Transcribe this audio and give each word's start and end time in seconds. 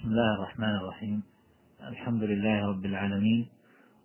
بسم 0.00 0.08
الله 0.08 0.34
الرحمن 0.34 0.76
الرحيم. 0.76 1.22
الحمد 1.88 2.22
لله 2.22 2.66
رب 2.66 2.84
العالمين 2.84 3.48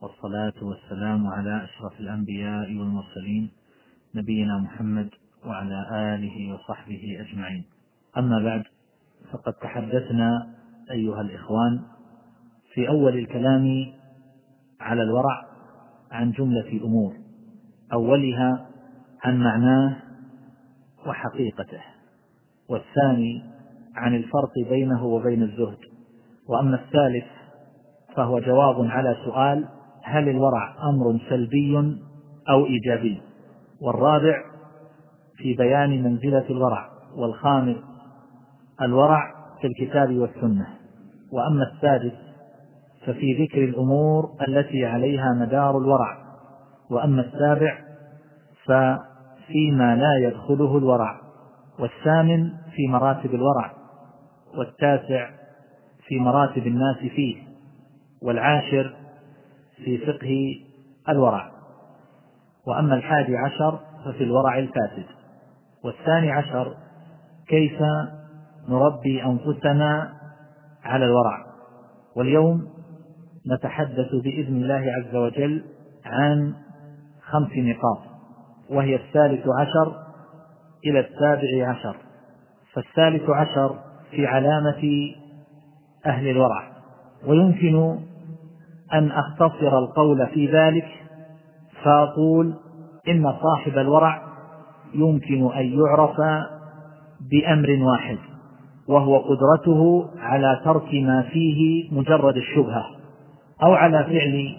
والصلاة 0.02 0.54
والسلام 0.62 1.28
على 1.28 1.64
أشرف 1.64 2.00
الأنبياء 2.00 2.76
والمرسلين 2.76 3.52
نبينا 4.16 4.58
محمد 4.58 5.10
وعلى 5.46 5.88
آله 5.92 6.54
وصحبه 6.54 7.18
أجمعين. 7.20 7.66
أما 8.18 8.40
بعد 8.44 8.64
فقد 9.32 9.54
تحدثنا 9.54 10.54
أيها 10.92 11.22
الإخوان 11.22 11.82
في 12.74 12.88
أول 12.90 13.18
الكلام 13.18 13.94
على 14.80 15.04
الورع 15.04 15.46
عن 16.12 16.32
جملة 16.32 16.84
أمور 16.84 17.16
أولها 17.94 18.68
عن 19.24 19.40
معناه 19.40 19.98
وحقيقته 21.08 21.82
والثاني 22.70 23.55
عن 23.96 24.16
الفرق 24.16 24.70
بينه 24.70 25.06
وبين 25.06 25.44
الزهد. 25.44 25.78
وأما 26.50 26.76
الثالث 26.76 27.26
فهو 28.16 28.40
جواب 28.40 28.86
على 28.86 29.16
سؤال 29.26 29.66
هل 30.04 30.30
الورع 30.30 30.76
أمر 30.90 31.20
سلبي 31.30 31.98
أو 32.50 32.66
إيجابي؟ 32.66 33.22
والرابع 33.82 34.44
في 35.38 35.54
بيان 35.54 36.04
منزلة 36.04 36.46
الورع. 36.50 36.90
والخامس 37.16 37.78
الورع 38.82 39.34
في 39.62 39.68
الكتاب 39.68 40.18
والسنة. 40.18 40.68
وأما 41.32 41.64
السادس 41.74 42.16
ففي 43.06 43.44
ذكر 43.44 43.64
الأمور 43.64 44.30
التي 44.48 44.86
عليها 44.86 45.34
مدار 45.40 45.78
الورع. 45.78 46.18
وأما 46.92 47.22
السابع 47.22 47.78
ففيما 48.66 49.96
لا 49.96 50.28
يدخله 50.28 50.78
الورع. 50.78 51.22
والثامن 51.80 52.50
في 52.76 52.88
مراتب 52.88 53.36
الورع. 53.36 53.85
والتاسع 54.58 55.30
في 56.08 56.20
مراتب 56.20 56.68
الناس 56.68 56.98
فيه 56.98 57.36
والعاشر 58.22 58.96
في 59.86 59.98
فقه 59.98 60.60
الورع. 61.10 61.52
وأما 62.68 62.96
الحادي 62.96 63.38
عشر 63.38 63.80
ففي 64.06 64.24
الورع 64.24 64.58
الفاسد. 64.60 65.06
والثاني 65.84 66.32
عشر 66.32 66.76
كيف 67.48 67.80
نربي 68.70 69.24
أنفسنا 69.24 70.14
على 70.84 71.06
الورع. 71.06 71.46
واليوم 72.16 72.68
نتحدث 73.52 74.16
بإذن 74.24 74.56
الله 74.56 74.92
عز 74.92 75.16
وجل 75.16 75.64
عن 76.06 76.54
خمس 77.22 77.52
نقاط 77.58 78.02
وهي 78.70 78.96
الثالث 78.96 79.46
عشر 79.60 79.96
إلى 80.86 81.00
السابع 81.00 81.70
عشر. 81.70 81.96
فالثالث 82.74 83.30
عشر 83.30 83.85
في 84.16 84.26
علامة 84.26 85.12
أهل 86.06 86.28
الورع 86.28 86.64
ويمكن 87.28 87.98
أن 88.94 89.12
أختصر 89.12 89.78
القول 89.78 90.28
في 90.28 90.48
ذلك 90.48 90.88
فأقول 91.84 92.54
إن 93.08 93.34
صاحب 93.42 93.78
الورع 93.78 94.22
يمكن 94.94 95.52
أن 95.52 95.80
يعرف 95.80 96.18
بأمر 97.32 97.84
واحد 97.84 98.18
وهو 98.88 99.18
قدرته 99.18 100.10
على 100.20 100.62
ترك 100.66 100.94
ما 100.94 101.22
فيه 101.22 101.90
مجرد 101.92 102.38
الشبهة 102.38 102.86
أو 103.64 103.74
على 103.74 104.04
فعل 104.04 104.56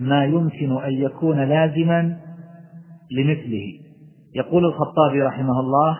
ما 0.00 0.24
يمكن 0.24 0.82
أن 0.82 0.92
يكون 0.92 1.40
لازما 1.44 2.16
لمثله. 3.10 3.72
يقول 4.34 4.64
الخطابي 4.64 5.22
رحمه 5.22 5.60
الله 5.60 5.98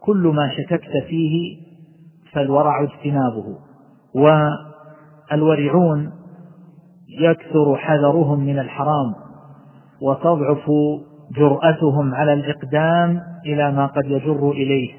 كل 0.00 0.32
ما 0.36 0.50
شككت 0.56 1.04
فيه 1.08 1.63
فالورع 2.34 2.82
اجتنابه. 2.82 3.58
والورعون 5.32 6.12
يكثر 7.20 7.76
حذرهم 7.76 8.40
من 8.40 8.58
الحرام 8.58 9.14
وتضعف 10.02 10.70
جرأتهم 11.36 12.14
على 12.14 12.32
الإقدام 12.32 13.20
إلى 13.46 13.72
ما 13.72 13.86
قد 13.86 14.04
يجر 14.04 14.50
إليه. 14.50 14.94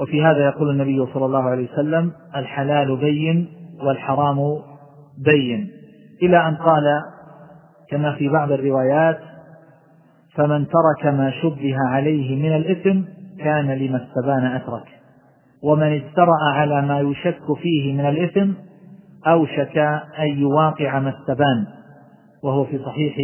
وفي 0.00 0.24
هذا 0.24 0.44
يقول 0.44 0.70
النبي 0.70 1.06
صلى 1.14 1.26
الله 1.26 1.42
عليه 1.42 1.72
وسلم 1.72 2.12
الحلال 2.36 2.96
بين 2.96 3.48
والحرام 3.86 4.38
بين. 5.24 5.70
إلى 6.22 6.48
أن 6.48 6.54
قال 6.54 6.84
كما 7.90 8.12
في 8.12 8.28
بعض 8.28 8.52
الروايات 8.52 9.18
فمن 10.34 10.66
ترك 10.66 11.06
ما 11.06 11.30
شبه 11.42 11.76
عليه 11.88 12.36
من 12.42 12.56
الإثم 12.56 13.00
كان 13.38 13.70
لما 13.70 14.04
استبان 14.04 14.46
أترك. 14.46 15.01
ومن 15.62 15.92
اجترأ 15.92 16.52
على 16.54 16.82
ما 16.82 17.00
يشك 17.00 17.54
فيه 17.62 17.92
من 17.92 18.06
الإثم 18.06 18.52
أوشك 19.26 19.78
أن 20.18 20.38
يواقع 20.38 20.98
ما 20.98 21.14
استبان 21.18 21.66
وهو 22.42 22.64
في 22.64 22.78
صحيح 22.78 23.16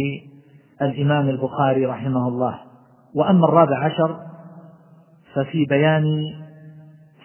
الإمام 0.81 1.29
البخاري 1.29 1.85
رحمه 1.85 2.27
الله. 2.27 2.59
وأما 3.15 3.45
الرابع 3.45 3.83
عشر 3.83 4.19
ففي 5.33 5.65
بيان 5.65 6.23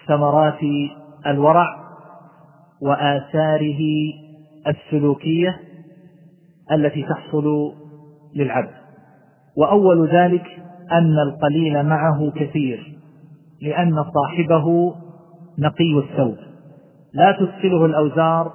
ثمرات 0.06 0.60
الورع 1.26 1.66
وآثاره 2.82 3.80
السلوكية 4.66 5.60
التي 6.72 7.02
تحصل 7.02 7.72
للعبد. 8.34 8.74
وأول 9.56 10.08
ذلك 10.08 10.44
أن 10.92 11.18
القليل 11.18 11.82
معه 11.82 12.30
كثير 12.30 12.98
لأن 13.62 14.04
صاحبه 14.14 14.94
نقي 15.58 15.98
الثوب. 15.98 16.36
لا 17.14 17.32
تثقله 17.32 17.84
الأوزار 17.84 18.52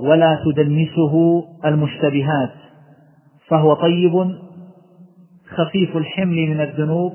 ولا 0.00 0.38
تدنسه 0.44 1.44
المشتبهات. 1.64 2.52
فهو 3.48 3.74
طيب 3.74 4.12
خفيف 5.48 5.96
الحمل 5.96 6.36
من 6.36 6.60
الذنوب 6.60 7.12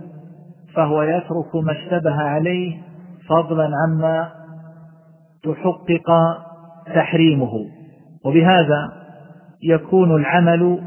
فهو 0.74 1.02
يترك 1.02 1.56
ما 1.56 1.72
اشتبه 1.72 2.16
عليه 2.22 2.78
فضلا 3.30 3.70
عما 3.88 4.32
تحقق 5.44 6.12
تحريمه. 6.96 7.66
وبهذا 8.26 8.92
يكون 9.64 10.16
العمل 10.16 10.80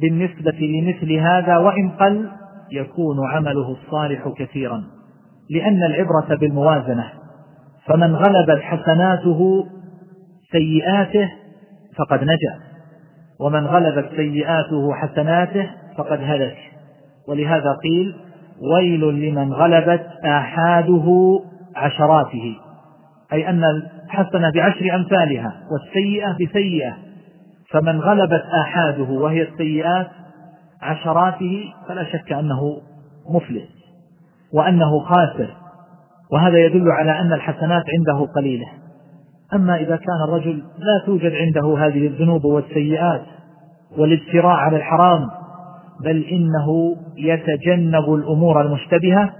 بالنسبة 0.00 0.58
لمثل 0.60 1.12
هذا 1.12 1.56
وإن 1.56 1.88
قل 1.90 2.30
يكون 2.72 3.16
عمله 3.26 3.70
الصالح 3.70 4.28
كثيرا. 4.38 4.95
لأن 5.50 5.82
العبرة 5.82 6.36
بالموازنة. 6.40 7.12
فمن 7.86 8.14
غلبت 8.14 8.62
حسناته 8.62 9.66
سيئاته 10.52 11.32
فقد 11.98 12.22
نجا. 12.22 12.60
ومن 13.40 13.66
غلبت 13.66 14.08
سيئاته 14.16 14.94
حسناته 14.94 15.70
فقد 15.98 16.18
هلك. 16.22 16.56
ولهذا 17.28 17.72
قيل 17.72 18.16
ويل 18.72 19.00
لمن 19.00 19.52
غلبت 19.52 20.06
آحاده 20.24 21.40
عشراته. 21.76 22.56
أي 23.32 23.48
أن 23.48 23.64
الحسنة 23.64 24.50
بعشر 24.50 24.94
أمثالها 24.94 25.52
والسيئة 25.70 26.36
بسيئة. 26.40 26.96
فمن 27.70 28.00
غلبت 28.00 28.44
آحاده 28.60 29.04
وهي 29.04 29.42
السيئات 29.42 30.06
عشراته 30.82 31.72
فلا 31.88 32.04
شك 32.04 32.32
أنه 32.32 32.80
مفلس. 33.30 33.75
وأنه 34.54 35.00
خاسر. 35.00 35.50
وهذا 36.32 36.58
يدل 36.58 36.90
على 36.90 37.20
أن 37.20 37.32
الحسنات 37.32 37.84
عنده 37.98 38.26
قليلة. 38.36 38.66
أما 39.54 39.76
إذا 39.76 39.96
كان 39.96 40.22
الرجل 40.28 40.62
لا 40.78 41.06
توجد 41.06 41.32
عنده 41.32 41.86
هذه 41.86 42.06
الذنوب 42.06 42.44
والسيئات 42.44 43.22
والاجتراء 43.98 44.56
على 44.56 44.76
الحرام 44.76 45.28
بل 46.04 46.24
إنه 46.24 46.96
يتجنب 47.16 48.14
الأمور 48.14 48.60
المشتبهة 48.60 49.32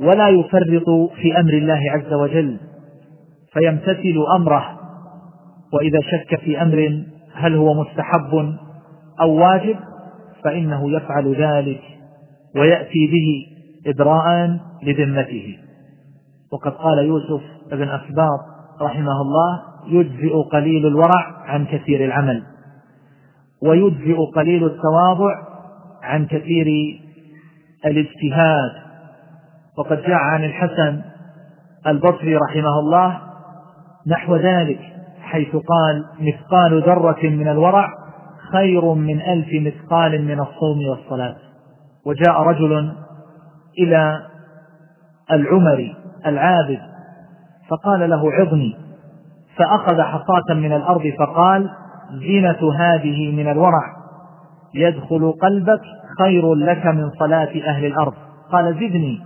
ولا 0.00 0.28
يفرط 0.28 1.10
في 1.22 1.40
أمر 1.40 1.52
الله 1.52 1.80
عز 1.90 2.12
وجل 2.12 2.56
فيمتثل 3.52 4.24
أمره. 4.36 4.78
وإذا 5.72 5.98
شك 6.00 6.40
في 6.40 6.62
أمر 6.62 7.04
هل 7.34 7.56
هو 7.56 7.74
مستحب 7.74 8.54
أو 9.20 9.34
واجب 9.34 9.76
فإنه 10.44 10.96
يفعل 10.96 11.34
ذلك 11.34 11.80
ويأتي 12.56 13.06
به 13.06 13.53
إدراء 13.86 14.58
لذمته. 14.82 15.58
وقد 16.52 16.72
قال 16.72 16.98
يوسف 16.98 17.42
بن 17.72 17.88
أسباط 17.88 18.40
رحمه 18.80 19.20
الله 19.20 19.62
يجزئ 19.86 20.34
قليل 20.52 20.86
الورع 20.86 21.26
عن 21.44 21.66
كثير 21.66 22.04
العمل 22.04 22.42
ويجزئ 23.62 24.16
قليل 24.34 24.64
التواضع 24.66 25.34
عن 26.02 26.26
كثير 26.26 26.66
الاجتهاد. 27.86 28.70
وقد 29.78 30.02
جاء 30.02 30.16
عن 30.16 30.44
الحسن 30.44 31.02
البصري 31.86 32.36
رحمه 32.36 32.78
الله 32.78 33.20
نحو 34.06 34.36
ذلك 34.36 34.80
حيث 35.20 35.56
قال 35.56 36.04
مثقال 36.20 36.82
ذرة 36.82 37.22
من 37.22 37.48
الورع 37.48 37.88
خير 38.52 38.94
من 38.94 39.20
ألف 39.20 39.48
مثقال 39.52 40.24
من 40.24 40.40
الصوم 40.40 40.88
والصلاة. 40.88 41.36
وجاء 42.06 42.42
رجل 42.42 42.92
إلى 43.78 44.20
العمري 45.30 45.96
العابد 46.26 46.80
فقال 47.70 48.10
له 48.10 48.32
عظني. 48.32 48.76
فأخذ 49.56 50.02
حصاة 50.02 50.54
من 50.54 50.72
الأرض 50.72 51.12
فقال 51.18 51.70
زينة 52.20 52.72
هذه 52.78 53.36
من 53.36 53.48
الورع. 53.50 53.94
يدخل 54.74 55.32
قلبك 55.42 55.80
خير 56.18 56.54
لك 56.54 56.86
من 56.86 57.10
صلاة 57.10 57.52
أهل 57.66 57.84
الأرض. 57.86 58.14
قال 58.52 58.74
زدني. 58.74 59.20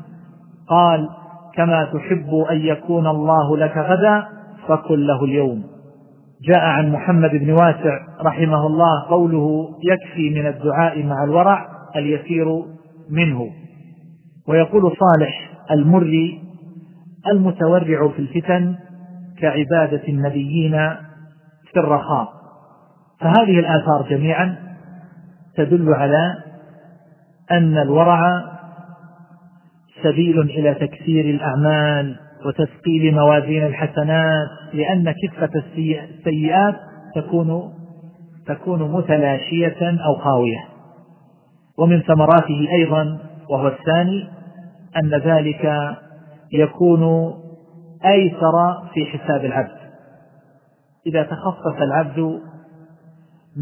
قال 0.68 1.08
كما 1.54 1.84
تحب 1.84 2.34
أن 2.50 2.56
يكون 2.56 3.06
الله 3.06 3.56
لك 3.56 3.76
غدا 3.76 4.26
فكن 4.68 5.06
له 5.06 5.24
اليوم. 5.24 5.64
جاء 6.42 6.60
عن 6.60 6.92
محمد 6.92 7.30
بن 7.30 7.50
واسع 7.50 7.98
رحمه 8.22 8.66
الله 8.66 9.08
قوله 9.08 9.68
يكفي 9.82 10.40
من 10.40 10.46
الدعاء 10.46 11.02
مع 11.02 11.24
الورع 11.24 11.68
اليسير 11.96 12.62
منه. 13.10 13.50
ويقول 14.48 14.82
صالح 14.82 15.50
المري 15.70 16.42
المتورع 17.26 18.08
في 18.08 18.18
الفتن 18.18 18.74
كعبادة 19.38 20.08
النبيين 20.08 20.72
في 21.72 21.76
الرخاء. 21.80 22.28
فهذه 23.20 23.58
الآثار 23.58 24.06
جميعا 24.10 24.56
تدل 25.56 25.94
على 25.94 26.34
أن 27.50 27.78
الورع 27.78 28.42
سبيل 30.02 30.40
إلى 30.40 30.74
تكثير 30.74 31.24
الأعمال 31.24 32.16
وتثقيل 32.46 33.14
موازين 33.14 33.66
الحسنات 33.66 34.48
لأن 34.72 35.14
كفة 35.22 35.50
السيئات 35.56 36.74
تكون 37.14 37.72
تكون 38.46 38.92
متلاشية 38.92 39.98
أو 40.06 40.14
خاوية. 40.14 40.64
ومن 41.78 42.00
ثمراته 42.02 42.68
أيضا 42.72 43.18
وهو 43.50 43.68
الثاني 43.68 44.38
أن 44.98 45.10
ذلك 45.10 45.94
يكون 46.52 47.34
أيسر 48.04 48.82
في 48.94 49.04
حساب 49.04 49.44
العبد. 49.44 49.78
إذا 51.06 51.22
تخصص 51.22 51.80
العبد 51.82 52.40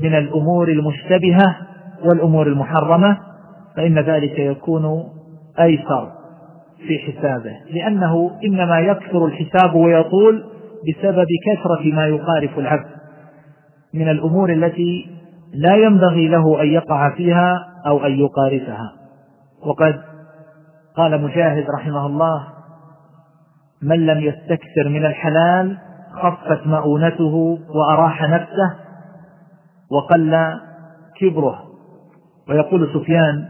من 0.02 0.14
الأمور 0.14 0.68
المشتبهة 0.68 1.56
والأمور 2.04 2.46
المحرمة 2.46 3.18
فإن 3.76 3.98
ذلك 3.98 4.38
يكون 4.38 5.04
أيسر 5.60 6.12
في 6.86 6.98
حسابه. 6.98 7.56
لأنه 7.70 8.30
إنما 8.44 8.80
يكثر 8.80 9.26
الحساب 9.26 9.74
ويطول 9.74 10.44
بسبب 10.88 11.26
كثرة 11.46 11.94
ما 11.94 12.06
يقارف 12.06 12.58
العبد 12.58 12.96
من 13.94 14.08
الأمور 14.08 14.52
التي 14.52 15.06
لا 15.54 15.76
ينبغي 15.76 16.28
له 16.28 16.62
أن 16.62 16.66
يقع 16.66 17.10
فيها 17.10 17.58
أو 17.86 18.06
أن 18.06 18.12
يقارفها. 18.12 18.92
وقد 19.66 20.00
قال 20.96 21.22
مجاهد 21.22 21.64
رحمه 21.70 22.06
الله 22.06 22.46
من 23.82 24.06
لم 24.06 24.18
يستكثر 24.20 24.88
من 24.88 25.06
الحلال 25.06 25.78
خفت 26.12 26.66
مؤونته 26.66 27.58
وأراح 27.68 28.22
نفسه 28.22 28.76
وقل 29.90 30.60
كبره. 31.20 31.62
ويقول 32.48 32.88
سفيان 32.94 33.48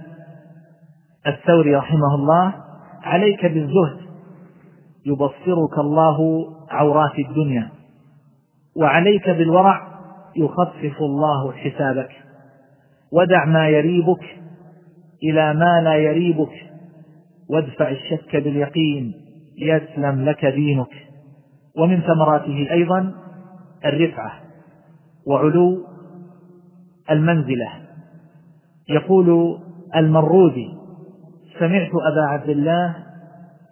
الثوري 1.27 1.77
رحمه 1.77 2.15
الله 2.15 2.53
عليك 3.03 3.47
بالزهد 3.47 4.07
يبصرك 5.07 5.79
الله 5.79 6.47
عورات 6.71 7.19
الدنيا 7.19 7.69
وعليك 8.77 9.31
بالورع 9.31 9.87
يخفف 10.37 11.01
الله 11.01 11.53
حسابك 11.53 12.11
ودع 13.13 13.45
ما 13.45 13.69
يريبك 13.69 14.23
إلى 15.23 15.55
ما 15.55 15.81
لا 15.81 15.95
يريبك 15.95 16.53
وادفع 17.51 17.89
الشك 17.89 18.37
باليقين 18.37 19.15
يسلم 19.59 20.25
لك 20.25 20.47
دينك. 20.47 20.91
ومن 21.79 22.01
ثمراته 22.01 22.67
أيضا 22.71 23.13
الرفعة 23.85 24.33
وعلو 25.27 25.87
المنزلة. 27.11 27.69
يقول 28.89 29.59
المرودي 29.97 30.69
سمعت 31.59 31.91
أبا 31.95 32.27
عبد 32.29 32.49
الله 32.49 32.97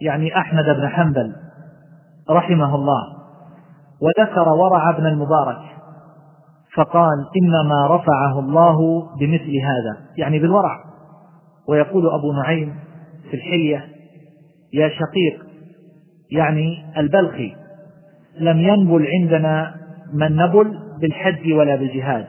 يعني 0.00 0.38
أحمد 0.38 0.64
بن 0.64 0.88
حنبل 0.88 1.32
رحمه 2.30 2.74
الله 2.74 3.14
وذكر 4.00 4.48
ورع 4.48 4.90
ابن 4.90 5.06
المبارك 5.06 5.60
فقال 6.76 7.26
إنما 7.42 7.86
رفعه 7.86 8.38
الله 8.38 9.08
بمثل 9.20 9.52
هذا 9.56 10.06
يعني 10.18 10.38
بالورع. 10.38 10.84
ويقول 11.68 12.10
أبو 12.14 12.32
نعيم 12.32 12.74
في 13.30 13.36
الحلية 13.36 13.84
يا 14.72 14.88
شقيق 14.88 15.46
يعني 16.30 16.84
البلخي 16.98 17.52
لم 18.40 18.60
ينبل 18.60 19.06
عندنا 19.06 19.74
من 20.12 20.36
نبل 20.36 20.78
بالحج 21.00 21.52
ولا 21.52 21.76
بالجهاد 21.76 22.26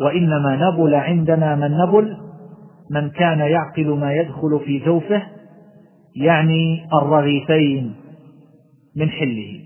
وإنما 0.00 0.56
نبل 0.56 0.94
عندنا 0.94 1.56
من 1.56 1.70
نبل 1.70 2.16
من 2.90 3.10
كان 3.10 3.38
يعقل 3.38 3.86
ما 3.86 4.12
يدخل 4.12 4.60
في 4.64 4.78
جوفه 4.78 5.22
يعني 6.16 6.86
الرغيفين 7.02 7.94
من 8.96 9.10
حله 9.10 9.60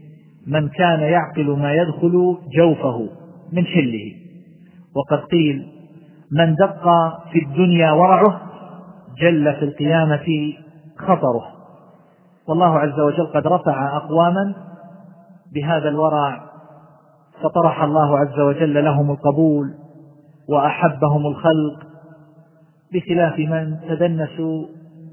من 0.46 0.68
كان 0.68 1.00
يعقل 1.00 1.50
ما 1.50 1.74
يدخل 1.74 2.38
جوفه 2.56 3.08
من 3.52 3.66
حله. 3.66 4.12
وقد 4.96 5.18
قيل 5.18 5.66
من 6.32 6.54
دق 6.54 6.84
في 7.32 7.38
الدنيا 7.38 7.92
ورعه 7.92 8.49
جل 9.18 9.54
في 9.54 9.64
القيامة 9.64 10.54
خطره. 10.98 11.60
والله 12.48 12.78
عز 12.78 13.00
وجل 13.00 13.26
قد 13.26 13.46
رفع 13.46 13.96
أقواما 13.96 14.54
بهذا 15.54 15.88
الورع 15.88 16.40
فطرح 17.42 17.82
الله 17.82 18.18
عز 18.18 18.40
وجل 18.40 18.84
لهم 18.84 19.10
القبول 19.10 19.74
وأحبهم 20.48 21.26
الخلق 21.26 21.86
بخلاف 22.92 23.38
من 23.38 23.76
تدنسوا 23.88 24.66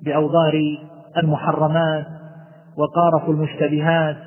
بأوضار 0.04 0.78
المحرمات 1.18 2.06
وقارفوا 2.78 3.34
المشتبهات 3.34 4.18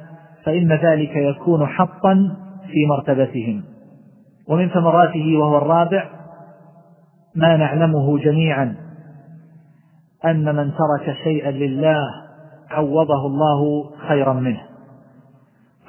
فإن 0.45 0.73
ذلك 0.73 1.17
يكون 1.17 1.67
حطا 1.67 2.37
في 2.67 2.87
مرتبتهم. 2.89 3.63
ومن 4.49 4.69
ثمراته 4.69 5.37
وهو 5.39 5.59
الرابع 5.59 6.09
ما 7.35 7.57
نعلمه 7.57 8.19
جميعا. 8.19 8.90
أن 10.25 10.57
من 10.57 10.73
ترك 10.73 11.17
شيئا 11.25 11.51
لله 11.51 12.09
عوضه 12.71 13.27
الله 13.27 13.91
خيرا 14.09 14.33
منه. 14.33 14.61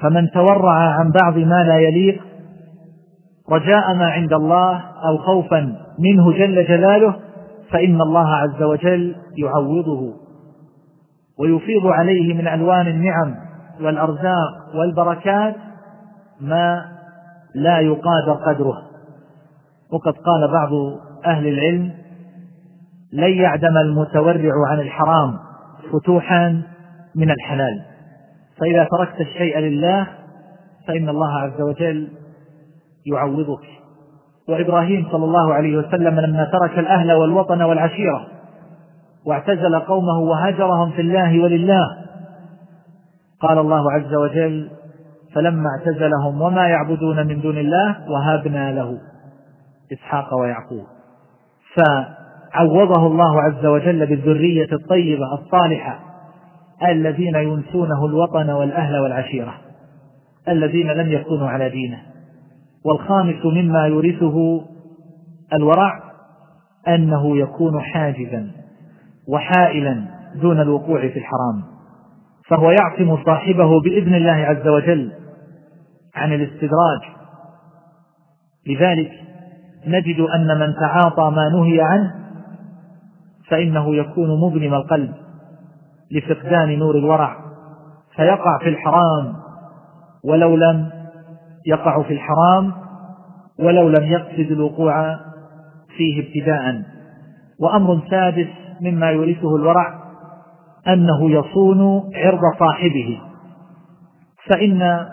فمن 0.02 0.32
تورع 0.32 0.74
عن 0.74 1.12
بعض 1.12 1.38
ما 1.38 1.64
لا 1.64 1.78
يليق 1.78 2.22
رجاء 3.52 3.94
ما 3.94 4.06
عند 4.06 4.34
الله 4.34 4.82
أو 5.08 5.18
خوفا 5.18 5.76
منه 6.00 6.32
جل 6.32 6.68
جلاله 6.68 7.16
فإن 7.72 8.02
الله 8.02 8.36
عز 8.36 8.64
وجل 8.64 9.16
يعوضه 9.38 10.14
ويفيض 11.40 11.88
عليه 11.88 12.34
من 12.34 12.48
ألوان 12.48 12.88
النعم 12.88 13.36
والأرزاق 13.82 14.76
والبركات 14.76 15.56
ما 16.42 16.86
لا 17.56 17.80
يقادر 17.80 18.34
قدره. 18.34 18.78
وقد 19.92 20.14
قال 20.14 20.52
بعض 20.52 20.70
أهل 21.26 21.48
العلم 21.48 22.01
لن 23.14 23.34
يعدم 23.34 23.78
المتورع 23.78 24.54
عن 24.68 24.80
الحرام 24.80 25.40
فتوحا 25.94 26.62
من 27.16 27.32
الحلال. 27.32 27.82
فإذا 28.60 28.88
تركت 28.92 29.22
الشيء 29.22 29.60
لله 29.60 30.08
فإن 30.88 31.10
الله 31.10 31.40
عز 31.40 31.62
وجل 31.62 32.08
يعوضك. 33.06 33.64
وإبراهيم 34.50 35.08
صلى 35.12 35.26
الله 35.26 35.54
عليه 35.54 35.78
وسلم 35.78 36.20
لما 36.20 36.46
ترك 36.46 36.80
الأهل 36.80 37.12
والوطن 37.12 37.62
والعشيرة 37.62 38.28
واعتزل 39.26 39.80
قومه 39.80 40.20
وهجرهم 40.20 40.92
في 40.92 41.02
الله 41.02 41.44
ولله 41.44 41.88
قال 43.40 43.58
الله 43.58 43.92
عز 43.92 44.14
وجل 44.14 44.70
فلما 45.36 45.70
اعتزلهم 45.70 46.42
وما 46.42 46.68
يعبدون 46.68 47.28
من 47.28 47.42
دون 47.42 47.58
الله 47.58 48.12
وهبنا 48.12 48.72
له 48.72 48.98
إسحاق 49.94 50.34
ويعقوب. 50.34 50.86
فعوضه 52.54 53.08
الله 53.08 53.42
عز 53.42 53.66
وجل 53.66 54.06
بالذرية 54.06 54.68
الطيبة 54.74 55.34
الصالحة 55.34 56.00
الذين 56.90 57.36
ينسونه 57.36 58.06
الوطن 58.06 58.50
والأهل 58.50 59.00
والعشيرة 59.00 59.54
الذين 60.48 60.88
لم 60.88 61.12
يكونوا 61.12 61.50
على 61.50 61.70
دينه. 61.70 61.98
والخامس 62.86 63.46
مما 63.46 63.88
يورثه 63.88 64.62
الورع 65.54 66.00
أنه 66.88 67.38
يكون 67.38 67.82
حاجزا 67.82 68.52
وحائلا 69.28 70.06
دون 70.42 70.62
الوقوع 70.62 71.00
في 71.00 71.20
الحرام. 71.20 71.64
فهو 72.48 72.72
يعصم 72.72 73.24
صاحبه 73.26 73.82
بإذن 73.82 74.16
الله 74.16 74.32
عز 74.32 74.68
وجل 74.68 75.12
عن 76.16 76.34
الاستدراج. 76.34 77.02
لذلك 78.68 79.12
نجد 79.88 80.20
أن 80.20 80.60
من 80.60 80.74
تعاطى 80.80 81.32
ما 81.36 81.50
نهي 81.50 81.82
عنه 81.82 82.21
فإنه 83.52 83.96
يكون 83.96 84.40
مظلم 84.40 84.74
القلب 84.74 85.14
لفقدان 86.12 86.80
نور 86.80 86.98
الورع 86.98 87.38
فيقع 88.16 88.58
في 88.60 88.70
الحرام 88.70 89.34
ولو 90.24 90.56
لم 90.56 90.90
يقع 91.66 92.04
في 92.04 92.14
الحرام 92.14 92.72
ولو 93.60 93.90
لم 93.90 94.04
يقصد 94.04 94.52
الوقوع 94.52 95.20
فيه 95.98 96.24
ابتداء. 96.28 96.82
وأمر 97.60 98.02
سادس 98.10 98.48
مما 98.82 99.10
يورثه 99.12 99.56
الورع 99.56 100.02
أنه 100.88 101.32
يصون 101.32 102.12
عرض 102.16 102.42
صاحبه. 102.60 103.22
فإن 104.48 105.08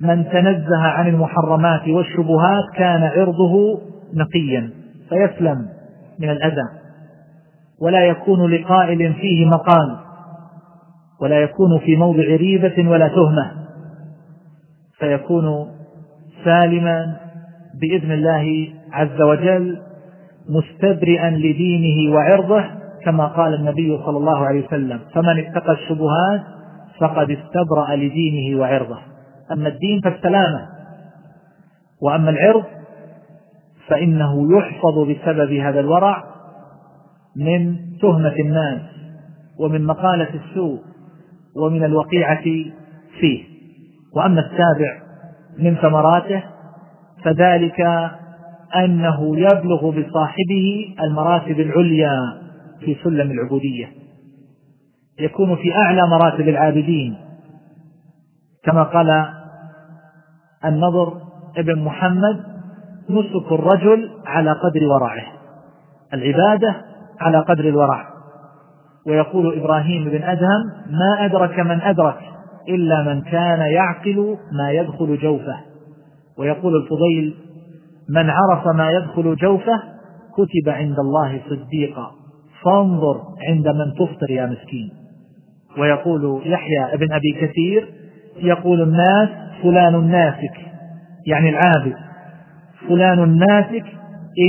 من 0.00 0.24
تنزه 0.24 0.82
عن 0.82 1.08
المحرمات 1.08 1.88
والشبهات 1.88 2.64
كان 2.74 3.02
عرضه 3.02 3.80
نقيا 4.14 4.70
فيسلم 5.08 5.68
من 6.20 6.30
الأذى. 6.30 6.75
ولا 7.80 8.04
يكون 8.04 8.50
لقائل 8.50 9.14
فيه 9.14 9.46
مقال 9.46 9.96
ولا 11.20 11.40
يكون 11.40 11.78
في 11.78 11.96
موضع 11.96 12.22
ريبة 12.22 12.90
ولا 12.90 13.08
تهمة 13.08 13.52
فيكون 14.98 15.66
سالما 16.44 17.16
بإذن 17.80 18.12
الله 18.12 18.68
عز 18.92 19.20
وجل 19.20 19.78
مستبرئا 20.48 21.30
لدينه 21.30 22.14
وعرضه 22.14 22.64
كما 23.04 23.26
قال 23.26 23.54
النبي 23.54 23.98
صلى 24.04 24.16
الله 24.18 24.46
عليه 24.46 24.66
وسلم 24.66 25.00
فمن 25.14 25.38
اتقى 25.38 25.72
الشبهات 25.72 26.42
فقد 27.00 27.30
استبرأ 27.30 27.96
لدينه 27.96 28.60
وعرضه. 28.60 28.98
أما 29.52 29.68
الدين 29.68 30.00
فالسلامة 30.00 30.68
وأما 32.02 32.30
العرض 32.30 32.64
فإنه 33.88 34.58
يحفظ 34.58 34.98
بسبب 34.98 35.52
هذا 35.52 35.80
الورع 35.80 36.35
من 37.36 37.76
تهمة 38.02 38.34
الناس 38.38 38.80
ومن 39.58 39.84
مقالة 39.84 40.28
السوء 40.34 40.80
ومن 41.56 41.84
الوقيعة 41.84 42.44
فيه. 43.20 43.44
وأما 44.16 44.40
السابع 44.40 45.02
من 45.58 45.74
ثمراته 45.74 46.42
فذلك 47.24 47.80
أنه 48.76 49.38
يبلغ 49.38 49.90
بصاحبه 49.90 50.94
المراتب 51.04 51.60
العليا 51.60 52.18
في 52.80 52.96
سلم 53.04 53.30
العبودية. 53.30 53.88
يكون 55.20 55.56
في 55.56 55.74
أعلى 55.76 56.02
مراتب 56.10 56.48
العابدين. 56.48 57.16
كما 58.64 58.82
قال 58.82 59.26
النضر 60.64 61.20
ابن 61.56 61.78
محمد 61.78 62.40
نسك 63.10 63.52
الرجل 63.52 64.10
على 64.26 64.52
قدر 64.52 64.86
ورعه. 64.86 65.26
العبادة 66.14 66.76
على 67.20 67.38
قدر 67.38 67.68
الورع. 67.68 68.06
ويقول 69.06 69.58
إبراهيم 69.60 70.04
بن 70.04 70.22
أدهم 70.22 70.62
ما 70.90 71.24
أدرك 71.24 71.58
من 71.58 71.80
أدرك 71.80 72.18
إلا 72.68 73.02
من 73.02 73.20
كان 73.20 73.60
يعقل 73.60 74.36
ما 74.52 74.70
يدخل 74.70 75.18
جوفه. 75.22 75.56
ويقول 76.38 76.76
الفضيل 76.76 77.34
من 78.10 78.30
عرف 78.30 78.66
ما 78.66 78.90
يدخل 78.90 79.36
جوفه 79.36 79.82
كتب 80.34 80.72
عند 80.72 80.98
الله 80.98 81.40
صديقا. 81.50 82.10
فانظر 82.64 83.20
عند 83.48 83.68
من 83.68 83.94
تفطر 83.98 84.30
يا 84.30 84.46
مسكين. 84.46 84.90
ويقول 85.78 86.42
يحيى 86.46 86.94
ابن 86.94 87.12
أبي 87.12 87.32
كثير 87.40 87.88
يقول 88.42 88.82
الناس 88.82 89.28
فلان 89.62 90.10
ناسك 90.10 90.56
يعني 91.26 91.48
العابد 91.48 91.96
فلان 92.88 93.38
ناسك 93.38 93.84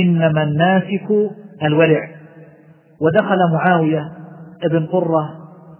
إنما 0.02 0.42
الناسك 0.42 1.30
الورع 1.62 2.08
ودخل 3.00 3.38
معاوية 3.52 4.12
ابن 4.62 4.86
قرة 4.86 5.30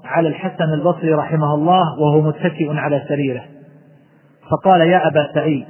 على 0.04 0.28
الحسن 0.28 0.72
البصري 0.74 1.14
رحمه 1.14 1.54
الله 1.54 2.00
وهو 2.00 2.20
متكئ 2.20 2.74
على 2.74 3.04
سريره. 3.08 3.44
فقال 4.50 4.80
يا 4.80 5.06
أبا 5.06 5.28
سعيد 5.34 5.66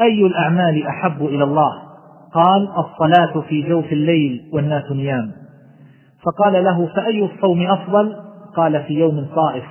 أي 0.00 0.26
الأعمال 0.26 0.86
أحب 0.86 1.24
إلى 1.24 1.44
الله؟ 1.44 1.72
قال 2.34 2.68
الصلاة 2.68 3.40
في 3.40 3.62
جوف 3.62 3.92
الليل 3.92 4.50
والناس 4.52 4.92
نيام. 4.92 5.32
فقال 6.22 6.64
له 6.64 6.86
فأي 6.86 7.24
الصوم 7.24 7.66
أفضل؟ 7.66 8.16
قال 8.56 8.82
في 8.82 8.94
يوم 8.94 9.26
صائف. 9.34 9.64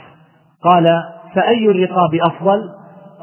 قال 0.63 1.03
فأي 1.35 1.65
الرقاب 1.65 2.15
أفضل؟ 2.15 2.69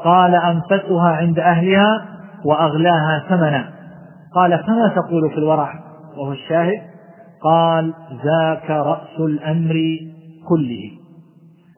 قال 0.03 0.35
أنفسها 0.35 1.09
عند 1.09 1.39
أهلها 1.39 2.05
وأغلاها 2.45 3.23
ثمنا. 3.29 3.69
قال 4.35 4.63
فما 4.63 4.87
تقول 4.95 5.29
في 5.29 5.37
الورع؟ 5.37 5.73
وهو 6.17 6.31
الشاهد. 6.31 6.92
قال 7.43 7.93
ذاك 8.25 8.69
رأس 8.69 9.19
الأمر 9.19 9.99
كله. 10.49 10.91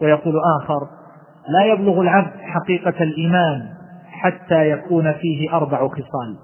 ويقول 0.01 0.33
آخر 0.61 0.87
لا 1.49 1.65
يبلغ 1.65 2.01
العبد 2.01 2.31
حقيقة 2.41 3.03
الإيمان 3.03 3.69
حتى 4.09 4.69
يكون 4.69 5.13
فيه 5.13 5.53
أربع 5.53 5.87
خصال. 5.87 6.35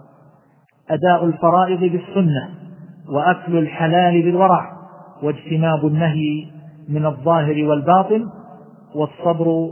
أداء 0.89 1.25
الفرائض 1.25 1.79
بالسنة 1.79 2.49
وأكل 3.09 3.57
الحلال 3.57 4.21
بالورع 4.21 4.71
واجتناب 5.23 5.87
النهي 5.87 6.47
من 6.89 7.05
الظاهر 7.05 7.63
والباطن 7.63 8.25
والصبر 8.95 9.71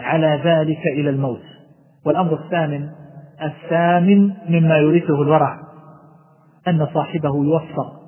على 0.00 0.40
ذلك 0.44 0.80
إلى 0.96 1.10
الموت. 1.10 1.42
والأمر 2.06 2.34
الثامن 2.34 2.88
الثامن 3.42 4.32
مما 4.48 4.76
يورثه 4.76 5.22
الورع 5.22 5.58
أن 6.68 6.86
صاحبه 6.94 7.44
يوفق. 7.44 8.01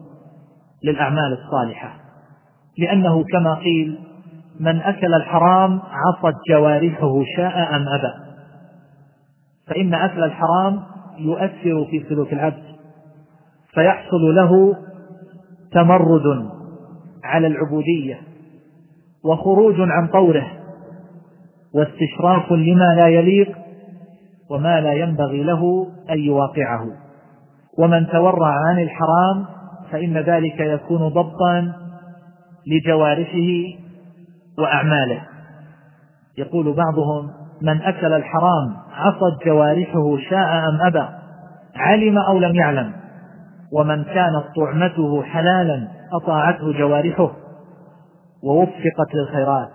للأعمال 0.84 1.38
الصالحة. 1.44 1.94
لأنه 2.78 3.24
كما 3.24 3.54
قيل 3.54 3.98
من 4.60 4.80
أكل 4.80 5.14
الحرام 5.14 5.80
عصت 5.80 6.36
جوارحه 6.50 7.22
شاء 7.36 7.76
أم 7.76 7.88
أبى. 7.88 8.24
فإن 9.66 9.94
أكل 9.94 10.24
الحرام 10.24 10.80
يؤثر 11.18 11.84
في 11.90 12.04
سلوك 12.08 12.32
العبد 12.32 12.62
فيحصل 13.74 14.34
له 14.34 14.76
تمرد 15.72 16.50
على 17.24 17.46
العبودية 17.46 18.20
وخروج 19.24 19.74
عن 19.78 20.06
طوره 20.06 20.46
واستشراف 21.74 22.52
لما 22.52 22.94
لا 22.96 23.08
يليق 23.08 23.56
وما 24.50 24.80
لا 24.80 24.92
ينبغي 24.92 25.42
له 25.42 25.86
أن 26.10 26.18
يواقعه 26.18 26.86
ومن 27.78 28.06
تورع 28.06 28.54
عن 28.68 28.82
الحرام 28.82 29.44
فإن 29.90 30.18
ذلك 30.18 30.60
يكون 30.60 31.08
ضبطا 31.08 31.72
لجوارحه 32.66 33.78
وأعماله. 34.58 35.22
يقول 36.38 36.72
بعضهم 36.72 37.30
من 37.62 37.82
أكل 37.82 38.12
الحرام 38.12 38.76
عصت 38.92 39.44
جوارحه 39.46 40.16
شاء 40.30 40.68
أم 40.68 40.86
أبى؟ 40.86 41.08
علم 41.76 42.18
أو 42.18 42.38
لم 42.38 42.54
يعلم؟ 42.54 42.92
ومن 43.72 44.04
كانت 44.04 44.44
طعمته 44.56 45.22
حلالا 45.22 45.88
أطاعته 46.12 46.72
جوارحه. 46.72 47.30
ووفقت 48.42 49.14
للخيرات. 49.14 49.70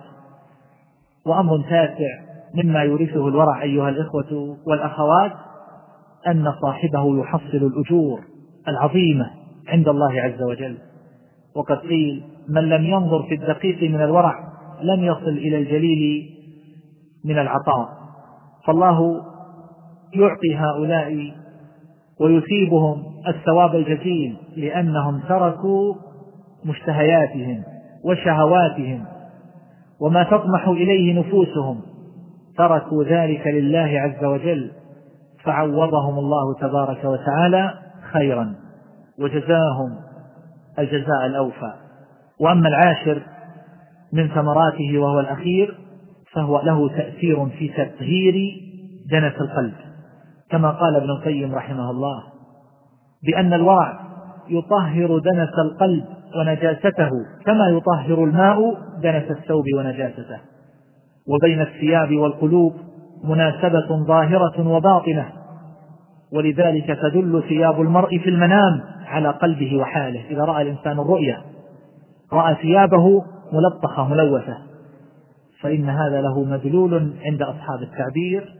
وأمر 1.26 1.62
تاسع 1.70 2.30
مما 2.54 2.82
يورثه 2.82 3.28
الورع 3.28 3.62
أيها 3.62 3.88
الإخوة 3.88 4.56
والأخوات 4.66 5.32
أن 6.26 6.52
صاحبه 6.62 7.20
يحصل 7.20 7.56
الأجور 7.56 8.20
العظيمة. 8.68 9.39
عند 9.68 9.88
الله 9.88 10.20
عز 10.20 10.42
وجل. 10.42 10.78
وقد 11.56 11.76
قيل 11.76 12.24
من 12.48 12.68
لم 12.68 12.84
ينظر 12.84 13.22
في 13.22 13.34
الدقيق 13.34 13.90
من 13.90 14.02
الورع 14.02 14.34
لم 14.82 15.04
يصل 15.04 15.28
إلى 15.28 15.58
الجليل 15.58 16.30
من 17.24 17.38
العطاء. 17.38 17.88
فالله 18.66 19.20
يعطي 20.14 20.56
هؤلاء 20.56 21.32
ويثيبهم 22.20 23.02
الثواب 23.28 23.74
الجزيل 23.74 24.36
لأنهم 24.56 25.20
تركوا 25.28 25.94
مشتهياتهم 26.64 27.62
وشهواتهم 28.04 29.04
وما 30.00 30.22
تطمح 30.22 30.68
إليه 30.68 31.20
نفوسهم. 31.20 31.80
تركوا 32.58 33.04
ذلك 33.04 33.46
لله 33.46 34.00
عز 34.00 34.24
وجل 34.24 34.70
فعوضهم 35.44 36.18
الله 36.18 36.54
تبارك 36.60 37.04
وتعالى 37.04 37.74
خيرا. 38.12 38.54
وجزاهم 39.18 39.96
الجزاء 40.78 41.26
الأوفى. 41.26 41.72
وأما 42.40 42.68
العاشر 42.68 43.22
من 44.12 44.28
ثمراته 44.28 44.98
وهو 44.98 45.20
الأخير 45.20 45.78
فهو 46.32 46.60
له 46.60 46.88
تأثير 46.88 47.46
في 47.46 47.68
تطهير 47.68 48.34
دنس 49.10 49.34
القلب. 49.40 49.74
كما 50.50 50.70
قال 50.70 50.96
ابن 50.96 51.10
القيم 51.10 51.54
رحمه 51.54 51.90
الله 51.90 52.22
بأن 53.24 53.52
الورع 53.52 54.00
يطهر 54.48 55.18
دنس 55.18 55.58
القلب 55.58 56.04
ونجاسته 56.36 57.10
كما 57.46 57.68
يطهر 57.68 58.24
الماء 58.24 58.74
دنس 59.02 59.30
الثوب 59.30 59.64
ونجاسته. 59.76 60.38
وبين 61.28 61.60
الثياب 61.60 62.16
والقلوب 62.16 62.74
مناسبة 63.24 64.04
ظاهرة 64.06 64.68
وباطنة 64.68 65.26
ولذلك 66.32 66.98
تدل 67.02 67.42
ثياب 67.48 67.80
المرء 67.80 68.18
في 68.18 68.28
المنام 68.28 68.80
على 69.10 69.28
قلبه 69.28 69.76
وحاله. 69.76 70.20
إذا 70.30 70.44
رأى 70.44 70.62
الإنسان 70.62 70.98
الرؤيا 70.98 71.42
رأى 72.32 72.54
ثيابه 72.62 73.24
ملطخة 73.52 74.08
ملوثة 74.08 74.58
فإن 75.60 75.88
هذا 75.88 76.20
له 76.20 76.44
مدلول 76.44 77.12
عند 77.24 77.42
أصحاب 77.42 77.82
التعبير 77.82 78.54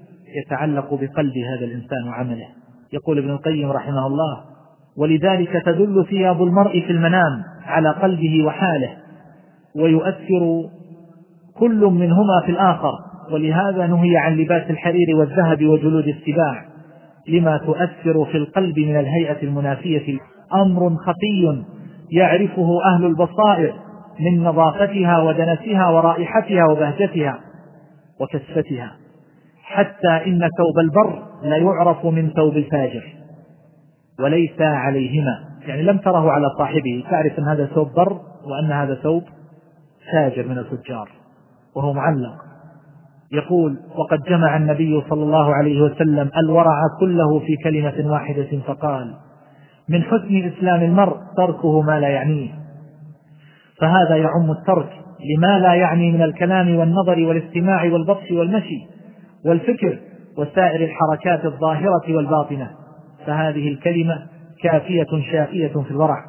يتعلق 0.45 0.95
بقلب 0.95 1.35
هذا 1.39 1.65
الإنسان 1.65 2.09
وعمله. 2.09 2.47
يقول 2.93 3.19
ابن 3.19 3.31
القيم 3.31 3.71
رحمه 3.71 4.07
الله 4.07 4.41
ولذلك 4.97 5.63
تدل 5.67 6.07
ثياب 6.11 6.43
المرء 6.43 6.81
في 6.81 6.91
المنام 6.91 7.43
على 7.65 7.91
قلبه 7.91 8.45
وحاله 8.45 8.91
ويؤثر 9.77 10.69
كل 11.59 11.85
منهما 11.85 12.41
في 12.47 12.53
الآخر. 12.53 13.11
ولهذا 13.31 13.87
نهي 13.87 14.17
عن 14.17 14.37
لباس 14.37 14.71
الحرير 14.71 15.17
والذهب 15.17 15.67
وجلود 15.67 16.09
السباع 16.09 16.65
لما 17.29 17.57
تؤثر 17.57 18.25
في 18.25 18.37
القلب 18.37 18.79
من 18.79 18.97
الهيئة 18.97 19.43
المنافية 19.43 20.19
أمر 20.55 20.97
خفي 20.97 21.65
يعرفه 22.11 22.79
أهل 22.95 23.07
البصائر 23.07 23.75
من 24.21 24.45
نظافتها 24.45 25.19
ودنسها 25.19 25.89
ورائحتها 25.89 26.65
وبهجتها 26.71 27.41
وكثفتها 28.21 28.97
حتى 29.63 30.09
إن 30.27 30.49
ثوب 30.59 30.79
البر 30.79 31.23
لا 31.43 31.57
يعرف 31.57 32.07
من 32.07 32.31
ثوب 32.31 32.57
الفاجر 32.57 33.05
وليس 34.21 34.61
عليهما 34.61 35.51
يعني 35.67 35.83
لم 35.83 35.99
تره 35.99 36.31
على 36.31 36.47
صاحبه. 36.59 37.05
تعرف 37.11 37.39
أن 37.39 37.45
هذا 37.45 37.67
ثوب 37.67 37.93
بر 37.97 38.21
وأن 38.45 38.73
هذا 38.73 38.95
ثوب 38.95 39.23
فاجر 40.13 40.49
من 40.49 40.59
الفجار 40.59 41.09
وهو 41.77 41.93
معلق. 41.93 42.35
يقول 43.33 43.77
وقد 43.97 44.23
جمع 44.23 44.57
النبي 44.57 45.03
صلى 45.11 45.23
الله 45.23 45.55
عليه 45.55 45.83
وسلم 45.83 46.31
الورع 46.45 46.81
كله 47.01 47.39
في 47.39 47.57
كلمة 47.65 48.13
واحدة 48.13 48.59
فقال 48.67 49.15
من 49.91 50.03
حسن 50.03 50.53
إسلام 50.57 50.83
المرء 50.83 51.17
تركه 51.37 51.81
ما 51.81 52.01
لا 52.01 52.09
يعنيه. 52.09 52.51
فهذا 53.81 54.17
يعم 54.17 54.51
الترك 54.51 54.93
لما 55.37 55.59
لا 55.59 55.75
يعني 55.75 56.13
من 56.13 56.23
الكلام 56.23 56.77
والنظر 56.77 57.19
والاستماع 57.19 57.85
والبطش 57.85 58.31
والمشي 58.31 58.87
والفكر 59.47 59.99
وسائر 60.39 60.85
الحركات 60.85 61.45
الظاهرة 61.45 62.17
والباطنة. 62.17 62.71
فهذه 63.27 63.69
الكلمة 63.69 64.27
كافية 64.63 65.07
شافية 65.33 65.83
في 65.83 65.91
الورع. 65.91 66.25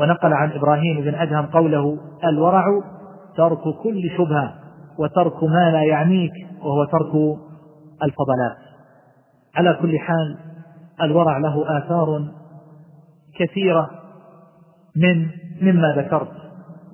ونقل 0.00 0.32
عن 0.32 0.50
إبراهيم 0.50 1.00
بن 1.00 1.14
أدهم 1.14 1.46
قوله 1.46 1.98
الورع 2.24 2.64
ترك 3.36 3.62
كل 3.82 4.10
شبهة 4.16 4.54
وترك 4.98 5.44
ما 5.44 5.70
لا 5.70 5.82
يعنيك 5.82 6.32
وهو 6.62 6.84
ترك 6.84 7.38
الفضلات. 8.02 8.56
على 9.56 9.78
كل 9.82 9.98
حال 9.98 10.36
الورع 11.02 11.38
له 11.38 11.78
آثار 11.78 12.39
كثيرة 13.38 13.90
من 14.96 15.26
مما 15.62 15.94
ذكرت 15.96 16.32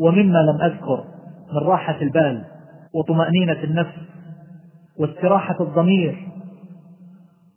ومما 0.01 0.39
لم 0.39 0.61
أذكر 0.63 1.05
من 1.53 1.59
راحة 1.69 2.01
البال 2.03 2.45
وطمأنينة 2.95 3.65
النفس 3.65 3.99
واستراحة 4.99 5.57
الضمير 5.61 6.29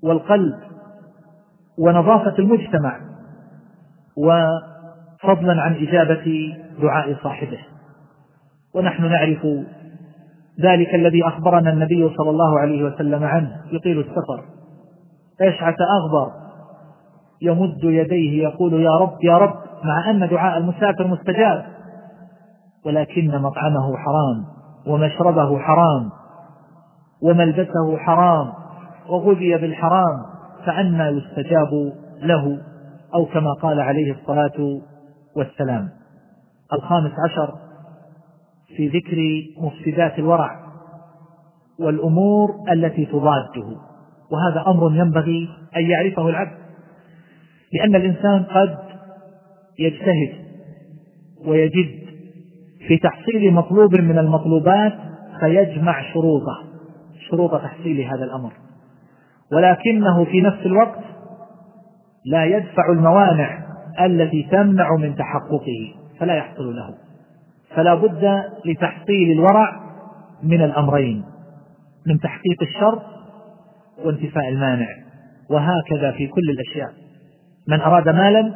والقلب 0.04 0.56
ونظافة 1.80 2.36
المجتمع 2.40 3.00
وفضلا 4.18 5.62
عن 5.62 5.76
إجابة 5.76 6.58
دعاء 6.82 7.16
صاحبه. 7.24 7.60
ونحن 8.76 9.04
نعرف 9.04 9.46
ذلك 10.62 10.96
الذي 10.96 11.28
أخبرنا 11.28 11.70
النبي 11.70 12.16
صلى 12.18 12.30
الله 12.30 12.60
عليه 12.60 12.84
وسلم 12.84 13.24
عنه. 13.24 13.62
يطيل 13.72 14.00
السفر. 14.00 14.44
أشعث 15.42 15.76
أغبر 15.82 16.49
يمد 17.42 17.84
يديه 17.84 18.44
يقول 18.44 18.74
يا 18.74 18.92
رب 18.92 19.18
يا 19.24 19.38
رب 19.38 19.56
مع 19.84 20.10
أن 20.10 20.30
دعاء 20.30 20.58
المسافر 20.58 21.08
مستجاب. 21.08 21.66
ولكن 22.86 23.42
مطعمه 23.42 23.98
حرام 23.98 24.46
ومشربه 24.88 25.60
حرام 25.60 26.10
وملبسه 27.24 27.98
حرام 27.98 28.54
وغذي 29.10 29.58
بالحرام 29.58 30.26
فأنى 30.66 31.04
يستجاب 31.04 31.94
له 32.22 32.62
أو 33.14 33.26
كما 33.26 33.54
قال 33.62 33.80
عليه 33.80 34.14
الصلاة 34.14 34.82
والسلام. 35.36 35.90
الخامس 36.74 37.12
عشر 37.26 37.54
في 38.76 38.88
ذكر 38.88 39.18
مفسدات 39.66 40.20
الورع 40.20 40.60
والأمور 41.80 42.50
التي 42.72 43.06
تضاده. 43.06 43.78
وهذا 44.32 44.64
أمر 44.68 44.96
ينبغي 44.96 45.50
أن 45.78 45.82
يعرفه 45.82 46.30
العبد. 46.30 46.69
لأن 47.74 47.96
الإنسان 47.96 48.44
قد 48.44 48.78
يجتهد 49.80 50.34
ويجد 51.46 52.00
في 52.88 52.98
تحصيل 52.98 53.54
مطلوب 53.54 53.96
من 53.96 54.18
المطلوبات 54.18 54.94
فيجمع 55.40 56.14
شروطه 56.14 56.70
شروط 57.30 57.62
تحصيل 57.62 58.02
هذا 58.02 58.24
الأمر. 58.24 58.52
ولكنه 59.52 60.26
في 60.26 60.42
نفس 60.42 60.66
الوقت 60.66 61.00
لا 62.26 62.46
يدفع 62.46 62.92
الموانع 62.92 63.60
التي 64.06 64.48
تمنع 64.52 64.96
من 64.96 65.16
تحققه 65.16 65.94
فلا 66.20 66.34
يحصل 66.34 66.76
له. 66.76 66.96
فلا 67.76 67.96
بد 67.96 68.44
لتحصيل 68.66 69.32
الورع 69.32 69.80
من 70.44 70.62
الأمرين 70.62 71.24
من 72.08 72.20
تحقيق 72.20 72.62
الشرط 72.62 73.02
وانتفاء 74.06 74.50
المانع 74.50 74.88
وهكذا 75.50 76.12
في 76.12 76.28
كل 76.28 76.50
الأشياء. 76.50 77.09
من 77.68 77.82
أراد 77.82 78.10
مالا 78.10 78.56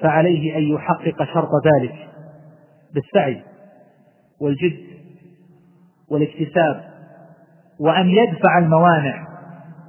فعليه 0.00 0.56
أن 0.56 0.62
يحقق 0.62 1.24
شرط 1.34 1.50
ذلك 1.66 2.08
بالسعي 2.94 3.42
والجد 4.40 4.80
والاكتساب 6.10 6.84
وأن 7.80 8.08
يدفع 8.08 8.58
الموانع 8.58 9.26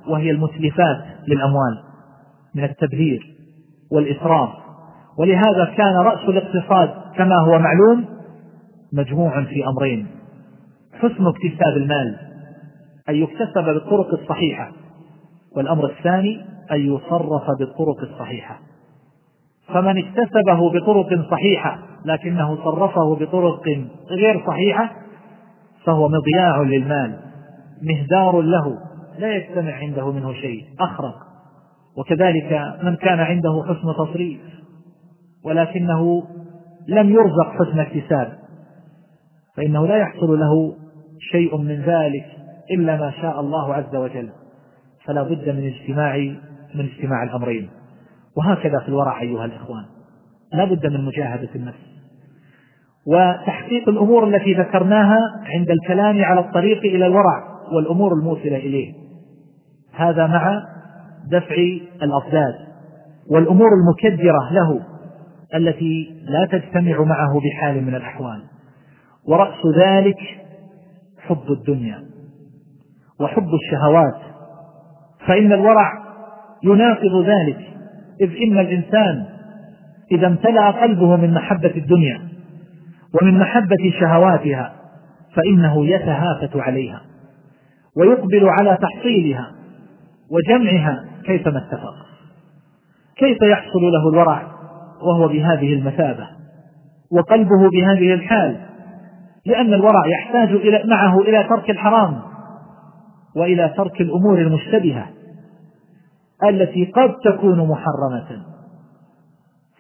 وهي 0.08 0.32
المتلفات 0.32 1.04
للأموال 1.28 1.84
من 2.56 2.64
التبذير 2.64 3.36
والإسراف. 3.92 4.50
ولهذا 5.18 5.74
كان 5.78 5.96
رأس 5.96 6.30
الاقتصاد 6.30 6.90
كما 7.16 7.36
هو 7.48 7.60
معلوم 7.60 8.06
مجموع 8.94 9.44
في 9.44 9.68
أمرين. 9.68 10.08
حسن 10.94 11.28
اكتساب 11.28 11.78
المال 11.78 12.18
أن 13.10 13.16
يكتسب 13.16 13.64
بالطرق 13.66 14.14
الصحيحة 14.14 14.72
والأمر 15.56 15.86
الثاني 15.86 16.46
أن 16.72 16.96
يصرف 16.96 17.44
بالطرق 17.60 18.00
الصحيحة. 18.12 18.60
فمن 19.68 19.98
اكتسبه 19.98 20.72
بطرق 20.74 21.30
صحيحة 21.32 21.80
لكنه 22.06 22.56
صرفه 22.64 23.16
بطرق 23.16 23.64
غير 24.10 24.44
صحيحة 24.48 24.92
فهو 25.86 26.10
مضياع 26.10 26.62
للمال 26.62 27.20
مهدار 27.82 28.42
له 28.42 28.78
لا 29.20 29.36
يجتمع 29.36 29.72
عنده 29.72 30.12
منه 30.12 30.34
شيء 30.34 30.66
أخرق. 30.80 31.16
وكذلك 31.98 32.62
من 32.84 32.96
كان 32.96 33.20
عنده 33.20 33.64
حسن 33.68 34.06
تصريف 34.06 34.42
ولكنه 35.46 36.24
لم 36.88 37.10
يرزق 37.10 37.52
حسن 37.52 37.80
اكتساب 37.80 38.38
فإنه 39.58 39.88
لا 39.88 39.98
يحصل 39.98 40.40
له 40.40 40.76
شيء 41.32 41.58
من 41.58 41.82
ذلك 41.82 42.26
إلا 42.72 42.98
ما 42.98 43.12
شاء 43.22 43.40
الله 43.40 43.74
عز 43.74 43.96
وجل. 43.96 44.30
فلا 45.06 45.24
بد 45.24 45.50
من 45.50 45.74
اجتماع 45.74 46.36
من 46.76 46.86
اجتماع 46.86 47.24
الأمرين. 47.24 47.70
وهكذا 48.38 48.80
في 48.80 48.90
الورع 48.90 49.22
أيها 49.22 49.46
الإخوان. 49.46 49.86
لا 50.54 50.66
بد 50.66 50.88
من 50.88 51.06
مجاهدة 51.06 51.50
النفس. 51.56 51.92
وتحقيق 53.08 53.90
الأمور 53.90 54.28
التي 54.28 54.54
ذكرناها 54.54 55.20
عند 55.56 55.70
الكلام 55.70 56.24
على 56.26 56.40
الطريق 56.40 56.78
إلى 56.78 57.06
الورع 57.06 57.44
والأمور 57.76 58.14
الموصلة 58.14 58.58
إليه. 58.58 58.94
هذا 59.94 60.28
مع 60.28 60.64
دفع 61.32 61.56
الأضداد 62.04 62.56
والأمور 63.32 63.68
المكدرة 63.74 64.52
له 64.52 64.82
التي 65.56 66.24
لا 66.24 66.46
تجتمع 66.52 67.04
معه 67.04 67.40
بحال 67.40 67.86
من 67.86 67.96
الأحوال. 67.96 68.44
ورأس 69.28 69.66
ذلك 69.78 70.20
حب 71.20 71.52
الدنيا 71.52 72.04
وحب 73.20 73.48
الشهوات. 73.54 74.22
فإن 75.28 75.54
الورع 75.54 76.11
يناقض 76.64 77.26
ذلك. 77.26 77.72
إذ 78.22 78.30
إن 78.42 78.60
الإنسان 78.60 79.26
إذا 80.12 80.28
امتلأ 80.28 80.72
قلبه 80.72 81.16
من 81.16 81.34
محبة 81.34 81.72
الدنيا 81.76 82.22
ومن 83.22 83.40
محبة 83.40 83.94
شهواتها 84.00 84.74
فإنه 85.36 85.86
يتهافت 85.86 86.56
عليها 86.56 87.02
ويقبل 87.98 88.50
على 88.50 88.78
تحصيلها 88.82 89.52
وجمعها 90.32 91.06
كيفما 91.26 91.58
اتفق. 91.58 91.96
كيف 93.18 93.38
يحصل 93.42 93.82
له 93.82 94.10
الورع 94.10 94.48
وهو 95.02 95.28
بهذه 95.28 95.74
المثابة 95.74 96.28
وقلبه 97.12 97.70
بهذه 97.70 98.14
الحال؟ 98.14 98.58
لأن 99.46 99.74
الورع 99.74 100.08
يحتاج 100.08 100.50
إلى 100.50 100.84
معه 100.86 101.20
إلى 101.20 101.44
ترك 101.44 101.70
الحرام 101.70 102.22
وإلى 103.36 103.74
ترك 103.78 104.02
الأمور 104.02 104.38
المشتبهة. 104.38 105.08
التي 106.50 106.86
قد 106.86 107.16
تكون 107.26 107.68
محرمة. 107.68 108.44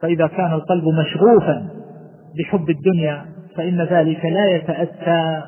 فإذا 0.01 0.27
كان 0.27 0.53
القلب 0.53 0.83
مشغوفا 0.87 1.67
بحب 2.39 2.69
الدنيا 2.69 3.25
فإن 3.55 3.81
ذلك 3.81 4.25
لا 4.25 4.47
يتأتى 4.49 5.41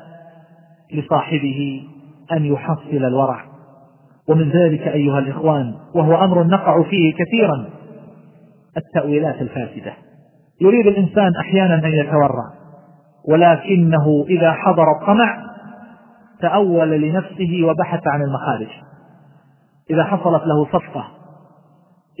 لصاحبه 0.92 1.82
أن 2.32 2.44
يحصل 2.44 2.96
الورع. 2.96 3.44
ومن 4.28 4.50
ذلك 4.50 4.88
أيها 4.88 5.18
الإخوان 5.18 5.74
وهو 5.94 6.24
أمر 6.24 6.44
نقع 6.44 6.82
فيه 6.82 7.12
كثيرا 7.14 7.66
التأويلات 8.76 9.42
الفاسدة. 9.42 9.92
يريد 10.60 10.86
الإنسان 10.86 11.32
أحيانا 11.40 11.74
أن 11.74 11.92
يتورع 11.92 12.52
ولكنه 13.28 14.24
إذا 14.28 14.52
حضر 14.52 14.92
الطمع 15.00 15.44
تأول 16.40 16.90
لنفسه 16.90 17.60
وبحث 17.64 18.00
عن 18.06 18.22
المخارج. 18.22 18.68
إذا 19.90 20.04
حصلت 20.04 20.42
له 20.46 20.64
صفقة. 20.64 21.04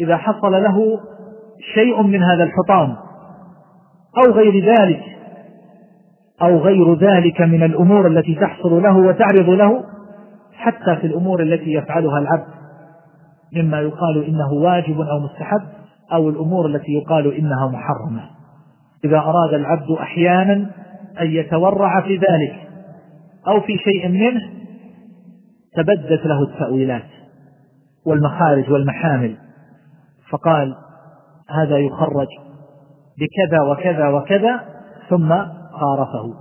إذا 0.00 0.16
حصل 0.16 0.52
له 0.52 1.00
شيء 1.74 2.02
من 2.02 2.22
هذا 2.22 2.44
الحطام. 2.44 2.96
أو 4.18 4.32
غير 4.32 4.64
ذلك. 4.64 5.02
أو 6.42 6.58
غير 6.58 6.94
ذلك 6.94 7.40
من 7.40 7.62
الأمور 7.62 8.06
التي 8.06 8.34
تحصل 8.34 8.82
له 8.82 8.96
وتعرض 8.96 9.48
له. 9.48 9.84
حتى 10.52 10.96
في 10.96 11.06
الأمور 11.06 11.42
التي 11.42 11.72
يفعلها 11.72 12.18
العبد. 12.18 12.54
مما 13.56 13.80
يقال 13.80 14.24
إنه 14.24 14.52
واجب 14.52 15.00
أو 15.00 15.20
مستحب. 15.20 15.62
أو 16.12 16.28
الأمور 16.28 16.66
التي 16.66 16.92
يقال 16.92 17.34
إنها 17.34 17.66
محرمة. 17.66 18.30
إذا 19.04 19.18
أراد 19.18 19.54
العبد 19.54 19.90
أحيانا 19.90 20.70
أن 21.20 21.26
يتورع 21.26 22.00
في 22.00 22.16
ذلك. 22.16 22.68
أو 23.48 23.60
في 23.60 23.78
شيء 23.78 24.08
منه 24.08 24.50
تبدت 25.76 26.26
له 26.26 26.42
التأويلات. 26.42 27.02
والمخارج 28.06 28.70
والمحامل. 28.70 29.36
فقال 30.30 30.76
هذا 31.50 31.78
يخرج 31.78 32.26
بكذا 33.18 33.62
وكذا 33.62 34.08
وكذا 34.08 34.60
ثم 35.10 35.28
خارفه 35.72 36.34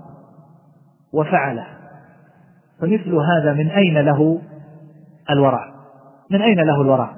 وفعله. 1.14 1.66
فمثل 2.82 3.16
هذا 3.16 3.54
من 3.54 3.70
أين 3.70 3.98
له 3.98 4.42
الورع 5.30 5.74
من 6.32 6.42
أين 6.42 6.60
له 6.60 6.82
الورع 6.82 7.14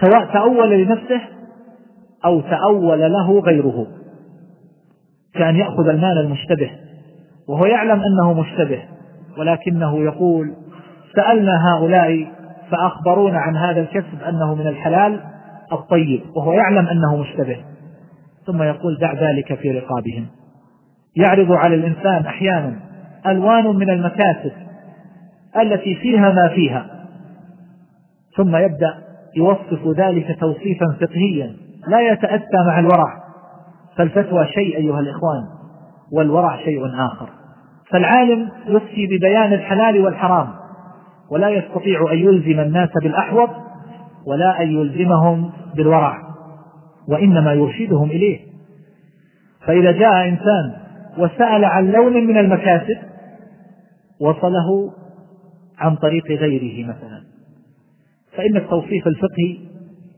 سواء 0.00 0.32
تأول 0.32 0.70
لنفسه 0.70 1.20
أو 2.24 2.40
تأول 2.40 3.00
له 3.00 3.40
غيره. 3.40 3.86
كأن 5.34 5.56
يأخذ 5.56 5.88
المال 5.88 6.18
المشتبه 6.18 6.70
وهو 7.48 7.66
يعلم 7.66 8.02
أنه 8.02 8.32
مشتبه 8.32 8.82
ولكنه 9.38 9.98
يقول 9.98 10.54
سألنا 11.16 11.52
هؤلاء 11.68 12.26
فأخبرونا 12.70 13.38
عن 13.38 13.56
هذا 13.56 13.80
الكسب 13.80 14.22
أنه 14.28 14.54
من 14.54 14.66
الحلال 14.66 15.20
الطيب 15.72 16.22
وهو 16.36 16.52
يعلم 16.52 16.86
أنه 16.88 17.16
مشتبه. 17.16 17.56
ثم 18.46 18.62
يقول 18.62 18.98
دع 19.00 19.12
ذلك 19.12 19.54
في 19.54 19.70
رقابهم. 19.70 20.26
يعرض 21.16 21.52
على 21.52 21.74
الإنسان 21.74 22.26
أحيانا 22.26 22.76
ألوان 23.26 23.76
من 23.76 23.90
المكاسب 23.90 24.52
التي 25.60 25.94
فيها 25.94 26.32
ما 26.32 26.48
فيها. 26.48 26.86
ثم 28.36 28.56
يبدأ 28.56 28.94
يوصف 29.36 29.86
ذلك 29.96 30.40
توصيفا 30.40 30.86
فقهيا. 31.00 31.56
لا 31.88 32.00
يتأتى 32.12 32.56
مع 32.66 32.78
الورع. 32.78 33.20
فالفتوى 33.96 34.46
شيء 34.46 34.76
أيها 34.76 35.00
الإخوان 35.00 35.42
والورع 36.12 36.56
شيء 36.56 36.86
آخر. 36.86 37.28
فالعالم 37.90 38.48
يفتي 38.66 39.06
ببيان 39.06 39.52
الحلال 39.52 40.04
والحرام. 40.04 40.59
ولا 41.30 41.48
يستطيع 41.48 42.12
أن 42.12 42.18
يلزم 42.18 42.60
الناس 42.60 42.88
بالأحوط 43.02 43.50
ولا 44.26 44.62
أن 44.62 44.70
يلزمهم 44.70 45.50
بالورع 45.76 46.18
وإنما 47.08 47.52
يرشدهم 47.52 48.10
إليه. 48.10 48.38
فإذا 49.66 49.92
جاء 49.92 50.28
إنسان 50.28 50.72
وسأل 51.18 51.64
عن 51.64 51.90
لون 51.90 52.12
من 52.12 52.36
المكاسب 52.38 52.96
وصله 54.20 54.92
عن 55.78 55.96
طريق 55.96 56.26
غيره 56.26 56.88
مثلا. 56.88 57.22
فإن 58.36 58.56
التوصيف 58.56 59.06
الفقهي 59.06 59.58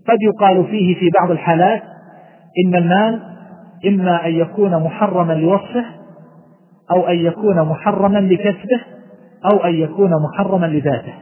قد 0.09 0.19
يقال 0.23 0.65
فيه 0.65 0.95
في 0.95 1.11
بعض 1.21 1.31
الحالات 1.31 1.83
إن 2.67 2.75
المال 2.75 3.23
إما 3.87 4.27
أن 4.27 4.35
يكون 4.35 4.83
محرما 4.83 5.33
لوصفه 5.33 5.85
أو 6.91 7.09
أن 7.09 7.17
يكون 7.19 7.63
محرما 7.63 8.19
لكسبه 8.19 8.81
أو 9.45 9.65
أن 9.65 9.75
يكون 9.75 10.11
محرما 10.23 10.67
لذاته. 10.67 11.15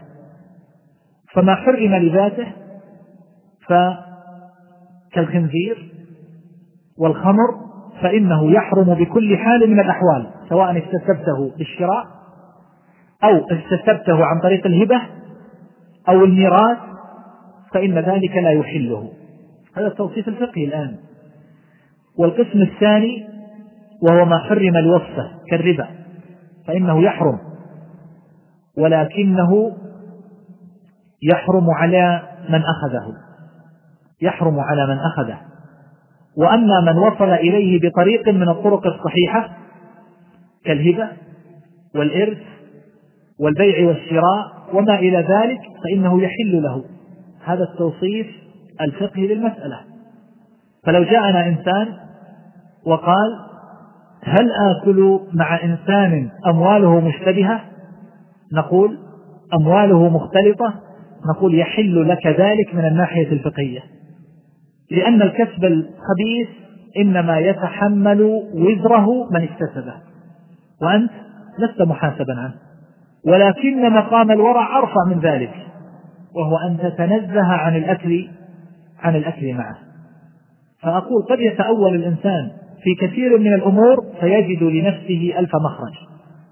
فما 1.35 1.55
حرم 1.55 1.95
لذاته 1.95 2.47
فكالخنزير 5.11 5.93
والخمر 6.99 7.71
فإنه 8.03 8.53
يحرم 8.53 8.95
بكل 8.95 9.39
حال 9.39 9.71
من 9.71 9.81
الأحوال 9.81 10.27
سواء 10.49 10.77
اكتسبته 10.77 11.53
بالشراء 11.59 12.07
أو 13.25 13.47
اكتسبته 13.51 14.25
عن 14.25 14.41
طريق 14.41 14.67
الهبة 14.67 15.01
أو 16.09 16.25
الميراث 16.25 16.79
فإن 17.75 17.99
ذلك 17.99 18.37
لا 18.37 18.51
يحله. 18.51 19.13
هذا 19.77 19.87
التوصيف 19.87 20.29
الفقهي 20.29 20.65
الآن. 20.65 20.97
والقسم 22.19 22.63
الثاني 22.63 23.27
وهو 24.03 24.25
ما 24.25 24.39
حرم 24.39 24.77
لوصفه 24.77 25.31
كالربا 25.51 25.87
فإنه 26.67 27.03
يحرم. 27.03 27.50
ولكنه 28.81 29.77
يحرم 31.23 31.71
على 31.71 32.23
من 32.49 32.63
أخذه. 32.63 33.15
يحرم 34.23 34.61
على 34.61 34.87
من 34.87 34.99
أخذه. 34.99 35.39
وأما 36.37 36.81
من 36.81 36.99
وصل 36.99 37.33
إليه 37.33 37.81
بطريق 37.89 38.29
من 38.29 38.49
الطرق 38.49 38.87
الصحيحة 38.87 39.51
كالهبة 40.65 41.09
والإرث 41.95 42.39
والبيع 43.41 43.89
والشراء 43.89 44.53
وما 44.73 44.95
إلى 44.95 45.19
ذلك 45.19 45.61
فإنه 45.85 46.23
يحل 46.23 46.63
له. 46.63 46.85
هذا 47.45 47.65
التوصيف 47.65 48.27
الفقهي 48.81 49.35
للمسألة. 49.35 49.81
فلو 50.87 51.03
جاءنا 51.05 51.47
إنسان 51.47 51.89
وقال 52.87 53.51
هل 54.25 54.53
آكل 54.53 55.21
مع 55.33 55.65
إنسان 55.65 56.31
أمواله 56.47 57.01
مشتبهة؟ 57.01 57.70
نقول 58.53 58.99
أمواله 59.61 60.09
مختلطة 60.09 60.75
نقول 61.35 61.59
يحل 61.59 62.09
لك 62.09 62.27
ذلك 62.27 62.75
من 62.75 62.85
الناحية 62.85 63.33
الفقهية. 63.33 63.81
لأن 64.91 65.23
الكسب 65.23 65.65
الخبيث 65.65 66.49
إنما 66.97 67.39
يتحمل 67.39 68.23
وزره 68.55 69.31
من 69.31 69.43
اكتسبه. 69.43 69.95
وأنت 70.83 71.11
لست 71.59 71.83
محاسبا 71.83 72.35
عنه. 72.39 72.55
ولكن 73.27 73.93
مقام 73.93 74.31
الورع 74.31 74.79
أرفع 74.79 75.05
من 75.07 75.21
ذلك 75.21 75.55
وهو 76.35 76.57
أن 76.57 76.79
تتنزه 76.79 77.47
عن 77.47 77.77
الأكل 77.77 78.29
عن 79.03 79.17
الأكل 79.17 79.55
معه. 79.55 79.79
فأقول 80.83 81.23
قد 81.31 81.41
يتأول 81.41 81.95
الإنسان 81.95 82.51
في 82.83 83.07
كثير 83.07 83.39
من 83.39 83.55
الأمور 83.55 84.05
فيجد 84.21 84.63
لنفسه 84.63 85.39
ألف 85.39 85.51
مخرج. 85.65 85.95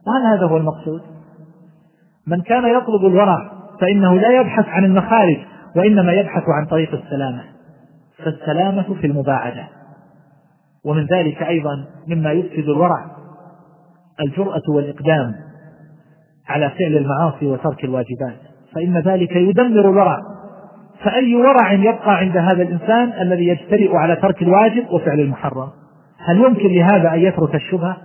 وهل 0.07 0.37
هذا 0.37 0.47
هو 0.47 0.57
المقصود؟ 0.57 1.18
من 2.31 2.41
كان 2.41 2.65
يطلب 2.65 3.07
الورع 3.07 3.51
فإنه 3.81 4.15
لا 4.15 4.41
يبحث 4.41 4.69
عن 4.69 4.85
المخارج 4.85 5.37
وإنما 5.77 6.13
يبحث 6.13 6.43
عن 6.49 6.67
طريق 6.67 6.95
السلامة. 6.95 7.45
فالسلامة 8.25 8.95
في 9.01 9.07
المباعدة. 9.07 9.69
ومن 10.85 11.07
ذلك 11.07 11.43
أيضا 11.43 11.85
مما 12.09 12.33
يفسد 12.33 12.69
الورع 12.69 13.05
الجرأة 14.21 14.63
والإقدام 14.69 15.35
على 16.49 16.71
فعل 16.71 16.97
المعاصي 16.97 17.47
وترك 17.47 17.85
الواجبات. 17.85 18.37
فإن 18.75 18.99
ذلك 18.99 19.37
يدمر 19.37 19.91
الورع. 19.91 20.19
فأي 21.05 21.35
ورع 21.35 21.73
يبقى 21.73 22.17
عند 22.17 22.37
هذا 22.37 22.63
الإنسان 22.63 23.13
الذي 23.23 23.49
يجترئ 23.49 23.97
على 23.97 24.17
ترك 24.17 24.43
الواجب 24.43 24.91
وفعل 24.91 25.21
المحرم؟ 25.21 25.69
هل 26.19 26.37
يمكن 26.37 26.69
لهذا 26.69 27.15
أن 27.15 27.19
يترك 27.19 27.55
الشبهة؟ 27.55 27.97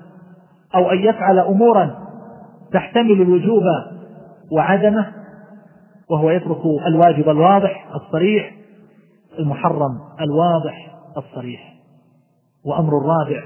أو 0.76 0.92
أن 0.92 0.98
يفعل 0.98 1.40
أمورا 1.40 1.96
تحتمل 2.74 3.22
الوجوب 3.22 3.64
وعدمه 4.56 5.12
وهو 6.10 6.30
يترك 6.30 6.62
الواجب 6.88 7.30
الواضح 7.30 7.88
الصريح 7.96 8.54
المحرم 9.40 10.00
الواضح 10.22 10.96
الصريح. 11.18 11.74
وأمر 12.66 12.98
الرابع 12.98 13.44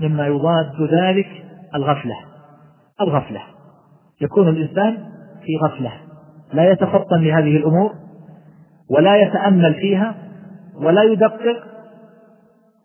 مما 0.00 0.26
يضاد 0.26 0.72
ذلك 0.92 1.28
الغفلة. 1.74 2.16
الغفلة. 3.00 3.40
يكون 4.20 4.48
الإنسان 4.48 4.96
في 5.44 5.56
غفلة. 5.64 5.92
لا 6.52 6.70
يتفطن 6.70 7.20
لهذه 7.20 7.56
الأمور 7.56 7.94
ولا 8.90 9.16
يتأمل 9.16 9.74
فيها 9.74 10.14
ولا 10.74 11.02
يدقق 11.02 11.64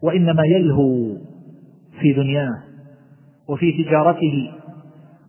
وإنما 0.03 0.43
يلهو 0.45 1.15
في 1.99 2.13
دنياه 2.13 2.63
وفي 3.47 3.83
تجارته 3.83 4.51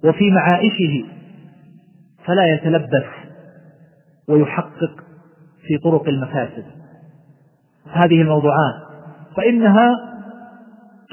وفي 0.05 0.31
معائشه 0.31 1.05
فلا 2.26 2.54
يتلبس 2.54 3.06
ويحقق 4.28 5.04
في 5.66 5.78
طرق 5.84 6.08
المفاسد. 6.08 6.64
هذه 7.92 8.22
الموضوعات 8.22 8.74
فإنها 9.37 9.96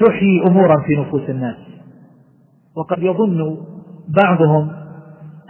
تحيي 0.00 0.46
أمورا 0.46 0.82
في 0.86 0.96
نفوس 0.96 1.30
الناس. 1.30 1.56
وقد 2.76 3.02
يظن 3.02 3.56
بعضهم 4.08 4.72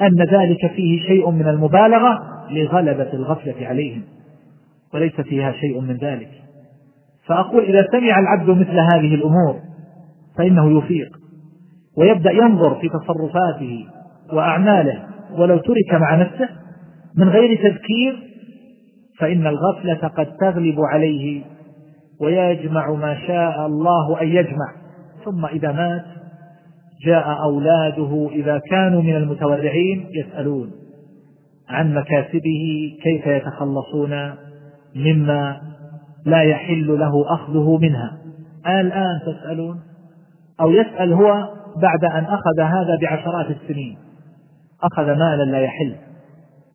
أن 0.01 0.23
ذلك 0.23 0.67
فيه 0.77 1.03
شيء 1.07 1.31
من 1.31 1.49
المبالغة 1.49 2.23
لغلبة 2.51 3.13
الغفلة 3.13 3.67
عليهم 3.67 4.03
وليس 4.95 5.21
فيها 5.21 5.53
شيء 5.53 5.81
من 5.81 5.97
ذلك. 5.97 6.31
فأقول 7.27 7.65
إذا 7.65 7.87
سمع 7.93 8.19
العبد 8.19 8.51
مثل 8.51 8.79
هذه 8.79 9.15
الأمور 9.15 9.61
فإنه 10.39 10.79
يفيق 10.79 11.17
ويبدأ 11.97 12.31
ينظر 12.31 12.75
في 12.75 12.89
تصرفاته 12.89 13.87
وأعماله 14.33 15.12
ولو 15.39 15.59
ترك 15.59 16.01
مع 16.01 16.15
نفسه 16.15 16.49
من 17.17 17.29
غير 17.29 17.57
تذكير 17.57 18.33
فإن 19.19 19.47
الغفلة 19.47 20.09
قد 20.09 20.37
تغلب 20.41 20.81
عليه 20.81 21.43
ويجمع 22.21 22.91
ما 22.91 23.27
شاء 23.27 23.67
الله 23.67 24.23
أن 24.23 24.29
يجمع. 24.29 24.73
ثم 25.25 25.47
إذا 25.47 25.73
مات 25.73 26.05
جاء 27.07 27.43
أولاده 27.43 28.29
إذا 28.33 28.61
كانوا 28.71 29.03
من 29.03 29.17
المتورعين 29.17 30.07
يسألون 30.11 30.71
عن 31.69 31.95
مكاسبه 31.95 32.93
كيف 33.03 33.27
يتخلصون 33.27 34.33
مما 34.97 35.61
لا 36.27 36.43
يحل 36.43 36.99
له 36.99 37.35
أخذه 37.35 37.79
منها. 37.79 38.19
الآن 38.67 39.21
تسألون 39.27 39.81
أو 40.61 40.71
يسأل 40.71 41.13
هو 41.13 41.49
بعد 41.83 42.05
أن 42.05 42.25
أخذ 42.25 42.61
هذا 42.61 42.99
بعشرات 43.03 43.47
السنين. 43.51 43.97
أخذ 44.83 45.07
مالا 45.07 45.43
لا 45.51 45.61
يحل. 45.61 45.97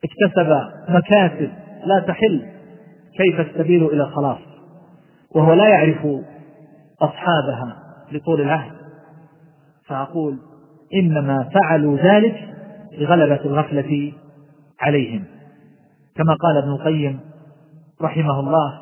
اكتسب 0.03 0.69
مكاسب 0.89 1.49
لا 1.85 1.99
تحل. 2.07 2.45
كيف 3.17 3.39
السبيل 3.39 3.85
إلى 3.85 4.03
الخلاص؟ 4.03 4.39
وهو 5.35 5.53
لا 5.53 5.67
يعرف 5.67 6.07
أصحابها 7.01 7.77
لطول 8.11 8.41
العهد. 8.41 8.75
فأقول 9.87 10.37
إنما 10.93 11.49
فعلوا 11.53 11.97
ذلك 11.97 12.49
لغلبة 12.97 13.45
الغفلة 13.45 14.13
عليهم. 14.81 15.23
كما 16.15 16.33
قال 16.33 16.57
ابن 16.57 16.71
القيم 16.71 17.19
رحمه 18.01 18.39
الله 18.39 18.81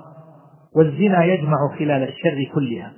والزنا 0.75 1.23
يجمع 1.23 1.57
خلال 1.79 2.03
الشر 2.03 2.53
كلها 2.53 2.93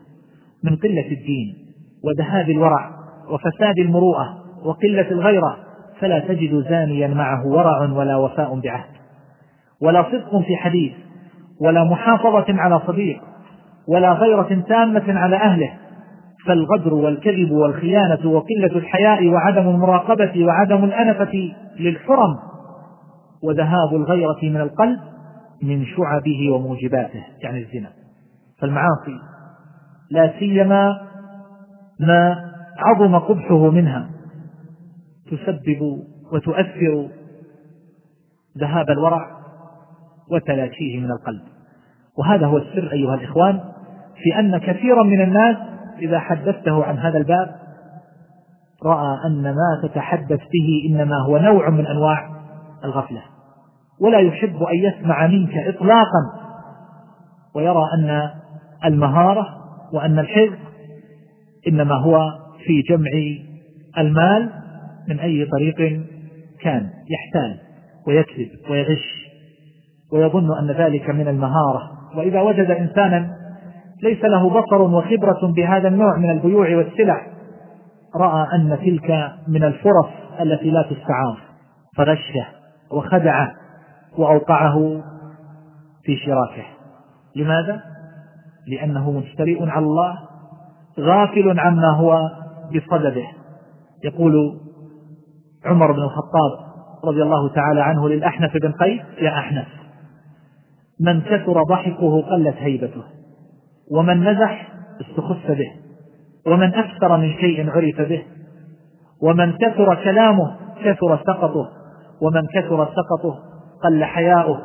من 0.63 0.76
قلة 0.76 1.12
الدين 1.12 1.56
وذهاب 2.04 2.50
الورع 2.50 2.92
وفساد 3.30 3.80
المروءة 3.80 4.44
وقلة 4.63 5.12
الغيرة 5.12 5.58
فلا 6.00 6.20
تجد 6.20 6.66
زانيا 6.70 7.08
معه 7.08 7.48
ورع 7.48 7.92
ولا 7.92 8.16
وفاء 8.16 8.60
بعهد 8.60 8.90
ولا 9.82 10.04
صدق 10.04 10.40
في 10.48 10.56
حديث 10.56 10.94
ولا 11.62 11.84
محافظة 11.84 12.46
على 12.50 12.82
صديق 12.88 13.22
ولا 13.88 14.14
غيرة 14.14 14.64
تامة 14.68 15.20
على 15.20 15.36
أهله 15.36 15.74
فالغدر 16.48 16.94
والكذب 16.94 17.52
والخيانة 17.52 18.30
وقلة 18.30 18.78
الحياء 18.78 19.28
وعدم 19.28 19.70
المراقبة 19.70 20.46
وعدم 20.46 20.84
الأنفة 20.84 21.54
للحرم 21.80 22.38
وذهاب 23.44 23.96
الغيرة 23.96 24.40
من 24.44 24.62
القلب 24.62 25.00
من 25.64 25.86
شعبه 25.86 26.52
وموجباته 26.52 27.24
يعني 27.44 27.60
الزنا. 27.60 27.90
فالمعاصي 28.62 29.20
لا 30.12 30.34
سيما 30.40 31.02
ما 32.00 32.52
عظم 32.78 33.20
قبحه 33.20 33.72
منها. 33.72 34.10
تسبب 35.32 36.04
وتؤثر 36.32 37.08
ذهاب 38.58 38.90
الورع 38.90 39.38
وتلاشيه 40.32 41.00
من 41.00 41.12
القلب. 41.12 41.42
وهذا 42.18 42.46
هو 42.46 42.58
السر 42.58 42.92
أيها 42.92 43.16
الإخوان 43.16 43.60
في 44.24 44.40
أن 44.40 44.58
كثيرا 44.58 45.04
من 45.04 45.22
الناس 45.22 45.58
إذا 46.00 46.20
حدثته 46.20 46.84
عن 46.84 46.98
هذا 46.98 47.18
الباب 47.18 47.56
رأى 48.84 49.18
أن 49.26 49.44
ما 49.44 49.88
تتحدث 49.88 50.40
به 50.40 50.90
إنما 50.90 51.16
هو 51.26 51.38
نوع 51.38 51.70
من 51.70 51.88
أنواع 51.88 52.30
الغفلة. 52.84 53.22
ولا 54.02 54.20
يحب 54.20 54.63
أن 54.63 54.76
يسمع 54.76 55.28
منك 55.28 55.58
إطلاقا 55.58 56.48
ويرى 57.56 57.84
أن 57.94 58.30
المهارة 58.86 59.48
وأن 59.94 60.20
الحفظ 60.20 60.58
إنما 61.68 61.96
هو 61.96 62.20
في 62.66 62.82
جمع 62.82 63.12
المال 63.98 64.50
من 65.08 65.20
أي 65.20 65.46
طريق 65.46 66.02
كان 66.62 66.89
يحتال 67.10 67.60
ويكذب 68.08 68.50
ويغش 68.70 69.28
ويظن 70.13 70.58
أن 70.58 70.72
ذلك 70.72 71.10
من 71.10 71.28
المهارة. 71.28 71.91
وإذا 72.15 72.41
وجد 72.41 72.72
إنسانا 72.72 73.38
ليس 74.04 74.24
له 74.24 74.50
بصر 74.50 74.82
وخبرة 74.82 75.54
بهذا 75.56 75.88
النوع 75.88 76.17
من 76.17 76.30
البيوع 76.30 76.76
والسلع 76.76 77.28
رأى 78.15 78.48
أن 78.54 78.78
تلك 78.80 79.32
من 79.48 79.63
الفرص 79.63 80.10
التي 80.41 80.70
لا 80.70 80.82
تستعار. 80.82 81.38
فرشه 81.98 82.46
وخدعه 82.91 83.54
وأوقعه 84.17 85.04
في 86.04 86.17
شراكه 86.17 86.65
لماذا؟ 87.36 87.82
لأنه 88.67 89.12
مجترئ 89.12 89.70
على 89.70 89.86
الله 89.86 90.17
غافل 91.00 91.60
عما 91.60 91.91
هو 91.91 92.30
بصدده. 92.76 93.28
يقول 94.04 94.60
عمر 95.68 95.92
بن 95.92 96.00
الخطاب 96.00 96.68
رضي 97.06 97.24
الله 97.24 97.54
تعالى 97.54 97.82
عنه 97.82 98.10
للأحنف 98.10 98.52
بن 98.62 98.72
قيس 98.72 99.02
يا 99.22 99.30
أحنف 99.30 99.68
من 101.00 101.22
كثر 101.22 101.64
ضحكه 101.70 102.22
قلت 102.22 102.56
هيبته 102.58 103.04
ومن 103.92 104.24
نزح 104.30 104.68
استخف 105.02 105.52
به 105.52 105.72
ومن 106.48 106.74
أكثر 106.74 107.18
من 107.18 107.34
شيء 107.34 107.70
عرف 107.70 108.10
به 108.10 108.24
ومن 109.22 109.58
كثر 109.58 109.96
كلامه 110.04 110.56
كثر 110.84 111.18
سقطه 111.28 111.70
ومن 112.22 112.42
كثر 112.54 112.86
سقطه 112.86 113.40
قل 113.84 114.04
حياؤه 114.04 114.62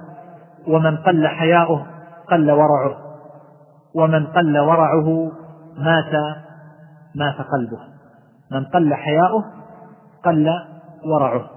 ومن 0.67 0.97
قل 0.97 1.27
حياؤه 1.27 1.87
قل 2.31 2.51
ورعه 2.51 2.97
ومن 3.95 4.27
قل 4.27 4.59
ورعه 4.59 5.33
مات 5.79 6.15
مات 7.15 7.35
قلبه 7.35 7.79
من 8.53 8.65
قل 8.65 8.95
حياؤه 8.95 9.45
قل 10.25 10.49
ورعه. 11.05 11.51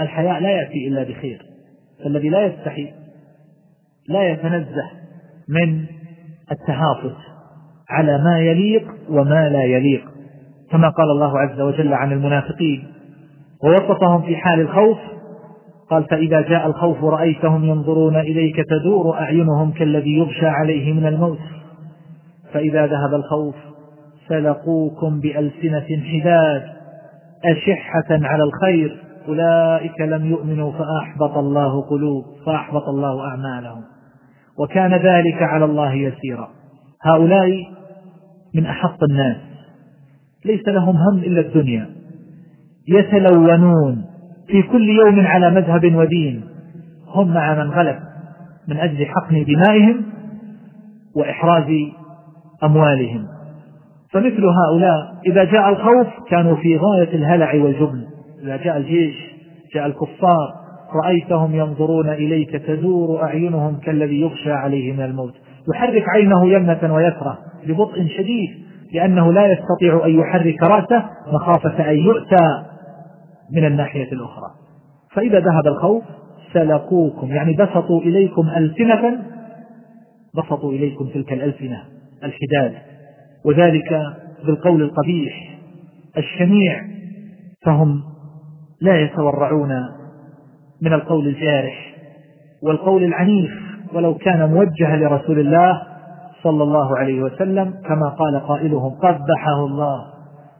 الحياء 0.00 0.40
لا 0.40 0.50
يأتي 0.50 0.88
إلا 0.88 1.02
بخير. 1.02 1.42
فالذي 2.04 2.28
لا 2.28 2.46
يستحي 2.46 2.92
لا 4.08 4.28
يتنزه 4.28 4.90
من 5.48 5.84
التهافت 6.52 7.16
على 7.88 8.18
ما 8.18 8.38
يليق 8.40 8.94
وما 9.10 9.48
لا 9.48 9.62
يليق. 9.62 10.04
كما 10.70 10.88
قال 10.88 11.10
الله 11.10 11.38
عز 11.38 11.60
وجل 11.60 11.94
عن 11.94 12.12
المنافقين 12.12 12.86
ووصفهم 13.64 14.22
في 14.22 14.36
حال 14.36 14.60
الخوف 14.60 14.98
قال 15.90 16.04
فإذا 16.04 16.40
جاء 16.40 16.66
الخوف 16.66 17.04
رأيتهم 17.04 17.64
ينظرون 17.64 18.16
إليك 18.16 18.56
تدور 18.56 19.14
أعينهم 19.14 19.72
كالذي 19.72 20.18
يغشى 20.18 20.46
عليه 20.46 20.92
من 20.92 21.06
الموت. 21.06 21.38
فإذا 22.52 22.86
ذهب 22.86 23.14
الخوف 23.14 23.54
سلقوكم 24.28 25.20
بألسنة 25.20 26.02
حداد 26.12 26.79
أشحة 27.44 28.08
على 28.10 28.42
الخير 28.42 29.02
أولئك 29.28 30.00
لم 30.00 30.26
يؤمنوا 30.26 30.72
فأحبط 30.72 31.38
الله 31.38 31.82
قلوب 31.82 32.24
فأحبط 32.46 32.88
الله 32.88 33.28
أعمالهم. 33.28 33.82
وكان 34.58 34.94
ذلك 34.94 35.42
على 35.42 35.64
الله 35.64 35.92
يسيرا. 35.92 36.48
هؤلاء 37.02 37.48
من 38.54 38.66
أحط 38.66 39.02
الناس. 39.10 39.36
ليس 40.44 40.68
لهم 40.68 40.96
هم 40.96 41.18
إلا 41.18 41.40
الدنيا. 41.40 41.90
يتلونون 42.88 44.04
في 44.46 44.62
كل 44.62 44.88
يوم 44.88 45.26
على 45.26 45.50
مذهب 45.50 45.94
ودين. 45.94 46.44
هم 47.08 47.34
مع 47.34 47.54
من 47.54 47.70
غلب 47.70 47.98
من 48.68 48.76
أجل 48.76 49.06
حقن 49.06 49.44
دمائهم 49.44 50.04
وإحراز 51.16 51.66
أموالهم. 52.64 53.26
فمثل 54.12 54.44
هؤلاء 54.44 55.14
إذا 55.26 55.44
جاء 55.44 55.68
الخوف 55.68 56.06
كانوا 56.30 56.56
في 56.56 56.76
غاية 56.76 57.14
الهلع 57.14 57.54
والجبن. 57.54 58.04
إذا 58.42 58.56
جاء 58.56 58.76
الجيش 58.76 59.14
جاء 59.74 59.86
الكفار 59.86 60.54
رأيتهم 61.04 61.54
ينظرون 61.54 62.08
إليك 62.08 62.50
تدور 62.50 63.22
أعينهم 63.22 63.76
كالذي 63.76 64.20
يغشى 64.20 64.52
عليه 64.52 64.92
من 64.92 65.04
الموت. 65.04 65.34
يحرك 65.74 66.04
عينه 66.08 66.46
يمنة 66.46 66.94
ويسرى 66.94 67.38
ببطء 67.66 68.06
شديد 68.06 68.50
لأنه 68.94 69.32
لا 69.32 69.46
يستطيع 69.46 70.06
أن 70.06 70.10
يحرك 70.10 70.62
رأسه 70.62 71.04
مخافة 71.32 71.90
أن 71.90 71.96
يؤتى 71.96 72.62
من 73.52 73.64
الناحية 73.64 74.12
الأخرى. 74.12 74.50
فإذا 75.14 75.40
ذهب 75.40 75.66
الخوف 75.66 76.02
سلقوكم 76.52 77.28
يعني 77.28 77.52
بسطوا 77.52 78.00
إليكم 78.00 78.48
ألسنة 78.56 79.18
بسطوا 80.34 80.72
إليكم 80.72 81.08
تلك 81.14 81.32
الألسنة 81.32 81.82
الحداد. 82.24 82.89
وذلك 83.44 84.02
بالقول 84.46 84.82
القبيح 84.82 85.58
الشنيع 86.18 86.84
فهم 87.64 88.02
لا 88.80 89.00
يتورعون 89.00 89.70
من 90.82 90.92
القول 90.92 91.26
الجارح 91.26 91.94
والقول 92.62 93.04
العنيف 93.04 93.50
ولو 93.94 94.14
كان 94.14 94.50
موجها 94.50 94.96
لرسول 94.96 95.38
الله 95.38 95.82
صلى 96.42 96.62
الله 96.62 96.98
عليه 96.98 97.22
وسلم 97.22 97.74
كما 97.88 98.08
قال 98.08 98.40
قائلهم 98.40 98.90
قبحه 98.90 99.66
الله 99.66 100.04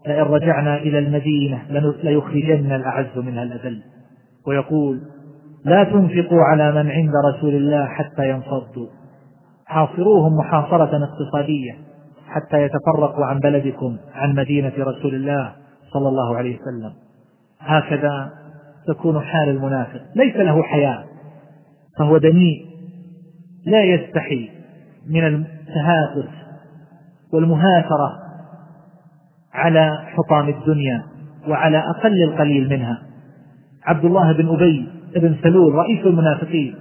لئن 0.07 0.23
رجعنا 0.23 0.77
إلى 0.77 0.99
المدينة 0.99 1.63
ليخرجن 2.03 2.73
الأعز 2.73 3.19
منها 3.19 3.43
الأذل. 3.43 3.83
ويقول 4.47 5.01
لا 5.65 5.85
تنفقوا 5.85 6.43
على 6.51 6.73
من 6.73 6.91
عند 6.91 7.13
رسول 7.35 7.55
الله 7.55 7.87
حتى 7.87 8.31
ينفضوا. 8.31 8.87
حاصروهم 9.67 10.37
محاصرة 10.37 11.05
اقتصادية. 11.05 11.73
حتى 12.35 12.63
يتفرقوا 12.63 13.25
عن 13.25 13.39
بلدكم 13.39 13.97
عن 14.15 14.35
مدينة 14.35 14.73
رسول 14.79 15.15
الله 15.15 15.53
صلى 15.93 16.09
الله 16.09 16.37
عليه 16.37 16.59
وسلم. 16.61 16.93
هكذا 17.61 18.31
تكون 18.89 19.21
حال 19.21 19.49
المنافق. 19.49 20.01
ليس 20.17 20.37
له 20.37 20.63
حياء 20.63 21.07
فهو 21.99 22.19
دنيء 22.19 22.67
لا 23.67 23.83
يستحي 23.85 24.51
من 25.11 25.27
التهافت 25.27 26.31
والمهاثرة 27.33 28.19
على 29.53 29.99
حطام 30.07 30.49
الدنيا 30.49 31.03
وعلى 31.49 31.79
أقل 31.79 32.23
القليل 32.23 32.69
منها. 32.71 33.03
عبد 33.85 34.05
الله 34.05 34.33
بن 34.33 34.49
أبي 34.49 34.89
بن 35.17 35.37
سلول 35.43 35.75
رئيس 35.75 36.07
المنافقين 36.07 36.75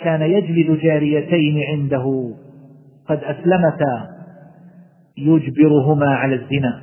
كان 0.00 0.22
يجلد 0.22 0.78
جاريتين 0.80 1.60
عنده. 1.72 2.34
قد 3.08 3.20
أسلمتا 3.24 4.13
يجبرهما 5.18 6.14
على 6.14 6.34
الزنا 6.34 6.82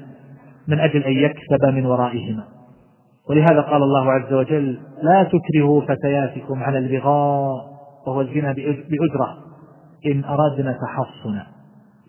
من 0.68 0.80
أجل 0.80 1.04
أن 1.04 1.14
يكسب 1.14 1.66
من 1.74 1.86
ورائهما. 1.86 2.44
ولهذا 3.30 3.62
قال 3.62 3.84
الله 3.84 4.12
عز 4.12 4.34
وجل 4.34 4.80
لا 5.02 5.24
تكرهوا 5.24 5.82
فتياتكم 5.82 6.64
على 6.64 6.78
البغاء 6.78 7.62
وهو 8.08 8.22
الزنا 8.22 8.52
بأجرة. 8.90 9.38
إن 10.06 10.24
أردنا 10.24 10.72
تحصنا 10.72 11.48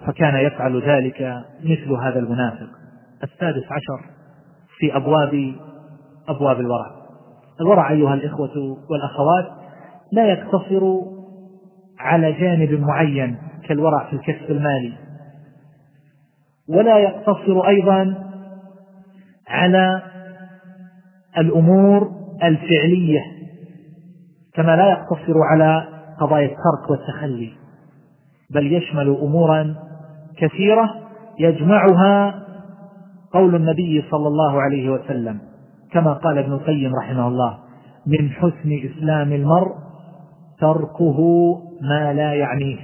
فكان 0.07 0.47
يفعل 0.47 0.83
ذلك 0.83 1.45
مثل 1.65 1.93
هذا 1.93 2.19
المنافق. 2.19 2.69
السادس 3.25 3.65
عشر 3.65 4.11
في 4.79 4.97
أبواب 4.97 5.55
أبواب 6.29 6.61
الورع. 6.61 6.91
الورع 7.61 7.91
أيها 7.91 8.15
الإخوة 8.15 8.79
والأخوات 8.91 9.47
لا 10.13 10.27
يقتصر 10.27 10.83
على 11.99 12.33
جانب 12.33 12.81
معين 12.81 13.37
كالورع 13.69 14.11
في 14.11 14.17
الكسب 14.17 14.51
المالي. 14.51 14.93
ولا 16.73 16.99
يقتصر 16.99 17.69
أيضا 17.69 18.15
على 19.49 20.03
الأمور 21.39 22.11
الفعلية 22.43 23.21
كما 24.55 24.77
لا 24.77 24.91
يقتصر 24.91 25.43
على 25.53 25.89
قضايا 26.21 26.47
الترك 26.47 26.91
والتخلي 26.91 27.51
بل 28.51 28.73
يشمل 28.73 29.17
أمورا 29.23 29.75
كثيرة 30.39 30.95
يجمعها 31.39 32.43
قول 33.33 33.55
النبي 33.55 34.05
صلى 34.11 34.29
الله 34.29 34.63
عليه 34.63 34.91
وسلم 34.91 35.39
كما 35.93 36.13
قال 36.13 36.39
ابن 36.39 36.53
القيم 36.53 36.95
رحمه 36.95 37.29
الله 37.29 37.59
من 38.07 38.31
حسن 38.31 38.91
إسلام 38.91 39.33
المرء 39.33 39.73
تركه 40.61 41.19
ما 41.83 42.13
لا 42.13 42.35
يعنيه. 42.35 42.79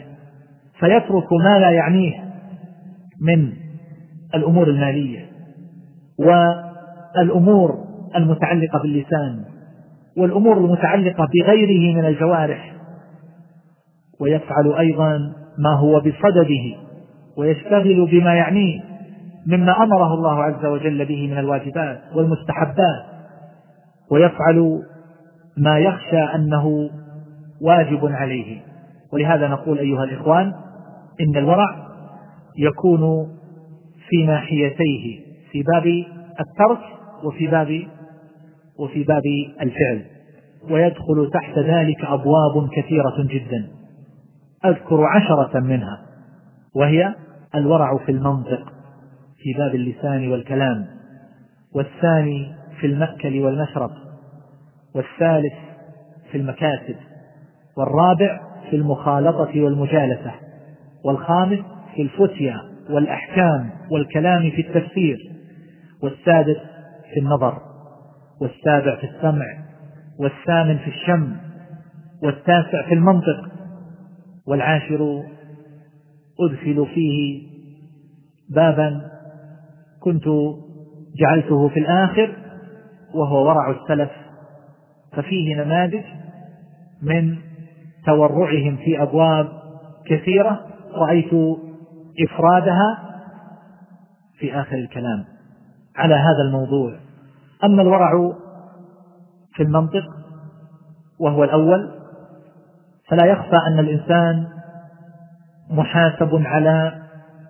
فيترك 0.81 1.33
ما 1.45 1.59
لا 1.59 1.71
يعنيه 1.71 2.25
من 3.21 3.53
الأمور 4.35 4.69
المالية 4.69 5.27
والأمور 6.19 7.85
المتعلقة 8.17 8.79
باللسان 8.79 9.45
والأمور 10.17 10.57
المتعلقة 10.57 11.29
بغيره 11.35 11.97
من 11.97 12.05
الجوارح 12.05 12.75
ويفعل 14.21 14.73
أيضا 14.79 15.33
ما 15.59 15.75
هو 15.75 16.01
بصدده 16.01 16.77
ويشتغل 17.37 18.07
بما 18.11 18.35
يعنيه 18.35 18.81
مما 19.47 19.83
أمره 19.83 20.15
الله 20.15 20.43
عز 20.43 20.67
وجل 20.67 21.05
به 21.05 21.29
من 21.31 21.39
الواجبات 21.39 22.01
والمستحبات 22.15 23.05
ويفعل 24.11 24.83
ما 25.57 25.79
يخشى 25.79 26.21
أنه 26.35 26.91
واجب 27.63 28.07
عليه. 28.07 28.61
ولهذا 29.13 29.49
نقول 29.49 29.79
أيها 29.79 30.05
الإخوان 30.05 30.53
إن 31.21 31.37
الورع 31.37 31.77
يكون 32.59 33.29
في 34.09 34.27
ناحيتيه 34.27 35.21
في 35.53 35.63
باب 35.63 35.87
الترك 36.41 36.81
وفي 37.25 37.47
باب 37.47 37.83
وفي 38.79 39.05
باب 39.05 39.23
الفعل. 39.63 40.05
ويدخل 40.71 41.31
تحت 41.33 41.59
ذلك 41.59 42.05
أبواب 42.05 42.69
كثيرة 42.73 43.27
جدا. 43.31 43.69
أذكر 44.65 45.05
عشرة 45.05 45.61
منها. 45.61 46.01
وهي 46.75 47.15
الورع 47.55 47.97
في 48.07 48.13
المنطق 48.13 48.73
في 49.39 49.53
باب 49.59 49.75
اللسان 49.75 50.33
والكلام. 50.33 50.87
والثاني 51.75 52.55
في 52.81 52.87
المأكل 52.87 53.41
والمشرب. 53.41 53.91
والثالث 54.95 55.55
في 56.31 56.39
المكاسب 56.39 56.97
والرابع 57.77 58.41
في 58.71 58.77
المخالطة 58.77 59.63
والمجالسة. 59.63 60.33
والخامس 61.05 61.59
في 61.95 62.03
الفتيا. 62.03 62.61
والأحكام 62.91 63.71
والكلام 63.91 64.51
في 64.51 64.61
التفسير 64.61 65.33
والسادس 66.03 66.57
في 67.15 67.21
النظر 67.21 67.59
والسابع 68.41 68.97
في 68.97 69.07
السمع 69.07 69.47
والثامن 70.19 70.79
في 70.79 70.89
الشم 70.89 71.37
والتاسع 72.23 72.89
في 72.89 72.95
المنطق 72.95 73.49
والعاشر 74.47 75.23
أدخل 76.41 76.87
فيه 76.95 77.43
بابا 78.51 79.11
كنت 80.01 80.25
جعلته 81.21 81.69
في 81.69 81.81
الآخر 81.81 82.37
وهو 83.15 83.47
ورع 83.49 83.71
السلف 83.71 84.11
ففيه 85.13 85.63
نماذج 85.65 86.05
من 87.03 87.37
تورعهم 88.07 88.77
في 88.77 89.03
أبواب 89.03 89.49
كثيرة 90.07 90.67
رأيت 90.95 91.35
إفرادها 92.25 92.99
في 94.39 94.61
آخر 94.61 94.77
الكلام 94.77 95.25
على 95.97 96.15
هذا 96.15 96.43
الموضوع. 96.47 96.99
أما 97.65 97.83
الورع 97.83 98.33
في 99.55 99.63
المنطق 99.63 100.05
وهو 101.21 101.45
الأول 101.45 101.91
فلا 103.09 103.25
يخفى 103.25 103.57
أن 103.69 103.79
الإنسان 103.79 104.47
محاسب 105.71 106.43
على 106.47 107.03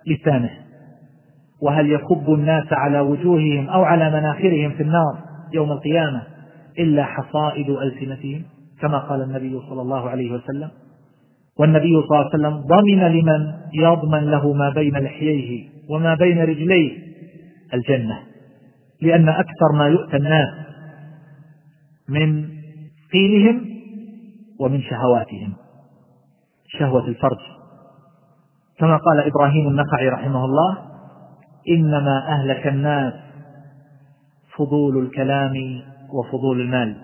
لسانه 0.07 0.49
وهل 1.61 1.91
يكب 1.91 2.33
الناس 2.33 2.73
على 2.73 2.99
وجوههم 2.99 3.69
أو 3.69 3.83
على 3.83 4.09
مناخرهم 4.09 4.71
في 4.71 4.83
النار 4.83 5.17
يوم 5.53 5.71
القيامة 5.71 6.23
إلا 6.79 7.03
حصائد 7.03 7.69
ألسنتهم 7.69 8.43
كما 8.81 8.97
قال 8.97 9.21
النبي 9.21 9.61
صلى 9.69 9.81
الله 9.81 10.09
عليه 10.09 10.31
وسلم. 10.31 10.69
والنبي 11.59 12.01
صلى 12.01 12.05
الله 12.05 12.17
عليه 12.17 12.29
وسلم 12.29 12.57
ضمن 12.67 12.99
لمن 12.99 13.53
يضمن 13.73 14.31
له 14.31 14.53
ما 14.53 14.69
بين 14.69 14.97
لحييه 14.97 15.69
وما 15.89 16.15
بين 16.15 16.39
رجليه 16.43 16.97
الجنة 17.73 18.19
لأن 19.01 19.29
أكثر 19.29 19.71
ما 19.77 19.87
يؤتى 19.87 20.17
الناس 20.17 20.49
من 22.09 22.49
قيلهم 23.13 23.65
ومن 24.59 24.81
شهواتهم. 24.81 25.53
شهوة 26.67 27.07
الفرج. 27.07 27.37
كما 28.77 28.97
قال 28.97 29.19
إبراهيم 29.19 29.67
النخعي 29.67 30.09
رحمه 30.09 30.45
الله 30.45 30.77
إنما 31.69 32.27
أهلك 32.27 32.67
الناس 32.67 33.13
فضول 34.57 35.05
الكلام 35.05 35.53
وفضول 36.13 36.61
المال. 36.61 36.95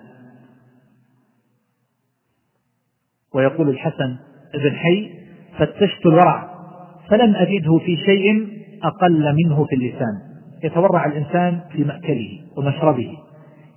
ويقول 3.34 3.68
الحسن 3.68 4.16
بن 4.64 4.76
حي 4.76 5.10
فتشت 5.58 6.06
الورع 6.06 6.48
فلم 7.08 7.34
أجده 7.34 7.78
في 7.78 7.96
شيء 7.96 8.48
أقل 8.82 9.34
منه 9.34 9.64
في 9.64 9.74
اللسان. 9.74 10.20
يتورع 10.64 11.06
الإنسان 11.06 11.60
في 11.72 11.84
مأكله 11.84 12.28
ومشربه. 12.56 13.16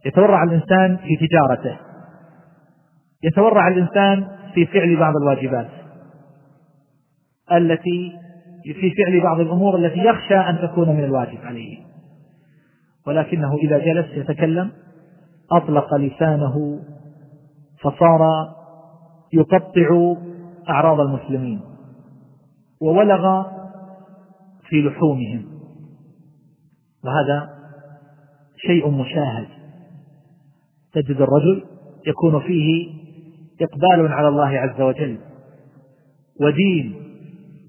يتورع 0.06 0.44
الإنسان 0.44 0.98
في 0.98 1.28
تجارته. 1.28 1.78
يتورع 3.24 3.68
الإنسان 3.68 4.28
في 4.54 4.66
فعل 4.66 4.96
بعض 4.96 5.14
الواجبات. 5.22 5.70
التي 7.52 8.14
في 8.64 8.92
فعل 8.92 9.22
بعض 9.24 9.40
الأمور 9.40 9.76
التي 9.76 10.00
يخشى 10.00 10.36
أن 10.36 10.60
تكون 10.62 10.90
من 10.90 11.04
الواجب 11.04 11.40
عليه. 11.44 11.78
ولكنه 13.08 13.56
إذا 13.64 13.78
جلس 13.78 14.08
يتكلم 14.14 14.72
أطلق 15.52 15.96
لسانه 15.96 16.80
فصار 17.82 18.22
يقطع 19.34 20.16
أعراض 20.70 21.00
المسلمين 21.00 21.62
وولغ 22.82 23.44
في 24.70 24.82
لحومهم. 24.82 25.46
وهذا 27.06 27.50
شيء 28.58 28.90
مشاهد. 28.90 29.48
تجد 30.94 31.22
الرجل 31.22 31.64
يكون 32.08 32.40
فيه 32.40 32.90
إقبال 33.62 34.14
على 34.14 34.28
الله 34.28 34.48
عز 34.48 34.82
وجل 34.82 35.18
ودين 36.42 36.96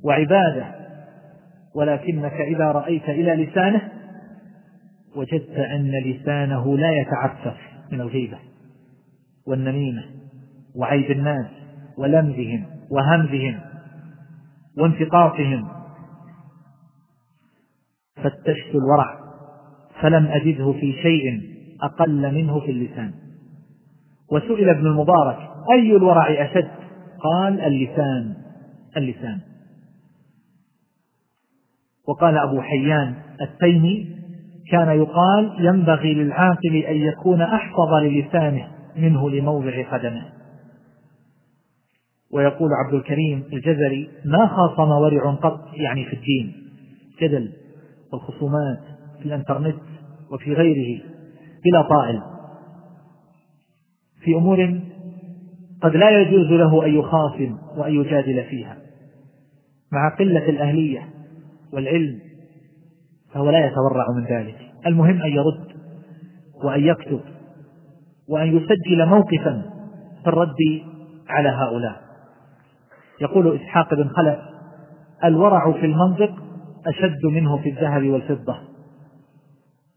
وعبادة. 0.05 0.66
ولكنك 1.74 2.32
إذا 2.32 2.64
رأيت 2.64 3.09
إلى 3.09 3.44
لسانه 3.44 3.92
وجدت 5.16 5.51
أن 5.51 5.90
لسانه 6.05 6.76
لا 6.76 6.90
يتعفف 6.90 7.57
من 7.92 8.01
الغيبة 8.01 8.38
والنميمة 9.46 10.05
وعيب 10.76 11.11
الناس 11.11 11.46
ولمزهم. 11.98 12.66
وهمزهم 12.91 13.61
وانتقاصهم. 14.78 15.68
فتشت 18.16 18.74
الورع 18.74 19.20
فلم 20.01 20.26
أجده 20.26 20.72
في 20.72 20.93
شيء 20.93 21.41
أقل 21.82 22.34
منه 22.34 22.61
في 22.61 22.70
اللسان. 22.70 23.12
وسئل 24.32 24.68
ابن 24.68 24.86
المبارك 24.86 25.38
أي 25.72 25.97
الورع 25.97 26.26
أشد؟ 26.45 26.70
قال 27.20 27.61
اللسان 27.61 28.36
اللسان. 28.97 29.41
وقال 32.09 32.38
أبو 32.38 32.61
حيان 32.61 33.14
التيمي 33.41 34.16
كان 34.70 34.88
يقال 34.88 35.66
ينبغي 35.66 36.14
للعاقل 36.14 36.76
أن 36.76 36.97
يكون 36.97 37.43
أحفظ 37.43 37.95
للسانه 38.03 38.68
منه 38.97 39.30
لموضع 39.30 39.91
قدمه. 39.93 40.39
ويقول 42.32 42.70
عبد 42.84 42.94
الكريم 42.94 43.44
الجزري 43.52 44.10
ما 44.24 44.46
خاصم 44.46 44.90
ورع 44.90 45.34
قط 45.34 45.60
يعني 45.74 46.04
في 46.04 46.12
الدين. 46.12 46.52
جدل 47.22 47.52
والخصومات 48.12 48.80
في 49.18 49.26
الإنترنت 49.26 49.76
وفي 50.30 50.54
غيره 50.54 51.02
بلا 51.64 51.82
طائل. 51.82 52.22
في 54.20 54.34
أمور 54.34 54.80
قد 55.82 55.96
لا 55.96 56.20
يجوز 56.20 56.46
له 56.46 56.86
أن 56.86 56.94
يخاصم 56.94 57.58
وأن 57.76 57.94
يجادل 57.94 58.44
فيها. 58.44 58.76
مع 59.92 60.16
قلة 60.18 60.48
الأهلية 60.48 61.08
والعلم 61.72 62.20
فهو 63.32 63.50
لا 63.50 63.66
يتورع 63.66 64.06
من 64.16 64.24
ذلك. 64.24 64.56
المهم 64.86 65.22
أن 65.22 65.30
يرد 65.30 65.70
وأن 66.64 66.84
يكتب 66.84 67.20
وأن 68.28 68.56
يسجل 68.56 69.06
موقفا 69.06 69.62
في 70.22 70.28
الرد 70.28 70.82
على 71.28 71.48
هؤلاء. 71.48 72.09
يقول 73.20 73.56
إسحاق 73.56 73.94
بن 73.94 74.08
خلف 74.08 74.38
الورع 75.24 75.72
في 75.72 75.86
المنطق 75.86 76.32
أشد 76.86 77.26
منه 77.26 77.56
في 77.56 77.68
الذهب 77.68 78.08
والفضة 78.08 78.56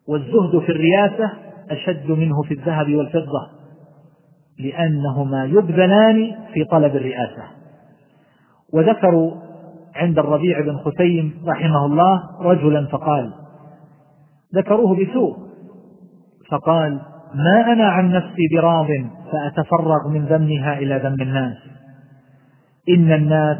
والزهد 0.08 0.60
في 0.60 0.72
الرياسة 0.72 1.32
أشد 1.70 2.12
منه 2.12 2.42
في 2.42 2.54
الذهب 2.54 2.96
والفضة 2.96 3.50
لأنهما 4.60 5.46
يبذلان 5.46 6.36
في 6.54 6.64
طلب 6.72 6.96
الرئاسة. 6.96 7.44
وذكروا 8.74 9.32
عند 9.96 10.20
الربيع 10.20 10.62
بن 10.62 10.78
خثيم 10.78 11.34
رحمه 11.48 11.86
الله 11.86 12.22
رجلا 12.42 12.88
فقال 12.92 13.34
ذكروه 14.56 14.96
بسوء 14.96 15.38
فقال 16.52 17.00
ما 17.34 17.74
أنا 17.74 17.90
عن 17.90 18.12
نفسي 18.12 18.48
براض 18.52 18.88
فأتفرغ 19.32 20.10
من 20.10 20.26
ذمها 20.26 20.78
إلى 20.78 20.98
ذم 20.98 21.22
الناس. 21.22 21.73
إن 22.90 23.12
الناس 23.12 23.58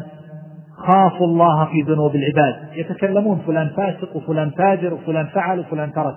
خافوا 0.76 1.26
الله 1.26 1.64
في 1.64 1.92
ذنوب 1.92 2.16
العباد. 2.16 2.76
يتكلمون 2.76 3.38
فلان 3.46 3.68
فاسق 3.76 4.16
وفلان 4.16 4.50
فاجر 4.50 4.94
وفلان 4.94 5.26
فعل 5.26 5.58
وفلان 5.58 5.92
ترك. 5.92 6.16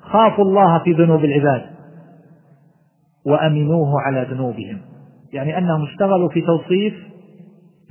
خافوا 0.00 0.44
الله 0.44 0.78
في 0.78 0.92
ذنوب 0.92 1.24
العباد. 1.24 1.62
وأمنوه 3.26 4.00
على 4.00 4.26
ذنوبهم. 4.30 4.78
يعني 5.32 5.58
أنهم 5.58 5.82
اشتغلوا 5.82 6.28
في 6.28 6.40
توصيف 6.40 6.94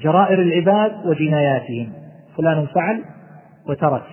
جرائر 0.01 0.41
العباد 0.41 1.05
وجناياتهم. 1.05 1.93
فلان 2.37 2.65
فعل 2.65 3.03
وترك. 3.69 4.05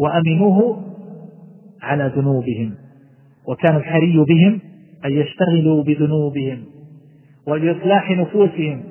وأمنوه 0.00 0.82
على 1.82 2.12
ذنوبهم. 2.16 2.74
وكان 3.48 3.76
الحري 3.76 4.24
بهم 4.28 4.60
أن 5.04 5.10
يشتغلوا 5.12 5.82
بذنوبهم. 5.82 6.64
ولإصلاح 7.46 8.10
نفوسهم. 8.10 8.82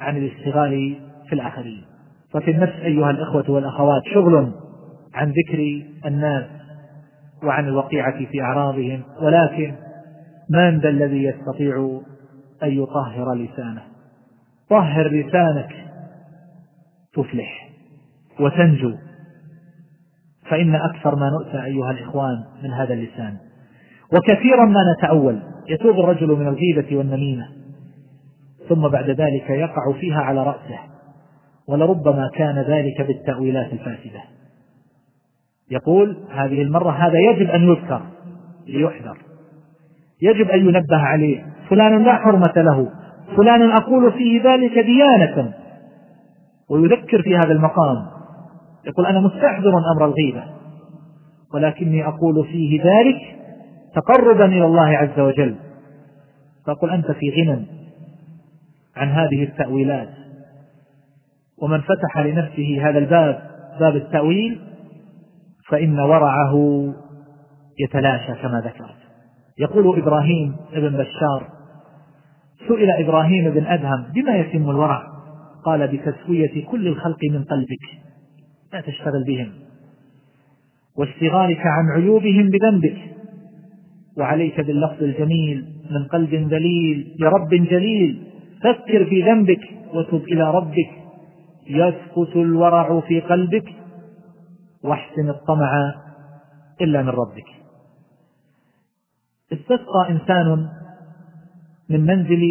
عن 0.00 0.16
الاشتغال 0.16 0.96
في 1.28 1.34
الآخرين. 1.34 1.84
ففي 2.32 2.50
النفس 2.50 2.72
أيها 2.72 3.10
الإخوة 3.10 3.50
والأخوات 3.50 4.02
شغل 4.14 4.52
عن 5.14 5.32
ذكر 5.32 5.82
الناس 6.06 6.44
وعن 7.42 7.68
الوقيعة 7.68 8.26
في 8.26 8.42
أعراضهم 8.42 9.02
ولكن 9.22 9.74
من 10.50 10.78
ذا 10.78 10.88
الذي 10.88 11.24
يستطيع 11.24 12.00
أن 12.62 12.68
يطهر 12.68 13.34
لسانه؟ 13.34 13.82
طهر 14.70 15.08
لسانك. 15.08 15.86
تفلح 17.14 17.68
وتنجو. 18.40 18.94
فإن 20.50 20.74
أكثر 20.74 21.16
ما 21.16 21.30
نؤتى 21.30 21.64
أيها 21.64 21.90
الإخوان 21.90 22.44
من 22.62 22.70
هذا 22.70 22.94
اللسان. 22.94 23.36
وكثيرا 24.12 24.64
ما 24.64 24.94
نتأول. 24.98 25.42
يتوب 25.68 26.00
الرجل 26.00 26.28
من 26.28 26.48
الغيبة 26.48 26.96
والنميمة. 26.96 27.48
ثم 28.68 28.88
بعد 28.88 29.10
ذلك 29.10 29.50
يقع 29.50 29.92
فيها 30.00 30.20
على 30.20 30.42
رأسه 30.42 30.78
ولربما 31.68 32.30
كان 32.34 32.58
ذلك 32.58 33.02
بالتأويلات 33.02 33.72
الفاسدة. 33.72 34.20
يقول 35.70 36.16
هذه 36.30 36.62
المرة 36.62 36.90
هذا 36.90 37.18
يجب 37.18 37.50
أن 37.50 37.62
يذكر 37.62 38.02
ليحذر. 38.66 39.18
يجب 40.22 40.50
أن 40.50 40.58
ينبه 40.58 40.96
عليه 40.96 41.46
فلان 41.68 42.04
لا 42.04 42.14
حرمة 42.14 42.52
له 42.56 42.90
فلان 43.36 43.70
أقول 43.70 44.12
فيه 44.12 44.42
ذلك 44.42 44.78
ديانة. 44.78 45.54
ويذكر 46.70 47.22
في 47.22 47.36
هذا 47.36 47.52
المقام 47.52 48.06
يقول 48.86 49.06
أنا 49.06 49.20
مستحضر 49.20 49.72
أمر 49.96 50.04
الغيبة 50.04 50.44
ولكني 51.54 52.06
أقول 52.06 52.46
فيه 52.46 52.80
ذلك 52.82 53.36
تقربا 53.94 54.44
إلى 54.44 54.64
الله 54.64 54.88
عز 54.88 55.20
وجل. 55.20 55.56
فأقول 56.66 56.90
أنت 56.90 57.06
في 57.10 57.30
غنى 57.30 57.66
عن 58.96 59.08
هذه 59.08 59.42
التأويلات. 59.42 60.08
ومن 61.62 61.80
فتح 61.80 62.18
لنفسه 62.18 62.88
هذا 62.88 62.98
الباب 62.98 63.50
باب 63.80 63.96
التأويل 63.96 64.60
فإن 65.68 66.00
ورعه 66.00 66.54
يتلاشى 67.78 68.42
كما 68.42 68.60
ذكرت. 68.60 68.96
يقول 69.58 69.98
إبراهيم 69.98 70.56
بن 70.72 70.96
بشار 70.96 71.48
سئل 72.68 72.90
إبراهيم 72.90 73.50
بن 73.50 73.66
أدهم 73.66 74.04
بما 74.14 74.36
يتم 74.36 74.70
الورع؟ 74.70 75.02
قال 75.64 75.88
بتسوية 75.88 76.66
كل 76.66 76.86
الخلق 76.86 77.18
من 77.30 77.44
قلبك 77.44 77.84
لا 78.72 78.80
تشتغل 78.80 79.24
بهم. 79.26 79.52
واشتغالك 80.98 81.66
عن 81.66 81.90
عيوبهم 81.90 82.48
بذنبك 82.48 82.96
وعليك 84.18 84.60
باللفظ 84.60 85.02
الجميل 85.02 85.64
من 85.90 86.04
قلب 86.04 86.34
ذليل 86.34 87.16
لرب 87.20 87.48
جليل. 87.48 88.22
فكر 88.60 89.04
في 89.04 89.22
ذنبك 89.22 89.60
وتب 89.94 90.24
إلى 90.24 90.50
ربك. 90.50 90.90
يسكت 91.66 92.36
الورع 92.36 93.00
في 93.00 93.20
قلبك. 93.20 93.74
واحسن 94.84 95.28
الطمع 95.28 95.94
إلا 96.80 97.02
من 97.02 97.08
ربك. 97.08 97.48
استسقى 99.52 100.10
إنسان 100.10 100.68
من 101.90 102.00
منزل 102.00 102.42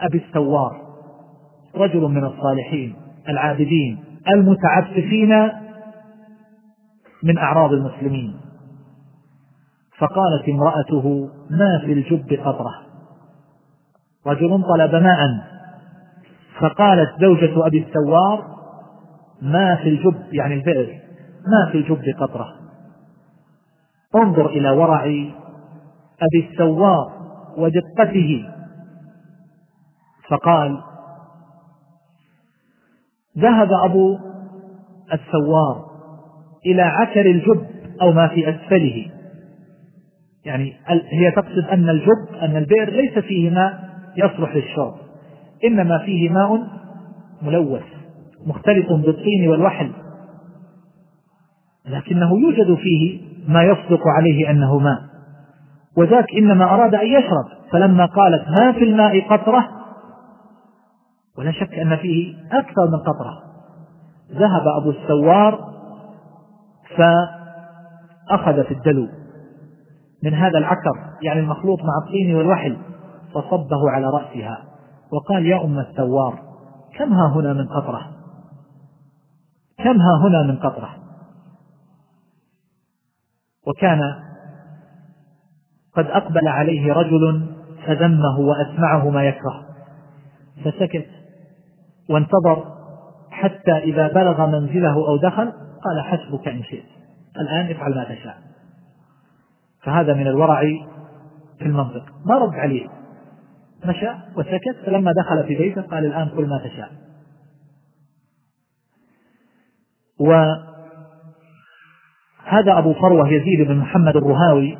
أبي 0.00 0.18
السوار 0.28 0.88
رجل 1.74 2.00
من 2.00 2.24
الصالحين 2.24 2.94
العابدين 3.28 3.98
المتعففين 4.28 5.48
من 7.22 7.38
أعراض 7.38 7.72
المسلمين. 7.72 8.36
فقالت 9.98 10.48
امرأته 10.48 11.30
ما 11.50 11.82
في 11.86 11.92
الجب 11.92 12.32
قطرة. 12.32 12.87
رجل 14.26 14.62
طلب 14.68 14.94
ماء. 14.94 15.18
فقالت 16.60 17.10
زوجة 17.20 17.66
أبي 17.66 17.86
السوار 17.88 18.58
ما 19.42 19.76
في 19.76 19.88
الجب 19.88 20.22
يعني 20.32 20.54
البئر 20.54 21.00
ما 21.46 21.72
في 21.72 21.78
الجب 21.78 22.02
قطرة. 22.20 22.54
انظر 24.16 24.46
إلى 24.46 24.70
ورع 24.70 25.04
أبي 26.22 26.48
السوار 26.50 27.12
ودقته 27.56 28.44
فقال 30.28 30.82
ذهب 33.38 33.72
أبو 33.72 34.18
السوار 35.12 35.88
إلى 36.66 36.82
عكر 36.82 37.26
الجب 37.26 37.66
أو 38.02 38.12
ما 38.12 38.28
في 38.28 38.50
أسفله. 38.50 39.10
يعني 40.44 40.76
هي 41.10 41.30
تقصد 41.30 41.68
أن 41.72 41.88
الجب 41.88 42.34
أن 42.42 42.56
البئر 42.56 42.90
ليس 42.90 43.18
فيه 43.18 43.50
ماء 43.50 43.87
يصلح 44.18 44.54
للشرب. 44.56 44.94
إنما 45.64 45.98
فيه 45.98 46.30
ماء 46.30 46.66
ملوث 47.42 47.84
مختلط 48.46 48.92
بالطين 48.92 49.48
والوحل. 49.48 49.92
لكنه 51.86 52.40
يوجد 52.40 52.74
فيه 52.74 53.20
ما 53.48 53.62
يصدق 53.62 54.08
عليه 54.16 54.50
أنه 54.50 54.78
ماء. 54.78 54.98
وذاك 55.96 56.26
إنما 56.38 56.64
أراد 56.64 56.94
أن 56.94 57.06
يشرب. 57.06 57.44
فلما 57.72 58.06
قالت 58.06 58.48
ما 58.48 58.72
في 58.72 58.84
الماء 58.84 59.20
قطرة 59.20 59.68
ولا 61.38 61.52
شك 61.52 61.74
أن 61.74 61.96
فيه 61.96 62.34
أكثر 62.52 62.86
من 62.86 62.98
قطرة. 62.98 63.42
ذهب 64.32 64.62
أبو 64.80 64.90
السوار 64.90 65.68
أخذ 68.30 68.64
في 68.64 68.74
الدلو. 68.74 69.08
من 70.22 70.34
هذا 70.34 70.58
العكر 70.58 70.92
يعني 71.22 71.40
المخلوط 71.40 71.78
مع 71.78 71.92
الطين 72.06 72.34
والوحل. 72.34 72.76
فصبه 73.34 73.90
على 73.90 74.06
رأسها 74.06 74.64
وقال 75.12 75.46
يا 75.46 75.64
أم 75.64 75.78
الثوار 75.78 76.48
كم 76.98 77.12
ها 77.12 77.32
هنا 77.34 77.52
من 77.52 77.68
قطرة؟ 77.68 78.10
كم 79.78 80.00
ها 80.00 80.20
هنا 80.22 80.42
من 80.42 80.56
قطرة؟ 80.56 80.94
وكان 83.66 84.00
قد 85.96 86.06
أقبل 86.06 86.48
عليه 86.48 86.92
رجل 86.92 87.46
فذمه 87.86 88.38
وأسمعه 88.38 89.10
ما 89.10 89.24
يكره. 89.24 89.64
فسكت 90.64 91.06
وانتظر 92.10 92.64
حتى 93.30 93.72
إذا 93.72 94.08
بلغ 94.08 94.46
منزله 94.46 94.94
أو 95.08 95.16
دخل 95.16 95.52
قال 95.84 96.00
حسبك 96.02 96.48
إن 96.48 96.62
شئت. 96.62 96.84
الآن 97.36 97.70
افعل 97.70 97.94
ما 97.94 98.04
تشاء. 98.04 98.38
فهذا 99.82 100.14
من 100.14 100.26
الورع 100.26 100.60
في 101.58 101.64
المنطق. 101.64 102.04
ما 102.24 102.38
رد 102.38 102.54
عليه. 102.54 102.97
مشى 103.84 104.10
وسكت 104.36 104.76
فلما 104.86 105.12
دخل 105.12 105.44
في 105.46 105.54
بيته 105.54 105.82
قال 105.82 106.06
الآن 106.06 106.28
قل 106.28 106.48
ما 106.48 106.58
تشاء. 106.58 106.90
وهذا 110.20 110.68
أبو 112.78 112.94
فروة 112.94 113.28
يزيد 113.28 113.68
بن 113.68 113.76
محمد 113.76 114.16
الرهاوي 114.16 114.78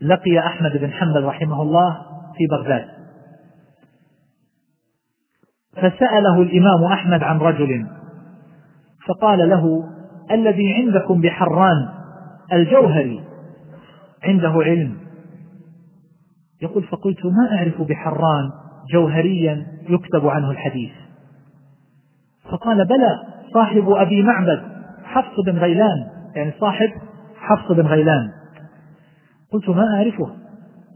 لقي 0.00 0.38
أحمد 0.38 0.76
بن 0.76 0.92
حنبل 0.92 1.24
رحمه 1.24 1.62
الله 1.62 2.02
في 2.36 2.46
بغداد. 2.50 2.88
فسأله 5.72 6.42
الإمام 6.42 6.84
أحمد 6.84 7.22
عن 7.22 7.38
رجل 7.38 7.86
فقال 9.06 9.48
له 9.48 9.88
الذي 10.30 10.74
عندكم 10.74 11.20
بحران 11.20 11.88
الجوهري 12.52 13.24
عنده 14.24 14.52
علم. 14.52 15.01
يقول 16.62 16.82
فقلت 16.84 17.26
ما 17.26 17.56
أعرف 17.56 17.82
بحران 17.82 18.50
جوهريا 18.92 19.66
يكتب 19.88 20.26
عنه 20.26 20.50
الحديث. 20.50 20.92
فقال 22.50 22.84
بلى 22.84 23.22
صاحب 23.54 23.90
أبي 23.90 24.22
معبد 24.22 24.62
حفص 25.04 25.40
بن 25.46 25.58
غيلان 25.58 26.08
يعني 26.34 26.52
صاحب 26.60 26.90
حفص 27.36 27.72
بن 27.72 27.86
غيلان. 27.86 28.30
قلت 29.52 29.68
ما 29.68 29.94
أعرفه؟ 29.94 30.36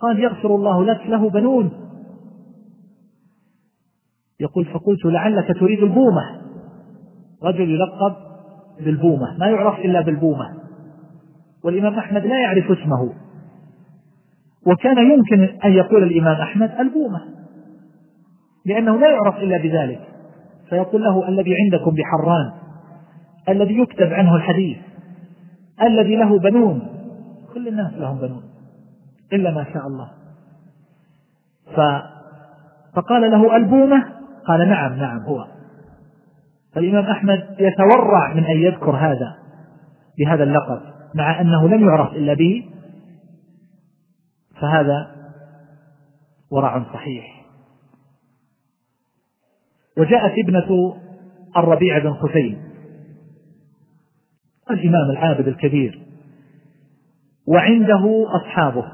قال 0.01 0.21
يغفر 0.21 0.55
الله 0.55 0.85
لك 0.85 1.01
له 1.07 1.31
بنون. 1.31 1.71
يقول 4.41 4.65
فقلت 4.65 5.05
لعلك 5.05 5.59
تريد 5.61 5.83
البومة. 5.83 6.41
رجل 7.43 7.71
يلقب 7.71 8.17
بالبومة 8.81 9.37
ما 9.39 9.47
يعرف 9.47 9.79
إلا 9.79 10.01
بالبومة. 10.01 10.55
والإمام 11.65 11.95
أحمد 11.99 12.27
لا 12.27 12.41
يعرف 12.41 12.71
اسمه. 12.71 13.26
وكان 14.67 15.11
يمكن 15.11 15.59
أن 15.65 15.73
يقول 15.73 16.03
الإمام 16.03 16.41
أحمد 16.41 16.71
ألبومة 16.81 17.21
لأنه 18.67 18.99
لا 18.99 19.11
يعرف 19.11 19.37
إلا 19.37 19.59
بذلك. 19.59 20.01
فيقول 20.71 21.03
له 21.03 21.29
الذي 21.29 21.55
عندكم 21.55 21.91
بحران 21.91 22.53
الذي 23.49 23.79
يكتب 23.79 24.13
عنه 24.13 24.37
الحديث 24.37 24.79
الذي 25.83 26.17
له 26.17 26.39
بنون. 26.39 26.83
كل 27.55 27.69
الناس 27.69 27.93
لهم 27.93 28.19
بنون 28.19 28.43
إلا 29.33 29.51
ما 29.51 29.65
شاء 29.73 29.87
الله. 29.87 30.11
ف 31.77 31.81
فقال 32.97 33.31
له 33.31 33.57
ألبومة 33.57 34.05
قال 34.47 34.69
نعم 34.69 34.95
نعم 34.95 35.19
هو. 35.19 35.47
فالإمام 36.75 37.05
أحمد 37.05 37.47
يتورع 37.59 38.35
من 38.35 38.45
أن 38.45 38.57
يذكر 38.57 38.91
هذا 38.91 39.35
بهذا 40.19 40.43
اللقب 40.45 40.81
مع 41.15 41.41
أنه 41.41 41.69
لم 41.69 41.89
يعرف 41.89 42.13
إلا 42.13 42.35
به. 42.35 42.65
فهذا 44.61 45.17
ورع 46.51 46.85
صحيح. 46.93 47.45
وجاءت 49.99 50.33
ابنة 50.39 50.97
الربيع 51.57 51.99
بن 51.99 52.13
خثيم 52.15 52.67
الإمام 54.71 55.11
العابد 55.11 55.49
الكبير 55.49 56.03
وعنده 57.49 58.27
أصحابه 58.29 58.93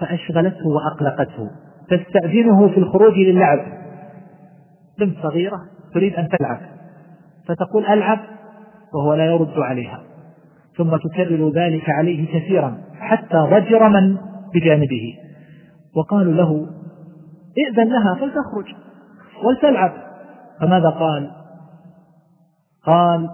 فأشغلته 0.00 0.66
وأقلقته 0.66 1.50
تستأذنه 1.88 2.68
في 2.68 2.78
الخروج 2.78 3.14
للعب. 3.18 3.84
بنت 4.98 5.18
صغيرة 5.22 5.60
تريد 5.94 6.14
أن 6.14 6.28
تلعب 6.28 6.60
فتقول 7.46 7.86
ألعب 7.86 8.18
وهو 8.94 9.14
لا 9.14 9.26
يرد 9.26 9.58
عليها. 9.58 10.13
ثم 10.76 10.96
تكرر 10.96 11.50
ذلك 11.50 11.90
عليه 11.90 12.26
كثيرا 12.26 12.78
حتى 13.00 13.36
ضجر 13.36 13.88
من 13.88 14.16
بجانبه. 14.54 15.14
وقالوا 15.96 16.32
له 16.32 16.66
ائذن 17.58 17.92
لها 17.92 18.14
فلتخرج 18.14 18.74
ولتلعب. 19.44 19.92
فماذا 20.60 20.90
قال؟ 20.90 21.30
قال 22.86 23.28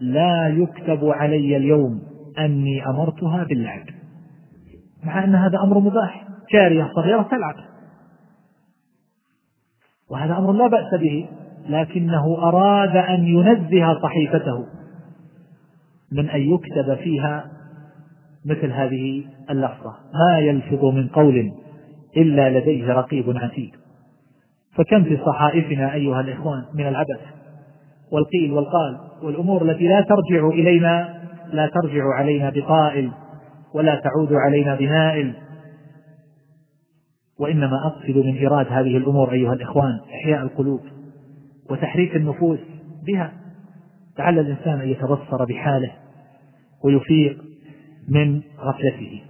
لا 0.00 0.48
يكتب 0.48 1.04
علي 1.04 1.56
اليوم 1.56 2.02
أني 2.38 2.86
أمرتها 2.86 3.44
باللعب. 3.44 3.86
مع 5.04 5.24
أن 5.24 5.34
هذا 5.34 5.58
أمر 5.62 5.78
مباح 5.78 6.26
جارية 6.52 6.90
صغيرة 6.94 7.22
تلعب. 7.22 7.54
وهذا 10.10 10.38
أمر 10.38 10.52
لا 10.52 10.66
بأس 10.66 11.00
به 11.00 11.28
لكنه 11.68 12.38
أراد 12.38 12.96
أن 12.96 13.24
ينزه 13.24 14.00
صحيفته. 14.02 14.79
من 16.12 16.28
أن 16.28 16.40
يكتب 16.40 16.94
فيها 16.94 17.50
مثل 18.44 18.72
هذه 18.72 19.24
اللفظة 19.50 19.94
ما 20.14 20.38
يلفظ 20.38 20.84
من 20.84 21.08
قول 21.08 21.52
إلا 22.16 22.58
لديه 22.58 22.92
رقيب 22.92 23.36
عتيد. 23.36 23.70
فكم 24.74 25.04
في 25.04 25.18
صحائفنا 25.26 25.94
أيها 25.94 26.20
الإخوان 26.20 26.64
من 26.74 26.88
العبث 26.88 27.20
والقيل 28.12 28.52
والقال 28.52 28.98
والأمور 29.22 29.62
التي 29.62 29.88
لا 29.88 30.00
ترجع 30.00 30.48
إلينا 30.48 31.20
لا 31.52 31.66
ترجع 31.66 32.04
علينا 32.14 32.50
بقائل 32.50 33.10
ولا 33.74 33.94
تعود 33.94 34.32
علينا 34.32 34.74
بنائل. 34.74 35.34
وإنما 37.40 37.86
أقصد 37.86 38.16
من 38.16 38.36
إيراد 38.36 38.66
هذه 38.66 38.96
الأمور 38.96 39.32
أيها 39.32 39.52
الإخوان 39.52 40.00
إحياء 40.14 40.42
القلوب 40.42 40.80
وتحريك 41.70 42.16
النفوس 42.16 42.58
بها. 43.06 43.39
لعل 44.20 44.38
الإنسان 44.38 44.80
أن 44.80 44.88
يتبصر 44.88 45.44
بحاله 45.44 45.90
ويفيق 46.84 47.38
من 48.08 48.40
غفلته. 48.60 49.22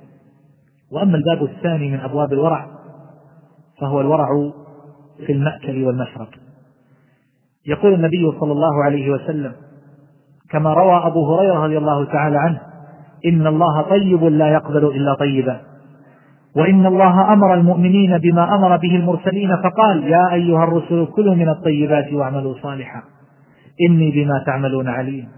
وأما 0.93 1.17
الباب 1.17 1.45
الثاني 1.45 1.91
من 1.91 2.01
أبواب 2.01 2.33
الورع 2.33 2.67
فهو 3.81 4.01
الورع 4.01 4.29
في 5.27 5.33
المأكل 5.33 5.85
والمشرب. 5.85 6.29
يقول 7.67 7.95
النبي 7.95 8.33
صلى 8.41 8.53
الله 8.53 8.85
عليه 8.85 9.11
وسلم 9.11 9.53
كما 10.51 10.75
روى 10.75 11.07
أبو 11.07 11.35
هريرة 11.35 11.65
رضي 11.65 11.79
الله 11.79 12.05
تعالى 12.05 12.39
عنه 12.39 12.61
إن 13.27 13.47
الله 13.47 13.83
طيب 13.83 14.25
لا 14.25 14.49
يقبل 14.53 14.85
إلا 14.87 15.15
طيبا. 15.15 15.61
وإن 16.57 16.87
الله 16.87 17.33
أمر 17.33 17.55
المؤمنين 17.55 18.19
بما 18.19 18.55
أمر 18.55 18.77
به 18.77 18.97
المرسلين 18.97 19.57
فقال 19.57 20.05
يا 20.05 20.33
أيها 20.33 20.65
الرسل 20.65 21.07
كلوا 21.07 21.35
من 21.35 21.49
الطيبات 21.49 22.13
واعملوا 22.13 22.55
صالحا. 22.63 23.03
إني 23.89 24.11
بما 24.11 24.43
تعملون 24.47 24.89
عليم. 24.89 25.29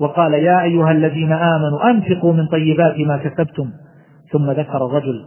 وقال 0.00 0.34
يا 0.34 0.62
أيها 0.62 0.90
الذين 0.90 1.32
آمنوا 1.32 1.90
أنفقوا 1.90 2.32
من 2.32 2.46
طيبات 2.46 2.98
ما 2.98 3.16
كسبتم. 3.16 3.70
ثم 4.32 4.50
ذكر 4.50 4.86
الرجل 4.86 5.24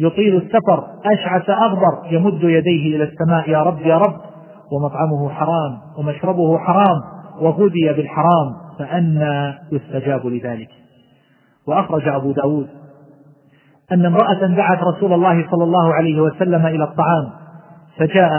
يطيل 0.00 0.36
السفر 0.36 0.84
أشعث 1.04 1.50
أغبر 1.50 2.06
يمد 2.10 2.42
يديه 2.42 2.96
إلى 2.96 3.04
السماء 3.04 3.50
يا 3.50 3.62
رب 3.62 3.80
يا 3.80 3.98
رب 3.98 4.16
ومطعمه 4.72 5.28
حرام 5.28 5.78
ومشربه 5.98 6.58
حرام 6.58 7.00
وغذي 7.40 7.92
بالحرام 7.96 8.54
فأنى 8.78 9.54
يستجاب 9.72 10.26
لذلك. 10.26 10.68
وأخرج 11.68 12.08
أبو 12.08 12.32
داود 12.32 12.68
أن 13.92 14.06
امرأة 14.06 14.46
دعت 14.46 14.82
رسول 14.82 15.12
الله 15.12 15.50
صلى 15.50 15.64
الله 15.64 15.94
عليه 15.94 16.20
وسلم 16.20 16.66
إلى 16.66 16.84
الطعام 16.84 17.30
فجاء 17.98 18.30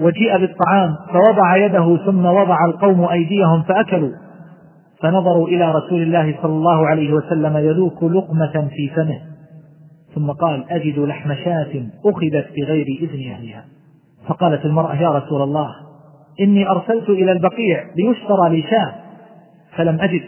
وجيء 0.00 0.38
بالطعام 0.38 0.96
فوضع 1.12 1.56
يده 1.56 1.96
ثم 1.96 2.26
وضع 2.26 2.56
القوم 2.66 3.04
أيديهم 3.04 3.62
فأكلوا. 3.62 4.10
فنظروا 5.02 5.48
إلى 5.48 5.72
رسول 5.72 6.02
الله 6.02 6.34
صلى 6.42 6.52
الله 6.52 6.86
عليه 6.86 7.12
وسلم 7.12 7.56
يذوق 7.56 8.04
لقمة 8.04 8.68
في 8.76 8.88
فمه. 8.96 9.20
ثم 10.14 10.30
قال 10.30 10.64
أجد 10.70 10.98
لحم 10.98 11.34
شاة 11.34 11.86
أخذت 12.04 12.46
بغير 12.56 12.86
إذن 13.00 13.32
أهلها. 13.32 13.64
فقالت 14.28 14.64
المرأة 14.64 14.94
يا 14.94 15.10
رسول 15.10 15.42
الله 15.42 15.74
إني 16.40 16.68
أرسلت 16.68 17.08
إلى 17.08 17.32
البقيع 17.32 17.84
ليشترى 17.96 18.50
لي 18.50 18.62
شاة. 18.62 18.92
فلم 19.76 20.00
أجد 20.00 20.22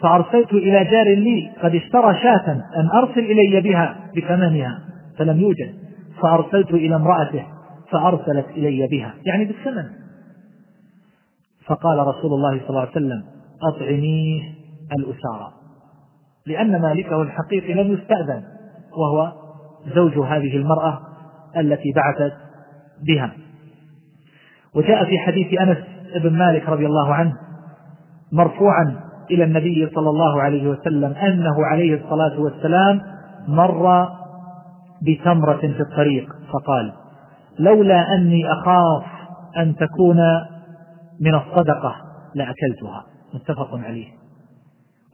فأرسلت 0.00 0.52
إلى 0.52 0.84
جار 0.84 1.14
لي 1.14 1.50
قد 1.62 1.74
اشترى 1.74 2.14
شاة 2.22 2.52
أن 2.52 2.88
أرسل 2.94 3.20
إلي 3.20 3.60
بها 3.60 3.96
بثمنها 4.16 4.78
فلم 5.18 5.40
يوجد. 5.40 5.74
فأرسلت 6.22 6.70
إلى 6.70 6.96
امرأته 6.96 7.53
فأرسلت 7.90 8.46
إلي 8.50 8.86
بها 8.86 9.14
يعني 9.26 9.44
بالثمن. 9.44 9.90
فقال 11.66 11.98
رسول 11.98 12.32
الله 12.32 12.58
صلى 12.58 12.68
الله 12.70 12.80
عليه 12.80 12.90
وسلم 12.90 13.24
أطعميه 13.62 14.42
الأسارى 14.92 15.52
لأن 16.46 16.82
مالكه 16.82 17.22
الحقيقي 17.22 17.74
لم 17.74 17.92
يستأذن 17.92 18.42
وهو 18.96 19.32
زوج 19.94 20.18
هذه 20.18 20.56
المرأة 20.56 21.00
التي 21.56 21.92
بعثت 21.92 22.36
بها. 23.02 23.32
وجاء 24.74 25.04
في 25.04 25.18
حديث 25.18 25.60
أنس 25.60 25.78
بن 26.22 26.38
مالك 26.38 26.68
رضي 26.68 26.86
الله 26.86 27.14
عنه 27.14 27.32
مرفوعا 28.32 29.00
إلى 29.30 29.44
النبي 29.44 29.90
صلى 29.94 30.10
الله 30.10 30.42
عليه 30.42 30.68
وسلم 30.68 31.12
أنه 31.12 31.66
عليه 31.66 32.04
الصلاة 32.04 32.40
والسلام 32.40 33.00
مر 33.48 34.08
بتمرة 35.02 35.60
في 35.60 35.80
الطريق 35.80 36.32
فقال 36.52 36.92
لولا 37.58 38.14
أني 38.14 38.52
أخاف 38.52 39.04
أن 39.56 39.76
تكون 39.76 40.16
من 41.20 41.34
الصدقة 41.34 41.96
لأكلتها. 42.34 43.04
متفق 43.34 43.74
عليه. 43.74 44.06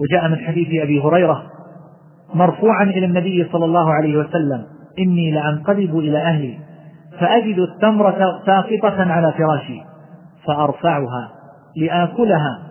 وجاء 0.00 0.28
من 0.28 0.36
حديث 0.36 0.82
أبي 0.82 1.00
هريرة 1.00 1.50
مرفوعا 2.34 2.84
إلى 2.84 3.06
النبي 3.06 3.48
صلى 3.52 3.64
الله 3.64 3.92
عليه 3.92 4.18
وسلم 4.18 4.66
إني 4.98 5.30
لأنقلب 5.30 5.98
إلى 5.98 6.18
أهلي 6.18 6.58
فأجد 7.20 7.58
التمرة 7.58 8.42
ساقطة 8.46 9.12
على 9.12 9.32
فراشي 9.32 9.82
فأرفعها 10.46 11.32
لآكلها 11.76 12.62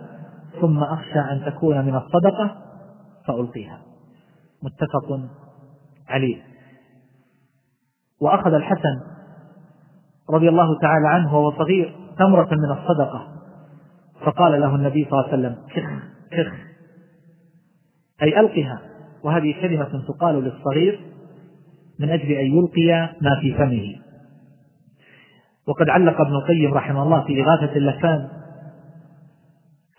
ثم 0.60 0.78
أخشى 0.78 1.18
أن 1.18 1.42
تكون 1.46 1.84
من 1.84 1.96
الصدقة 1.96 2.56
فألقيها. 3.26 3.78
متفق 4.62 5.20
عليه. 6.08 6.36
وأخذ 8.20 8.54
الحسن 8.54 9.00
رضي 10.34 10.48
الله 10.48 10.78
تعالى 10.78 11.08
عنه 11.08 11.36
وهو 11.36 11.50
صغير 11.50 11.94
تمرة 12.18 12.48
من 12.52 12.70
الصدقة. 12.70 13.28
فقال 14.20 14.60
له 14.60 14.74
النبي 14.74 15.06
صلى 15.10 15.12
الله 15.12 15.32
عليه 15.32 15.38
وسلم 15.38 15.56
كخ 15.74 15.90
كخ. 16.30 16.52
أي 18.22 18.40
ألقها. 18.40 18.80
وهذه 19.24 19.54
كلمة 19.60 20.04
تقال 20.08 20.44
للصغير 20.44 21.00
من 22.00 22.10
أجل 22.10 22.32
أن 22.32 22.46
يلقي 22.46 23.08
ما 23.20 23.40
في 23.40 23.54
فمه. 23.54 23.94
وقد 25.68 25.88
علق 25.88 26.20
ابن 26.20 26.32
القيم 26.32 26.74
رحمه 26.74 27.02
الله 27.02 27.24
في 27.24 27.42
إغاثة 27.42 27.76
اللسان 27.76 28.28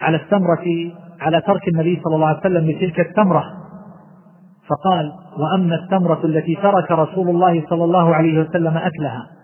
على 0.02 0.18
التمرة 0.18 0.92
على 1.20 1.42
ترك 1.42 1.68
النبي 1.68 2.02
صلى 2.04 2.16
الله 2.16 2.28
عليه 2.28 2.40
وسلم 2.40 2.72
لتلك 2.72 3.00
التمرة. 3.00 3.44
فقال 4.68 5.12
وأما 5.38 5.76
التمرة 5.76 6.26
التي 6.26 6.56
ترك 6.56 6.92
رسول 6.92 7.30
الله 7.30 7.64
صلى 7.70 7.84
الله 7.84 8.16
عليه 8.16 8.40
وسلم 8.40 8.78
أكلها. 8.78 9.41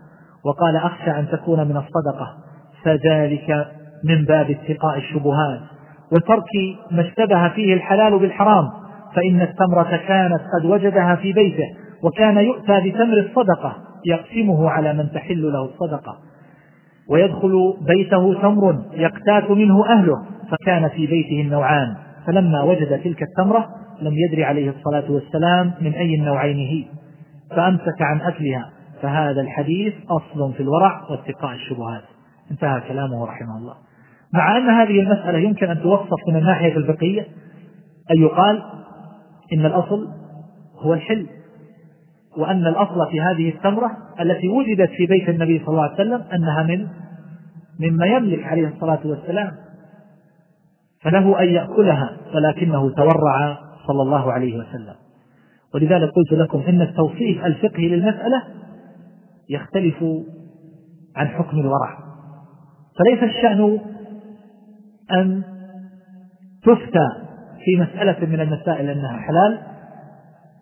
وقال 0.48 0.76
أخشى 0.76 1.12
أن 1.12 1.28
تكون 1.32 1.60
من 1.60 1.78
الصدقة. 1.78 2.38
فذلك 2.84 3.68
من 4.04 4.26
باب 4.26 4.52
اتقاء 4.52 4.98
الشبهات. 4.98 5.60
وترك 6.12 6.50
ما 6.92 7.02
اشتبه 7.02 7.50
فيه 7.50 7.74
الحلال 7.74 8.20
بالحرام 8.20 8.70
فإن 9.16 9.42
التمرة 9.42 9.98
كانت 10.08 10.42
قد 10.54 10.66
وجدها 10.66 11.16
في 11.16 11.34
بيته 11.34 11.76
وكان 12.04 12.38
يؤتى 12.38 12.90
بتمر 12.90 13.18
الصدقة 13.18 13.78
يقسمه 14.06 14.70
على 14.70 14.94
من 14.94 15.12
تحل 15.12 15.42
له 15.54 15.66
الصدقة. 15.66 16.18
ويدخل 17.10 17.74
بيته 17.88 18.42
تمر 18.42 18.76
يقتات 18.94 19.52
منه 19.52 19.86
أهله 19.86 20.26
فكان 20.52 20.90
في 20.90 21.08
بيته 21.08 21.42
النوعان. 21.42 21.96
فلما 22.28 22.64
وجد 22.64 23.02
تلك 23.04 23.24
التمرة 23.24 23.70
لم 24.02 24.14
يدري 24.28 24.44
عليه 24.44 24.70
الصلاة 24.70 25.12
والسلام 25.12 25.72
من 25.82 25.94
أي 25.94 26.16
النوعين 26.16 26.58
هي. 26.58 26.86
فأمسك 27.56 28.02
عن 28.02 28.22
أكلها. 28.22 28.70
فهذا 29.02 29.42
الحديث 29.42 29.94
أصل 30.10 30.54
في 30.54 30.64
الورع 30.64 31.02
واتقاء 31.10 31.56
الشبهات. 31.56 32.04
انتهى 32.52 32.82
كلامه 32.82 33.26
رحمه 33.26 33.58
الله. 33.58 33.74
مع 34.34 34.58
أن 34.58 34.70
هذه 34.70 35.00
المسألة 35.00 35.38
يمكن 35.38 35.70
أن 35.70 35.82
توصف 35.82 36.28
من 36.28 36.36
الناحية 36.36 36.78
الفقهية 36.78 37.28
أن 38.12 38.22
يقال 38.22 38.64
إن 39.54 39.66
الأصل 39.66 40.08
هو 40.80 40.94
الحل 40.94 41.28
وأن 42.38 42.68
الأصل 42.68 43.12
في 43.12 43.22
هذه 43.22 43.50
التمرة 43.50 43.92
التي 44.22 44.48
وجدت 44.48 44.90
في 44.90 45.06
بيت 45.06 45.30
النبي 45.30 45.60
صلى 45.60 45.70
الله 45.70 45.84
عليه 45.84 45.94
وسلم 45.94 46.24
أنها 46.34 46.64
من 46.64 46.88
مما 47.80 48.06
يملك 48.06 48.44
عليه 48.44 48.68
الصلاة 48.68 49.00
والسلام. 49.06 49.52
فله 51.02 51.40
أن 51.40 51.48
يأكلها 51.48 52.18
ولكنه 52.36 52.90
تورع 52.90 53.58
صلى 53.88 54.02
الله 54.02 54.32
عليه 54.32 54.58
وسلم. 54.58 54.96
ولذلك 55.74 56.12
قلت 56.12 56.32
لكم 56.32 56.64
إن 56.68 56.82
التوصيف 56.82 57.46
الفقهي 57.46 57.88
للمسألة 57.88 58.44
يختلف 59.50 60.04
عن 61.16 61.28
حكم 61.28 61.60
الورع. 61.60 61.98
فليس 63.00 63.24
الشأن 63.24 63.80
أن 65.12 65.44
تفتى 66.64 67.08
في 67.66 67.82
مسألة 67.82 68.26
من 68.26 68.40
المسائل 68.40 68.90
أنها 68.90 69.18
حلال 69.18 69.62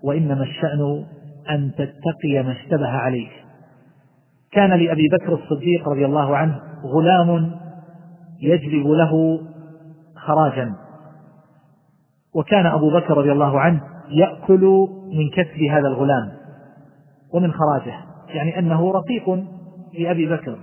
وإنما 0.04 0.44
الشأن 0.44 1.06
أن 1.50 1.72
تتقي 1.72 2.44
ما 2.44 2.52
اشتبه 2.52 2.88
عليك 2.88 3.32
كان 4.52 4.70
لأبي 4.70 5.08
بكر 5.08 5.34
الصديق 5.34 5.90
رضي 5.90 6.06
الله 6.06 6.38
عنه 6.38 6.60
غلام 6.84 7.52
يجلب 8.42 8.88
له 8.88 9.42
خراجا. 10.16 10.76
وكان 12.36 12.66
أبو 12.66 12.90
بكر 12.90 13.18
رضي 13.18 13.32
الله 13.32 13.60
عنه 13.60 13.82
يأكل 14.10 14.88
من 15.12 15.30
كسب 15.30 15.62
هذا 15.72 15.88
الغلام 15.88 16.32
ومن 17.34 17.52
خراجه. 17.52 18.05
يعني 18.30 18.60
أنه 18.60 18.92
رقيق 18.92 19.44
لأبي 20.00 20.26
بكر. 20.26 20.58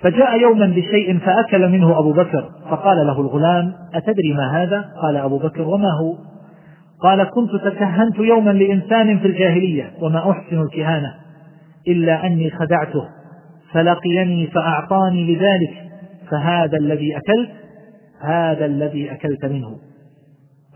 فجاء 0.00 0.40
يوما 0.40 0.66
بشيء 0.66 1.18
فأكل 1.18 1.68
منه 1.68 1.98
أبو 1.98 2.12
بكر 2.12 2.50
فقال 2.70 3.06
له 3.06 3.20
الغلام 3.20 3.72
أتدري 3.94 4.34
ما 4.34 4.62
هذا؟ 4.62 4.84
قال 5.02 5.16
أبو 5.16 5.38
بكر 5.38 5.62
وما 5.62 5.88
هو؟ 6.00 6.14
قال 7.02 7.30
كنت 7.30 7.50
تكهنت 7.64 8.18
يوما 8.18 8.50
لإنسان 8.50 9.18
في 9.18 9.26
الجاهلية 9.26 9.92
وما 10.00 10.30
أحسن 10.30 10.60
الكهانة 10.60 11.14
إلا 11.88 12.26
أني 12.26 12.50
خدعته 12.50 13.08
فلقيني 13.72 14.46
فأعطاني 14.46 15.34
لذلك 15.34 15.90
فهذا 16.30 16.78
الذي 16.78 17.16
أكلت 17.16 17.50
هذا 18.20 18.66
الذي 18.66 19.12
أكلت 19.12 19.44
منه. 19.44 19.76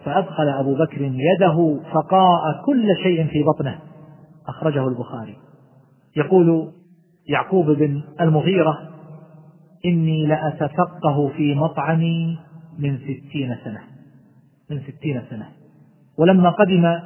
فأدخل 0.05 0.49
أبو 0.49 0.75
بكر 0.75 1.03
يده 1.03 1.81
فقاء 1.93 2.63
كل 2.67 2.97
شيء 3.03 3.27
في 3.27 3.43
بطنه 3.43 3.79
أخرجه 4.49 4.89
البخاري. 4.89 5.44
يقول 6.17 6.73
يعقوب 7.29 7.71
بن 7.71 8.03
المغيرة 8.21 8.79
إني 9.85 10.27
لأتفقه 10.27 11.29
في 11.37 11.55
مطعمي 11.55 12.39
من 12.79 12.99
ستين 12.99 13.57
سنة 13.65 13.81
من 14.71 14.81
ستين 14.81 15.23
سنة. 15.31 15.47
ولما 16.19 16.51
قدم 16.51 16.99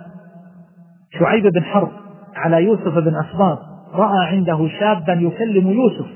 شعيب 1.18 1.46
بن 1.46 1.62
حرب 1.62 1.90
على 2.34 2.64
يوسف 2.64 2.98
بن 2.98 3.14
أسباط 3.16 3.58
رأى 3.92 4.26
عنده 4.26 4.68
شابا 4.80 5.12
يكلم 5.12 5.70
يوسف 5.70 6.06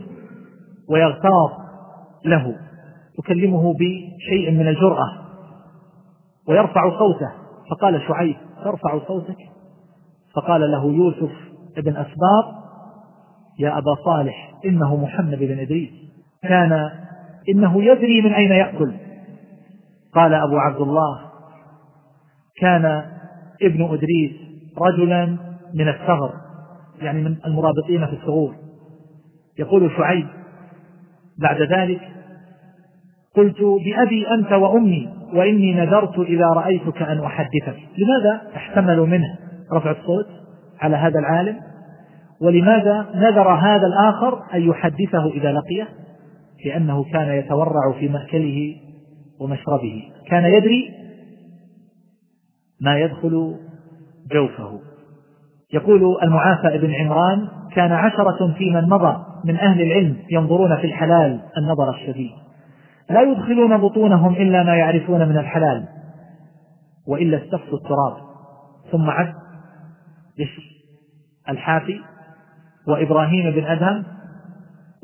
ويغتاظ 0.89 1.51
له 2.25 2.57
يكلمه 3.19 3.75
بشيء 3.75 4.51
من 4.51 4.69
الجرأة 4.69 5.09
ويرفع 6.49 6.99
صوته. 6.99 7.33
فقال 7.71 8.03
شعيب 8.09 8.37
ترفع 8.65 8.99
صوتك؟ 9.07 9.37
فقال 10.35 10.61
له 10.73 10.93
يوسف 10.93 11.33
بن 11.77 11.97
أسباط 11.97 12.62
يا 13.59 13.79
أبا 13.79 13.95
صالح 14.05 14.53
إنه 14.65 14.97
محمد 14.97 15.39
بن 15.39 15.59
إدريس. 15.59 15.91
كان 16.43 16.91
إنه 17.49 17.85
يدري 17.85 18.23
من 18.23 18.33
أين 18.33 18.53
يأكل. 18.53 18.93
قال 20.15 20.35
أبو 20.35 20.59
عبد 20.59 20.81
الله 20.81 21.21
كان 22.61 22.85
ابن 23.63 23.85
إدريس 23.85 24.33
رجلا 24.79 25.27
من 25.75 25.89
الثغر 25.89 26.33
يعني 27.01 27.23
من 27.23 27.37
المرابطين 27.47 28.07
في 28.07 28.13
الثغور. 28.13 28.55
يقول 29.59 29.91
شعيب 29.97 30.27
بعد 31.39 31.63
ذلك 31.63 32.01
قلت 33.37 33.57
بأبي 33.61 34.27
أنت 34.31 34.53
وأمي 34.53 35.09
وإني 35.35 35.75
نذرت 35.75 36.19
إذا 36.19 36.47
رأيتك 36.47 37.03
أن 37.03 37.21
أحدثك. 37.21 37.77
لماذا؟ 37.99 38.57
أحتمل 38.57 39.01
منه. 39.01 39.39
رفع 39.73 39.91
الصوت 39.91 40.27
على 40.81 40.97
هذا 40.97 41.19
العالم. 41.19 41.72
ولماذا 42.43 43.07
نذر 43.15 43.49
هذا 43.49 43.87
الآخر 43.87 44.43
أن 44.55 44.63
يحدثه 44.63 45.31
إذا 45.31 45.53
لقيه 45.53 45.89
لأنه 46.65 47.05
كان 47.05 47.29
يتورع 47.29 47.93
في 47.99 48.09
مأكله 48.09 48.77
ومشربه. 49.41 50.03
كان 50.27 50.45
يدري 50.45 50.91
ما 52.81 52.99
يدخل 52.99 53.57
جوفه. 54.33 54.81
يقول 55.73 56.17
المعافى 56.23 56.79
بن 56.79 56.95
عمران 56.95 57.49
كان 57.75 57.93
عشرة 57.93 58.55
في 58.59 58.71
من 58.71 58.89
مضى 58.89 59.25
من 59.45 59.57
أهل 59.57 59.83
العلم 59.83 60.17
ينظرون 60.31 60.77
في 60.77 60.87
الحلال 60.87 61.41
النظر 61.59 61.91
الشديد. 61.91 62.33
لا 63.11 63.23
يدخلون 63.23 63.77
بطونهم 63.77 64.33
إلا 64.33 64.63
ما 64.63 64.75
يعرفون 64.77 65.29
من 65.29 65.39
الحلال 65.39 65.89
وإلا 67.09 67.37
استفسوا 67.37 67.79
التراب. 67.79 68.17
ثم 68.93 69.11
عد 69.11 69.35
الحافي 71.49 72.01
وإبراهيم 72.89 73.51
بن 73.51 73.65
أدهم 73.65 74.05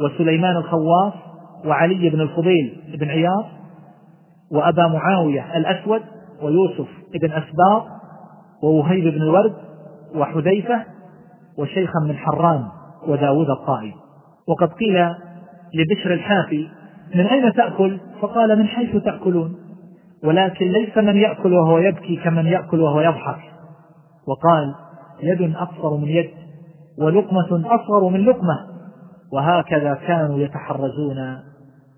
وسليمان 0.00 0.56
الخواص 0.56 1.12
وعلي 1.64 2.10
بن 2.10 2.20
الفضيل 2.20 2.82
بن 2.98 3.08
عياض 3.08 3.44
وأبا 4.52 4.86
معاوية 4.86 5.56
الأسود 5.56 6.02
ويوسف 6.42 6.88
بن 7.22 7.32
أسباط 7.32 7.86
ووهيب 8.62 9.14
بن 9.14 9.22
الورد 9.22 9.54
وحذيفة 10.14 10.84
وشيخا 11.58 12.00
من 12.08 12.16
حران 12.16 12.64
وداود 13.06 13.50
الطائي 13.50 13.94
وقد 14.48 14.68
قيل 14.68 15.14
لبشر 15.74 16.12
الحافي 16.12 16.68
من 17.14 17.26
أين 17.26 17.52
تأكل؟ 17.52 17.98
فقال 18.20 18.58
من 18.58 18.66
حيث 18.66 18.96
تأكلون. 18.96 19.56
ولكن 20.24 20.66
ليس 20.66 20.98
من 20.98 21.16
يأكل 21.16 21.52
وهو 21.52 21.78
يبكي 21.78 22.16
كمن 22.16 22.46
يأكل 22.46 22.80
وهو 22.80 23.00
يضحك. 23.00 23.40
وقال 24.26 24.74
يد 25.22 25.54
أقصر 25.56 25.96
من 25.96 26.08
يد. 26.08 26.30
ولقمة 27.00 27.74
أصغر 27.74 28.08
من 28.08 28.24
لقمة. 28.24 28.66
وهكذا 29.32 29.94
كانوا 29.94 30.38
يتحرزون 30.38 31.38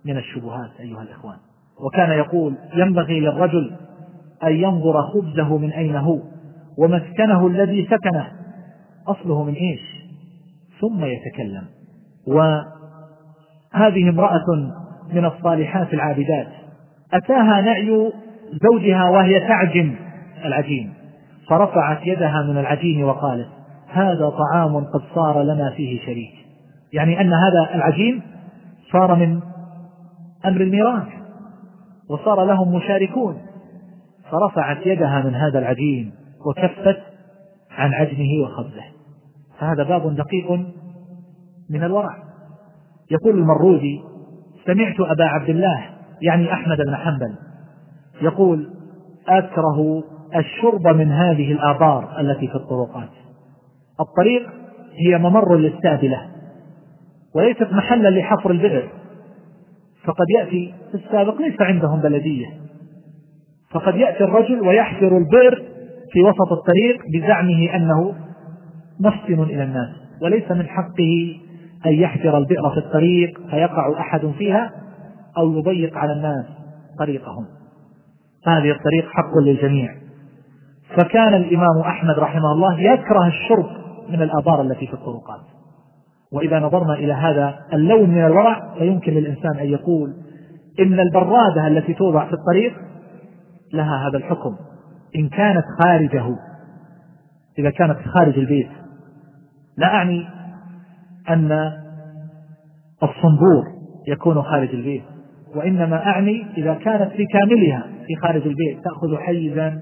من 0.04 0.16
الشبهات 0.16 0.70
أيها 0.80 1.02
الإخوان. 1.02 1.36
وكان 1.80 2.10
يقول 2.10 2.54
ينبغي 2.74 3.20
للرجل 3.20 3.72
أن 4.44 4.52
ينظر 4.52 5.02
خبزه 5.02 5.58
من 5.58 5.72
أين 5.72 5.96
هو 5.96 6.18
ومسكنه 6.78 7.46
الذي 7.46 7.88
سكنه. 7.90 8.26
أصله 9.08 9.44
من 9.44 9.54
إيش؟ 9.54 9.80
ثم 10.80 11.04
يتكلم. 11.04 11.64
وهذه 12.26 14.08
امرأة 14.08 14.72
من 15.12 15.24
الصالحات 15.24 15.94
العابدات. 15.94 16.48
أتاها 17.12 17.60
نعي 17.60 18.12
زوجها 18.62 19.04
وهي 19.04 19.40
تعجن 19.40 19.94
العجين. 20.44 20.92
فرفعت 21.48 22.06
يدها 22.06 22.42
من 22.42 22.58
العجين 22.58 23.04
وقالت 23.04 23.59
هذا 23.92 24.30
طعام 24.30 24.76
قد 24.76 25.00
صار 25.14 25.42
لنا 25.42 25.70
فيه 25.70 26.00
شريك. 26.06 26.34
يعني 26.92 27.20
أن 27.20 27.32
هذا 27.32 27.74
العجين 27.74 28.22
صار 28.92 29.14
من 29.14 29.40
أمر 30.44 30.60
الميراث 30.60 31.08
وصار 32.10 32.44
لهم 32.44 32.74
مشاركون. 32.74 33.38
فرفعت 34.30 34.86
يدها 34.86 35.22
من 35.22 35.34
هذا 35.34 35.58
العجين 35.58 36.12
وكفت 36.46 37.00
عن 37.70 37.94
عجنه 37.94 38.44
وخبزه. 38.44 38.84
فهذا 39.58 39.82
باب 39.82 40.16
دقيق 40.16 40.50
من 41.70 41.84
الورع. 41.84 42.16
يقول 43.10 43.38
المرودي 43.38 44.00
سمعت 44.66 45.00
أبا 45.00 45.24
عبد 45.24 45.48
الله 45.48 45.86
يعني 46.22 46.52
أحمد 46.52 46.76
بن 46.76 46.96
حنبل 46.96 47.34
يقول 48.22 48.70
أكره 49.28 50.02
الشرب 50.36 50.86
من 50.88 51.12
هذه 51.12 51.52
الآبار 51.52 52.20
التي 52.20 52.48
في 52.48 52.54
الطرقات. 52.54 53.08
الطريق 54.00 54.50
هي 55.06 55.18
ممر 55.18 55.56
للسابلة 55.56 56.26
وليست 57.34 57.72
محلا 57.72 58.08
لحفر 58.08 58.50
البئر. 58.50 58.88
فقد 60.04 60.26
يأتي 60.38 60.74
في 60.90 60.94
السابق 60.94 61.40
ليس 61.40 61.60
عندهم 61.60 62.00
بلدية. 62.00 62.46
فقد 63.70 63.96
يأتي 63.96 64.24
الرجل 64.24 64.60
ويحفر 64.60 65.18
البئر 65.18 65.62
في 66.12 66.22
وسط 66.22 66.52
الطريق 66.52 67.02
بزعمه 67.14 67.76
أنه 67.76 68.14
مسكن 69.00 69.42
إلى 69.42 69.62
الناس 69.62 69.88
وليس 70.22 70.50
من 70.50 70.68
حقه 70.68 71.40
أن 71.86 71.92
يحفر 71.92 72.38
البئر 72.38 72.70
في 72.70 72.78
الطريق 72.78 73.40
فيقع 73.50 74.00
أحد 74.00 74.32
فيها 74.38 74.70
أو 75.38 75.58
يضيق 75.58 75.96
على 75.96 76.12
الناس 76.12 76.44
طريقهم. 76.98 77.46
هذه 78.46 78.70
الطريق 78.70 79.08
حق 79.10 79.38
للجميع. 79.46 79.94
فكان 80.96 81.34
الإمام 81.34 81.78
أحمد 81.80 82.18
رحمه 82.18 82.52
الله 82.52 82.80
يكره 82.80 83.26
الشرب 83.26 83.79
من 84.08 84.22
الآبار 84.22 84.62
التي 84.62 84.86
في 84.86 84.94
الطرقات. 84.94 85.40
وإذا 86.32 86.58
نظرنا 86.58 86.94
إلى 86.94 87.12
هذا 87.12 87.58
اللون 87.72 88.10
من 88.10 88.24
الورع 88.24 88.74
فيمكن 88.78 89.12
للإنسان 89.12 89.58
أن 89.58 89.66
يقول 89.66 90.14
إن 90.80 91.00
البرادة 91.00 91.66
التي 91.66 91.94
توضع 91.94 92.26
في 92.26 92.32
الطريق 92.32 92.72
لها 93.74 94.08
هذا 94.08 94.18
الحكم. 94.18 94.56
إن 95.16 95.28
كانت 95.28 95.64
خارجه 95.80 96.36
إذا 97.58 97.70
كانت 97.70 97.98
خارج 98.14 98.38
البيت. 98.38 98.68
لا 99.78 99.86
أعني 99.86 100.28
أن 101.28 101.52
الصنبور 103.02 103.64
يكون 104.08 104.42
خارج 104.42 104.68
البيت 104.68 105.02
وإنما 105.54 106.06
أعني 106.06 106.46
إذا 106.56 106.74
كانت 106.74 107.12
في 107.12 107.24
كاملها 107.26 107.86
في 108.06 108.16
خارج 108.22 108.42
البيت 108.46 108.84
تأخذ 108.84 109.16
حيزا 109.16 109.80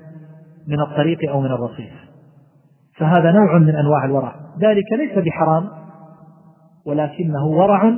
من 0.68 0.80
الطريق 0.80 1.30
أو 1.30 1.40
من 1.40 1.50
الرصيف. 1.50 2.07
فهذا 2.99 3.32
نوع 3.32 3.59
من 3.59 3.76
أنواع 3.76 4.05
الورع. 4.05 4.34
ذلك 4.61 4.92
ليس 4.92 5.24
بحرام 5.24 5.68
ولكنه 6.86 7.46
ورع 7.46 7.94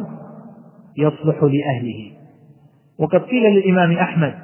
يصلح 0.98 1.42
لأهله. 1.42 2.12
وقد 2.98 3.20
قيل 3.20 3.42
للإمام 3.42 3.92
أحمد 3.92 4.34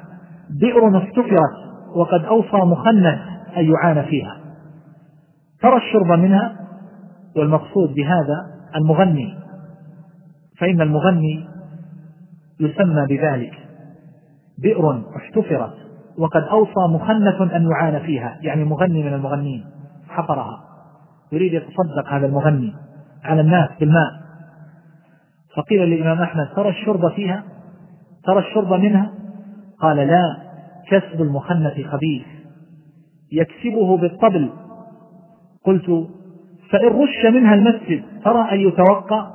بئر 0.59 1.03
استفرت 1.03 1.67
وقد 1.95 2.25
أوصى 2.25 2.57
مخنث 2.57 3.19
أن 3.57 3.71
يعان 3.71 4.05
فيها. 4.05 4.37
ترى 5.61 5.77
الشرب 5.77 6.19
منها 6.19 6.55
والمقصود 7.35 7.93
بهذا 7.93 8.45
المغني. 8.75 9.35
فإن 10.59 10.81
المغني 10.81 11.47
يسمى 12.59 13.05
بذلك. 13.09 13.53
بئر 14.61 15.01
احتفرت 15.15 15.73
وقد 16.17 16.43
أوصى 16.43 16.87
مخنث 16.89 17.53
أن 17.53 17.69
يعان 17.71 17.99
فيها 17.99 18.37
يعني 18.41 18.63
مغني 18.63 19.03
من 19.03 19.13
المغنين. 19.13 19.65
حفرها. 20.17 20.59
يريد 21.31 21.53
يتصدق 21.53 22.07
هذا 22.09 22.25
المغني 22.25 22.73
على 23.23 23.41
الناس 23.41 23.69
بالماء. 23.79 24.11
فقيل 25.55 25.81
للإمام 25.81 26.21
أحمد 26.21 26.47
ترى 26.55 26.69
الشرب 26.69 27.11
فيها؟ 27.11 27.43
ترى 28.23 28.39
الشرب 28.39 28.73
منها؟ 28.73 29.11
قال 29.81 29.97
لا 29.97 30.37
كسب 30.89 31.21
المخنث 31.21 31.73
خبيث. 31.73 32.25
يكسبه 33.31 33.97
بالطبل. 33.97 34.49
قلت 35.65 36.07
فإن 36.71 36.87
رش 36.87 37.25
منها 37.33 37.53
المسجد 37.53 38.03
ترى 38.23 38.51
أن 38.51 38.59
يتوقع؟ 38.59 39.31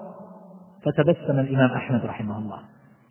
فتبسم 0.85 1.41
الإمام 1.41 1.71
أحمد 1.71 2.05
رحمه 2.05 2.39
الله. 2.39 2.59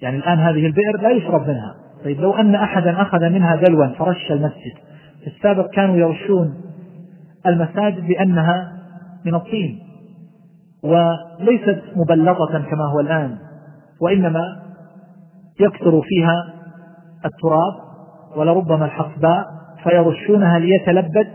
يعني 0.02 0.18
الآن 0.18 0.40
هذه 0.40 0.66
البئر 0.66 1.02
لا 1.02 1.10
يشرب 1.10 1.48
منها. 1.48 1.76
طيب 2.04 2.22
لو 2.22 2.34
أن 2.34 2.56
أحدا 2.56 3.02
أخذ 3.02 3.30
منها 3.30 3.56
دلوا 3.56 3.88
فرش 3.88 4.32
المسجد 4.32 4.74
في 5.22 5.28
السابق 5.28 5.70
كانوا 5.70 5.96
يرشون 5.96 6.71
المساجد 7.48 8.08
بأنها 8.08 8.72
من 9.26 9.36
الطين 9.36 9.80
وليست 10.84 11.82
مبلطة 11.96 12.60
كما 12.70 12.86
هو 12.94 13.00
الآن 13.00 13.38
وإنما 14.02 14.62
يكثر 15.60 16.02
فيها 16.02 16.54
التراب 17.26 17.74
ولربما 18.36 18.86
الحصباء 18.86 19.46
فيرشونها 19.84 20.60
ليتلبد 20.60 21.28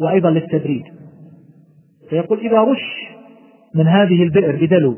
وأيضا 0.00 0.30
للتبريد. 0.30 0.84
فيقول 2.10 2.38
إذا 2.38 2.60
رش 2.60 3.10
من 3.74 3.86
هذه 3.86 4.22
البئر 4.22 4.66
بدلو 4.66 4.96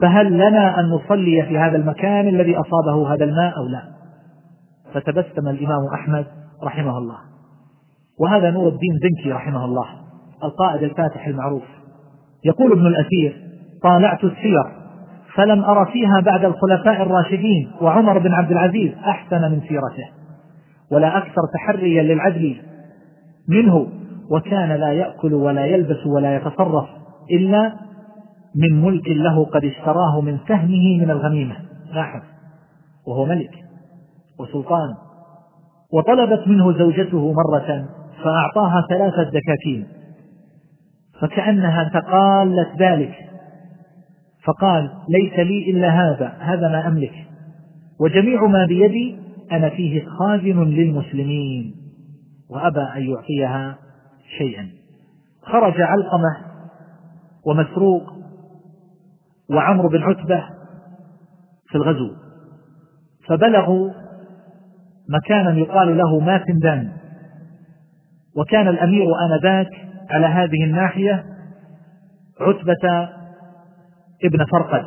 فهل 0.00 0.32
لنا 0.32 0.80
أن 0.80 0.84
نصلي 0.84 1.42
في 1.42 1.58
هذا 1.58 1.76
المكان 1.76 2.28
الذي 2.28 2.56
أصابه 2.56 3.14
هذا 3.14 3.24
الماء 3.24 3.56
أو 3.56 3.68
لا؟ 3.68 3.82
فتبسم 4.94 5.48
الإمام 5.48 5.86
أحمد 5.94 6.26
رحمه 6.62 6.98
الله. 6.98 7.33
وهذا 8.20 8.50
نور 8.50 8.68
الدين 8.68 8.98
زنكي 9.02 9.32
رحمه 9.32 9.64
الله 9.64 9.86
القائد 10.44 10.82
الفاتح 10.82 11.26
المعروف. 11.26 11.62
يقول 12.44 12.72
ابن 12.72 12.86
الأثير 12.86 13.36
طالعت 13.82 14.24
السير 14.24 14.64
فلم 15.34 15.64
أر 15.64 15.86
فيها 15.86 16.20
بعد 16.20 16.44
الخلفاء 16.44 17.02
الراشدين 17.02 17.70
وعمر 17.80 18.18
بن 18.18 18.32
عبد 18.32 18.50
العزيز 18.50 18.92
أحسن 19.06 19.40
من 19.40 19.60
سيرته 19.60 20.08
ولا 20.92 21.18
أكثر 21.18 21.42
تحريا 21.54 22.02
للعدل 22.02 22.56
منه 23.48 23.86
وكان 24.30 24.72
لا 24.72 24.92
يأكل 24.92 25.34
ولا 25.34 25.66
يلبس 25.66 26.06
ولا 26.06 26.36
يتصرف 26.36 26.86
إلا 27.30 27.72
من 28.56 28.82
ملك 28.82 29.08
له 29.08 29.44
قد 29.44 29.64
اشتراه 29.64 30.20
من 30.20 30.38
سهمه 30.48 30.98
من 31.00 31.10
الغنيمة. 31.10 31.56
لاحظ 31.94 32.20
وهو 33.06 33.24
ملك 33.24 33.50
وسلطان 34.40 34.94
وطلبت 35.92 36.48
منه 36.48 36.72
زوجته 36.78 37.32
مرة 37.32 37.88
فأعطاها 38.24 38.86
ثلاثة 38.88 39.30
دكاكين. 39.30 39.86
فكأنها 41.20 41.90
تقالت 41.94 42.82
ذلك. 42.82 43.14
فقال 44.44 44.90
ليس 45.08 45.38
لي 45.38 45.70
إلا 45.70 45.88
هذا 45.88 46.26
هذا 46.40 46.68
ما 46.68 46.88
أملك. 46.88 47.14
وجميع 48.00 48.46
ما 48.46 48.66
بيدي 48.66 49.18
أنا 49.52 49.68
فيه 49.68 50.06
خازن 50.06 50.64
للمسلمين. 50.64 51.74
وأبى 52.50 52.80
أن 52.96 53.02
يعطيها 53.10 53.78
شيئا. 54.38 54.68
خرج 55.42 55.80
علقمة 55.80 56.36
ومسروق 57.46 58.02
وعمرو 59.50 59.88
بن 59.88 60.02
عتبة 60.02 60.44
في 61.68 61.74
الغزو. 61.74 62.10
فبلغوا 63.26 63.90
مكانا 65.08 65.58
يقال 65.58 65.98
له 65.98 66.20
ماتندان 66.20 66.92
وكان 68.36 68.68
الأمير 68.68 69.06
آنذاك 69.26 69.68
على 70.10 70.26
هذه 70.26 70.64
الناحية 70.64 71.24
عتبة 72.40 73.08
ابن 74.24 74.44
فرقد. 74.52 74.84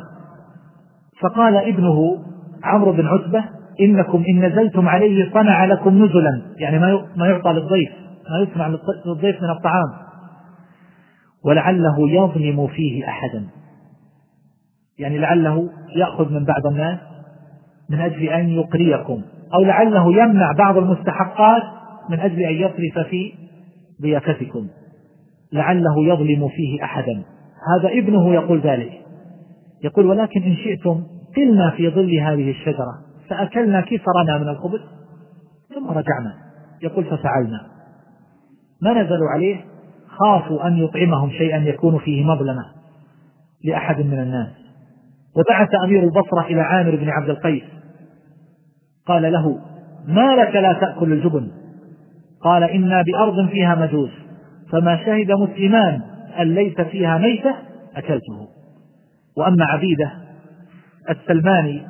فقال 1.20 1.56
ابنه 1.56 2.24
عمرو 2.64 2.92
بن 2.92 3.06
عتبة 3.06 3.44
إنكم 3.80 4.24
إن 4.28 4.44
نزلتم 4.44 4.88
عليه 4.88 5.32
صنع 5.32 5.64
لكم 5.64 6.04
نزلا 6.04 6.42
يعني 6.56 6.78
ما 7.16 7.26
يعطى 7.26 7.52
للضيف 7.52 7.90
ما 8.30 8.48
يصنع 8.48 8.68
للضيف 9.06 9.42
من 9.42 9.50
الطعام. 9.50 10.08
ولعله 11.44 12.10
يظلم 12.10 12.66
فيه 12.66 13.08
أحدا. 13.08 13.46
يعني 14.98 15.18
لعله 15.18 15.70
يأخذ 15.96 16.32
من 16.32 16.44
بعض 16.44 16.66
الناس 16.66 16.98
من 17.90 18.00
أجل 18.00 18.22
أن 18.22 18.48
يقريكم 18.48 19.22
أو 19.54 19.64
لعله 19.64 20.12
يمنع 20.12 20.52
بعض 20.52 20.76
المستحقات 20.76 21.62
من 22.10 22.20
أجل 22.20 22.42
أن 22.42 22.54
يصرف 22.54 23.06
في 23.10 23.32
ضيافتكم 24.02 24.68
لعله 25.52 26.04
يظلم 26.06 26.48
فيه 26.48 26.84
أحدا. 26.84 27.22
هذا 27.68 27.98
ابنه 27.98 28.34
يقول 28.34 28.60
ذلك. 28.60 28.92
يقول 29.84 30.06
ولكن 30.06 30.42
إن 30.42 30.56
شئتم 30.56 31.02
قلنا 31.36 31.70
في 31.70 31.90
ظل 31.90 32.18
هذه 32.18 32.50
الشجرة 32.50 32.98
فأكلنا 33.28 33.80
كسرنا 33.80 34.38
من 34.38 34.48
الخبز 34.48 34.80
ثم 35.74 35.88
رجعنا. 35.88 36.34
يقول 36.82 37.04
ففعلنا. 37.04 37.66
ما 38.82 39.02
نزلوا 39.02 39.28
عليه؟ 39.34 39.64
خافوا 40.08 40.66
أن 40.66 40.76
يطعمهم 40.76 41.30
شيئا 41.30 41.58
يكون 41.58 41.98
فيه 41.98 42.24
مظلمة 42.24 42.64
لأحد 43.64 44.06
من 44.06 44.18
الناس. 44.18 44.48
وبعث 45.36 45.68
أمير 45.84 46.02
البصرة 46.02 46.46
إلى 46.46 46.60
عامر 46.60 46.96
بن 46.96 47.08
عبد 47.08 47.28
القيس. 47.28 47.62
قال 49.06 49.32
له 49.32 49.58
ما 50.06 50.36
لك 50.36 50.56
لا 50.56 50.72
تأكل 50.72 51.12
الجبن؟ 51.12 51.50
قال 52.42 52.62
إنا 52.62 53.02
بأرض 53.02 53.48
فيها 53.48 53.74
مجوس 53.74 54.10
فما 54.72 54.96
شهد 55.04 55.32
مسلمان 55.32 56.00
أن 56.40 56.54
ليس 56.54 56.80
فيها 56.80 57.18
ميتة 57.18 57.54
أكلته. 57.96 58.48
وأما 59.36 59.64
عبيدة 59.64 60.12
السلماني 61.10 61.82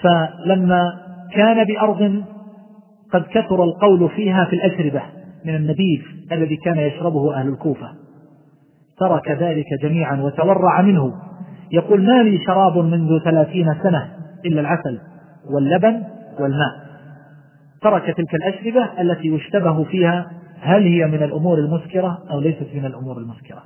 فلما 0.00 0.92
كان 1.32 1.64
بأرض 1.64 2.24
قد 3.12 3.22
كثر 3.22 3.64
القول 3.64 4.10
فيها 4.10 4.44
في 4.44 4.56
الأشربة 4.56 5.02
من 5.44 5.54
النبيذ 5.54 6.00
الذي 6.32 6.56
كان 6.56 6.78
يشربه 6.78 7.34
أهل 7.34 7.48
الكوفة. 7.48 7.90
ترك 8.98 9.30
ذلك 9.30 9.66
جميعا 9.82 10.20
وتورع 10.20 10.82
منه. 10.82 11.12
يقول 11.72 12.02
ما 12.02 12.22
لي 12.22 12.38
شراب 12.46 12.78
منذ 12.78 13.18
ثلاثين 13.24 13.74
سنة 13.82 14.08
إلا 14.46 14.60
العسل 14.60 14.98
واللبن 15.50 16.02
والماء. 16.40 16.85
ترك 17.82 18.16
تلك 18.16 18.34
الأشربة 18.34 19.00
التي 19.00 19.28
يشتبه 19.28 19.84
فيها 19.84 20.30
هل 20.60 20.82
هي 20.82 21.06
من 21.06 21.22
الأمور 21.22 21.58
المسكرة 21.58 22.18
أو 22.30 22.40
ليست 22.40 22.66
من 22.74 22.84
الأمور 22.84 23.18
المسكرة. 23.18 23.62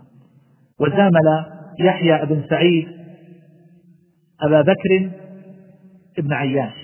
وزامل 0.81 1.45
يحيى 1.81 2.27
بن 2.27 2.43
سعيد 2.49 2.89
أبا 4.43 4.61
بكر 4.61 5.11
ابن 6.19 6.33
عياش 6.33 6.75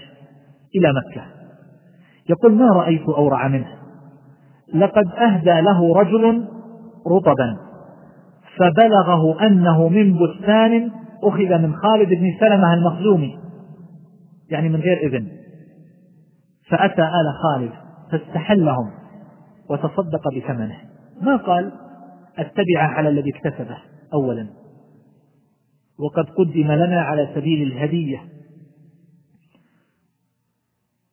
إلى 0.77 0.93
مكة. 0.93 1.23
يقول 2.29 2.53
ما 2.53 2.73
رأيت 2.73 3.09
أورع 3.09 3.49
منه. 3.49 3.69
لقد 4.75 5.07
أهدى 5.07 5.61
له 5.61 5.95
رجل 6.01 6.49
رطبا 7.07 7.57
فبلغه 8.57 9.47
أنه 9.47 9.89
من 9.89 10.19
بستان 10.19 10.91
أخذ 11.23 11.59
من 11.59 11.75
خالد 11.75 12.09
بن 12.09 12.35
سلمة 12.41 12.75
المخزومي 12.75 13.39
يعني 14.51 14.69
من 14.69 14.81
غير 14.81 14.99
إذن. 15.07 15.36
فأتى 16.71 17.03
آل 17.03 17.35
خالد 17.43 17.73
فاستحلهم 18.13 18.91
وتصدق 19.71 20.23
بثمنه. 20.37 20.77
ما 21.23 21.37
قال؟ 21.37 21.73
أتبع 22.39 22.83
على 22.83 23.09
الذي 23.09 23.33
اكتسبه 23.37 23.79
أولا. 24.15 24.47
وقد 25.99 26.31
قدم 26.31 26.73
لنا 26.73 27.01
على 27.01 27.29
سبيل 27.35 27.73
الهدية. 27.73 28.19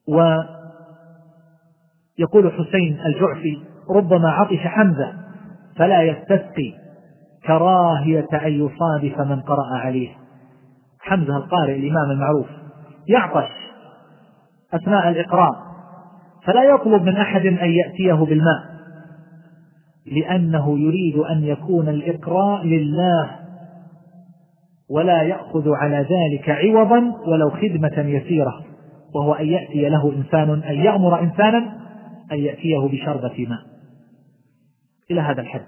ويقول 0.07 0.51
حسين 2.51 2.99
الجعفي 3.05 3.61
ربما 3.89 4.29
عطش 4.29 4.59
حمزة 4.59 5.13
فلا 5.75 6.01
يستسقي 6.01 6.73
كراهية 7.45 8.27
أن 8.33 8.51
يصادف 8.51 9.19
من 9.19 9.41
قرأ 9.41 9.77
عليه. 9.77 10.09
حمزة 10.99 11.37
القارئ 11.37 11.75
الإمام 11.75 12.11
المعروف. 12.11 12.47
يعطش 13.07 13.62
أثناء 14.73 15.09
الإقراء 15.09 15.55
فلا 16.45 16.63
يطلب 16.63 17.03
من 17.03 17.17
أحد 17.17 17.45
أن 17.45 17.69
يأتيه 17.71 18.13
بالماء 18.13 18.73
لأنه 20.05 20.79
يريد 20.79 21.17
أن 21.17 21.43
يكون 21.43 21.89
الإقراء 21.89 22.65
لله 22.65 23.29
ولا 24.89 25.21
يأخذ 25.21 25.69
على 25.69 25.97
ذلك 25.97 26.49
عوضا 26.49 26.97
ولو 27.27 27.49
خدمة 27.49 27.97
يسيرة 27.97 28.63
وهو 29.15 29.33
أن 29.33 29.45
يأتي 29.45 29.89
له 29.89 30.13
إنسان 30.13 30.49
أن 30.49 30.75
يأمر 30.75 31.19
إنسانا 31.19 31.57
أن 32.31 32.37
يأتيه 32.37 32.79
بشربة 32.79 33.47
ماء. 33.49 33.59
إلى 35.11 35.21
هذا 35.21 35.41
الحد. 35.41 35.65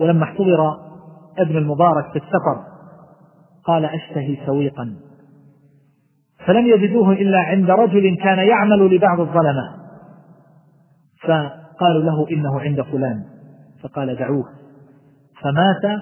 ولما 0.00 0.24
احتضر 0.24 0.76
ابن 1.38 1.56
المبارك 1.56 2.10
في 2.12 2.16
السفر 2.16 2.64
قال 3.64 3.84
أشتهي 3.84 4.38
سويقا. 4.46 4.96
فلم 6.46 6.66
يجدوه 6.66 7.12
إلا 7.12 7.38
عند 7.38 7.70
رجل 7.70 8.16
كان 8.16 8.38
يعمل 8.38 8.94
لبعض 8.96 9.20
الظلمة. 9.20 9.84
فقالوا 11.22 12.02
له 12.02 12.30
إنه 12.30 12.60
عند 12.60 12.82
فلان. 12.82 13.24
فقال 13.82 14.16
دعوه. 14.16 14.48
فمات 15.40 16.00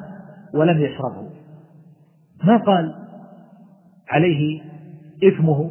ولم 0.55 0.79
يشربه. 0.79 1.31
ما 2.45 2.57
قال 2.57 2.95
عليه 4.11 4.63
إثمه؟ 5.25 5.71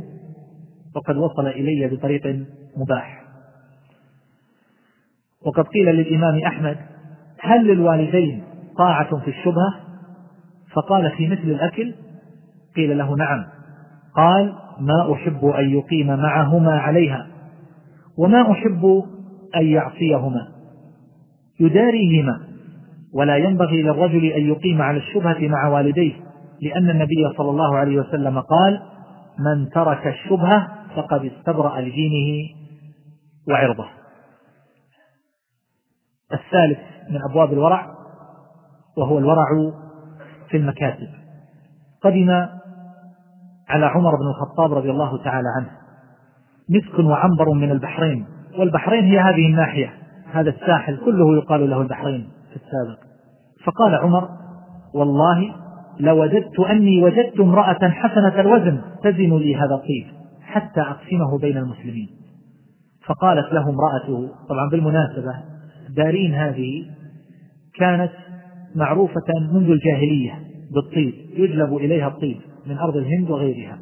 وقد 0.96 1.18
وصل 1.18 1.48
إلي 1.48 1.88
بطريق 1.96 2.46
مباح. 2.78 3.22
وقد 5.46 5.64
قيل 5.64 5.86
للإمام 5.86 6.40
أحمد 6.40 6.78
هل 7.40 7.68
للوالدين 7.68 8.44
طاعة 8.78 9.20
في 9.20 9.28
الشبهة؟ 9.28 9.74
فقال 10.74 11.12
في 11.12 11.28
مثل 11.28 11.42
الأكل 11.44 11.94
قيل 12.76 12.98
له 12.98 13.16
نعم. 13.16 13.46
قال 14.16 14.56
ما 14.80 15.14
أحب 15.14 15.46
أن 15.46 15.70
يقيم 15.70 16.08
معهما 16.08 16.80
عليها 16.80 17.28
وما 18.18 18.52
أحب 18.52 19.04
أن 19.56 19.66
يعصيهما 19.66 20.48
يداريهما 21.60 22.40
ولا 23.14 23.38
ينبغي 23.38 23.82
للرجل 23.82 24.26
أن 24.26 24.42
يقيم 24.42 24.82
على 24.82 24.98
الشبهة 24.98 25.48
مع 25.48 25.68
والديه 25.68 26.14
لأن 26.62 26.90
النبي 26.90 27.30
صلى 27.38 27.50
الله 27.50 27.78
عليه 27.78 28.00
وسلم 28.00 28.40
قال 28.40 28.82
من 29.40 29.70
ترك 29.70 30.08
الشبهة 30.08 30.68
فقد 30.96 31.26
استبرأ 31.26 31.82
لدينه 31.82 32.50
وعرضه. 33.50 33.86
الثالث 36.34 36.80
من 37.10 37.20
أبواب 37.30 37.54
الورع 37.54 37.88
وهو 38.98 39.18
الورع 39.18 39.48
في 40.50 40.58
المكاتب. 40.58 41.08
قدم 42.04 42.48
على 43.72 43.86
عمر 43.86 44.16
بن 44.16 44.28
الخطاب 44.28 44.74
رضي 44.74 44.92
الله 44.92 45.24
تعالى 45.24 45.48
عنه. 45.58 45.70
مسك 46.70 47.00
وعنبر 47.00 47.50
من 47.54 47.72
البحرين. 47.72 48.26
والبحرين 48.60 49.04
هي 49.04 49.20
هذه 49.20 49.48
الناحية. 49.48 49.94
هذا 50.34 50.50
الساحل 50.50 50.98
كله 51.06 51.38
يقال 51.38 51.70
له 51.70 51.82
البحرين 51.82 52.28
في 52.50 52.56
السابق. 52.56 53.00
فقال 53.66 53.96
عمر 53.96 54.30
والله 54.94 55.56
لوجدت 56.00 56.60
أني 56.60 57.04
وجدت 57.04 57.40
امرأة 57.40 57.90
حسنة 57.90 58.40
الوزن 58.42 58.82
تزن 59.04 59.38
لي 59.38 59.56
هذا 59.56 59.76
الطيب 59.76 60.06
حتى 60.42 60.82
أقسمه 60.82 61.38
بين 61.42 61.58
المسلمين. 61.58 62.10
فقالت 63.06 63.54
له 63.54 63.70
امرأته 63.70 64.30
طبعا 64.50 64.70
بالمناسبة 64.70 65.34
دارين 65.96 66.34
هذه 66.34 66.86
كانت 67.76 68.12
معروفة 68.76 69.28
منذ 69.54 69.70
الجاهلية 69.70 70.40
بالطيب 70.74 71.14
يجلب 71.38 71.78
إليها 71.78 72.08
الطيب. 72.08 72.38
من 72.66 72.78
أرض 72.78 72.98
الهند 72.98 73.30
وغيرها. 73.30 73.80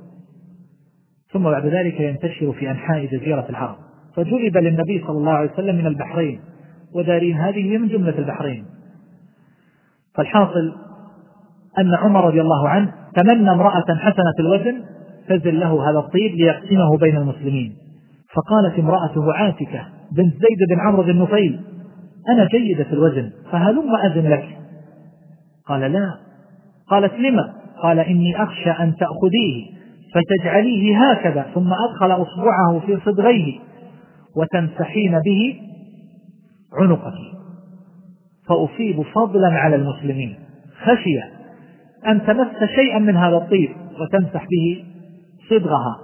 ثم 1.33 1.43
بعد 1.43 1.65
ذلك 1.65 1.99
ينتشر 1.99 2.51
في 2.51 2.71
أنحاء 2.71 3.05
جزيرة 3.05 3.45
العرب. 3.49 3.75
فجلب 4.15 4.57
للنبي 4.57 5.03
صلى 5.07 5.17
الله 5.17 5.31
عليه 5.31 5.51
وسلم 5.51 5.75
من 5.75 5.87
البحرين 5.87 6.39
ودارين 6.95 7.37
هذه 7.37 7.77
من 7.77 7.87
جملة 7.87 8.19
البحرين. 8.19 8.65
فالحاصل 10.15 10.75
أن 11.79 11.95
عمر 11.95 12.27
رضي 12.27 12.41
الله 12.41 12.69
عنه 12.69 12.93
تمنى 13.15 13.51
امرأة 13.51 13.95
حسنة 13.95 14.33
الوزن 14.39 14.83
تزل 15.27 15.59
له 15.59 15.89
هذا 15.89 15.99
الطيب 15.99 16.31
ليقسمه 16.31 16.97
بين 16.97 17.17
المسلمين. 17.17 17.75
فقالت 18.33 18.79
امرأته 18.79 19.33
عاتكة 19.33 19.85
بنت 20.11 20.33
زيد 20.33 20.69
بن 20.69 20.79
عمرو 20.79 21.03
بن 21.03 21.21
نفيل 21.21 21.59
أنا 22.29 22.47
جيدة 22.47 22.91
الوزن 22.91 23.31
فهلم 23.51 23.95
أذن 24.05 24.29
لك؟ 24.29 24.57
قال 25.65 25.91
لا. 25.91 26.13
قالت 26.87 27.13
لما؟ 27.13 27.53
قال 27.83 27.99
إني 27.99 28.43
أخشى 28.43 28.69
أن 28.69 28.95
تأخذيه 28.95 29.79
فتجعليه 30.13 30.97
هكذا 30.97 31.45
ثم 31.53 31.73
أدخل 31.73 32.11
أصبعه 32.11 32.79
في 32.85 32.99
صدغيه 33.05 33.59
وتمسحين 34.35 35.19
به 35.19 35.61
عنقك 36.73 37.13
فأصيب 38.47 39.01
فضلا 39.01 39.47
على 39.47 39.75
المسلمين. 39.75 40.35
خشية 40.81 41.31
أن 42.07 42.25
تمس 42.25 42.69
شيئا 42.75 42.99
من 42.99 43.17
هذا 43.17 43.37
الطيب 43.37 43.69
وتمسح 44.01 44.45
به 44.45 44.85
صدغها. 45.49 45.97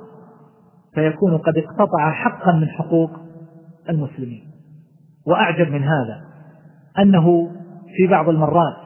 فيكون 0.93 1.37
قد 1.37 1.57
اقتطع 1.57 2.11
حقا 2.11 2.51
من 2.51 2.67
حقوق 2.69 3.11
المسلمين. 3.89 4.43
وأعجب 5.27 5.71
من 5.71 5.83
هذا 5.83 6.21
أنه 6.99 7.51
في 7.97 8.07
بعض 8.07 8.29
المرات 8.29 8.84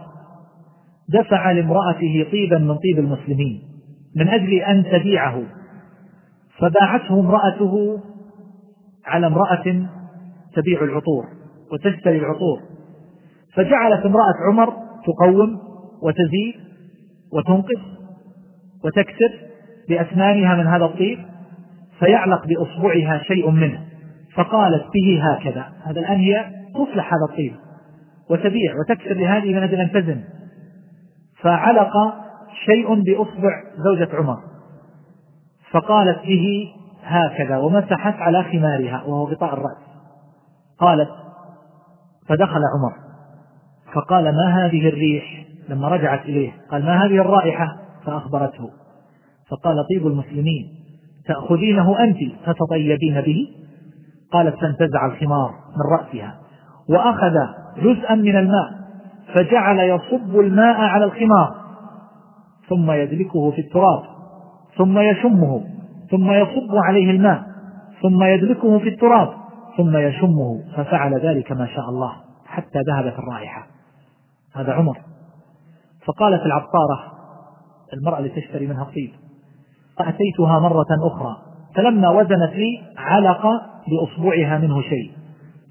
دفع 1.14 1.51
لامرأته 1.51 2.28
طيبا 2.32 2.57
من 2.57 2.76
طيب 2.76 2.99
المسلمين 2.99 3.62
من 4.16 4.28
أجل 4.28 4.53
أن 4.53 4.84
تبيعه. 4.84 5.43
فباعته 6.60 7.20
امرأته 7.20 7.99
على 9.05 9.28
امرأة 9.28 9.88
تبيع 10.55 10.84
العطور 10.84 11.26
وتشتري 11.72 12.18
العطور. 12.18 12.60
فجعلت 13.55 14.05
امرأة 14.05 14.34
عمر 14.49 14.74
تقوم 15.05 15.60
وتزيد 16.03 16.70
وتنقذ 17.34 17.82
وتكسر 18.86 19.32
بأسنانها 19.89 20.55
من 20.55 20.68
هذا 20.68 20.86
الطيب 20.86 21.20
فيعلق 21.99 22.47
بأصبعها 22.47 23.24
شيء 23.24 23.49
منه. 23.49 23.86
فقالت 24.36 24.84
به 24.93 25.22
هكذا. 25.24 25.66
هذا 25.84 25.99
الآن 25.99 26.18
هي 26.18 26.45
تصلح 26.74 27.14
هذا 27.14 27.32
الطيب 27.32 27.53
وتبيع 28.30 28.74
وتكسر 28.80 29.14
لهذه 29.14 29.53
من 29.53 29.64
أجل 29.64 29.76
أن 29.76 29.91
تزن. 29.91 30.24
فعلق 31.42 31.94
شيء 32.66 33.04
بأصبع 33.04 33.64
زوجة 33.78 34.10
عمر. 34.14 34.38
فقالت 35.72 36.26
به 36.26 36.74
هكذا 37.04 37.58
ومسحت 37.58 38.16
على 38.16 38.44
خمارها 38.44 39.04
وهو 39.04 39.24
غطاء 39.24 39.54
الرأس. 39.54 39.78
قالت 40.80 41.10
فدخل 42.28 42.62
عمر. 42.76 42.94
فقال 43.94 44.24
ما 44.24 44.66
هذه 44.66 44.90
الريح؟ 44.90 45.46
لما 45.70 45.88
رجعت 45.88 46.26
إليه. 46.26 46.52
قال 46.72 46.86
ما 46.86 47.06
هذه 47.06 47.22
الرائحة؟ 47.22 47.78
فأخبرته. 48.06 48.70
فقال 49.50 49.86
طيب 49.90 50.08
المسلمين 50.08 50.70
تأخذينه 51.26 52.04
أنت 52.04 52.18
فتطيبين 52.46 53.22
به؟ 53.22 53.48
قالت 54.32 54.56
فانتزع 54.56 55.06
الخمار 55.06 55.52
من 55.52 55.98
رأسها 55.98 56.40
وأخذ 56.90 57.34
جزءا 57.78 58.16
من 58.16 58.36
الماء. 58.36 58.80
فجعل 59.34 59.80
يصب 59.80 60.40
الماء 60.40 60.82
على 60.82 61.06
الخمار 61.06 61.56
ثم 62.70 62.92
يدلكه 62.92 63.52
في 63.52 63.62
التراب 63.62 64.04
ثم 64.78 65.00
يشمه 65.00 65.64
ثم 66.12 66.32
يصب 66.32 66.76
عليه 66.86 67.12
الماء 67.12 67.44
ثم 68.02 68.24
يدلكه 68.24 68.80
في 68.80 68.90
التراب 68.90 69.30
ثم 69.78 69.98
يشمه 69.98 70.64
ففعل 70.76 71.14
ذلك 71.14 71.52
ما 71.52 71.66
شاء 71.66 71.90
الله 71.90 72.14
حتى 72.46 72.80
ذهبت 72.88 73.20
الرائحة. 73.20 73.68
هذا 74.56 74.74
عمر. 74.74 74.98
فقالت 76.06 76.46
العطارة 76.46 77.04
المرأة 77.94 78.18
اللي 78.20 78.30
تشتري 78.30 78.68
منها 78.68 78.84
الطيب 78.84 79.12
فأتيتها 79.98 80.60
مرة 80.60 80.88
أخرى 81.08 81.38
فلما 81.76 82.10
وزنت 82.10 82.54
لي 82.56 82.82
علق 82.98 83.42
بأصبعها 83.88 84.58
منه 84.58 84.82
شيء 84.82 85.12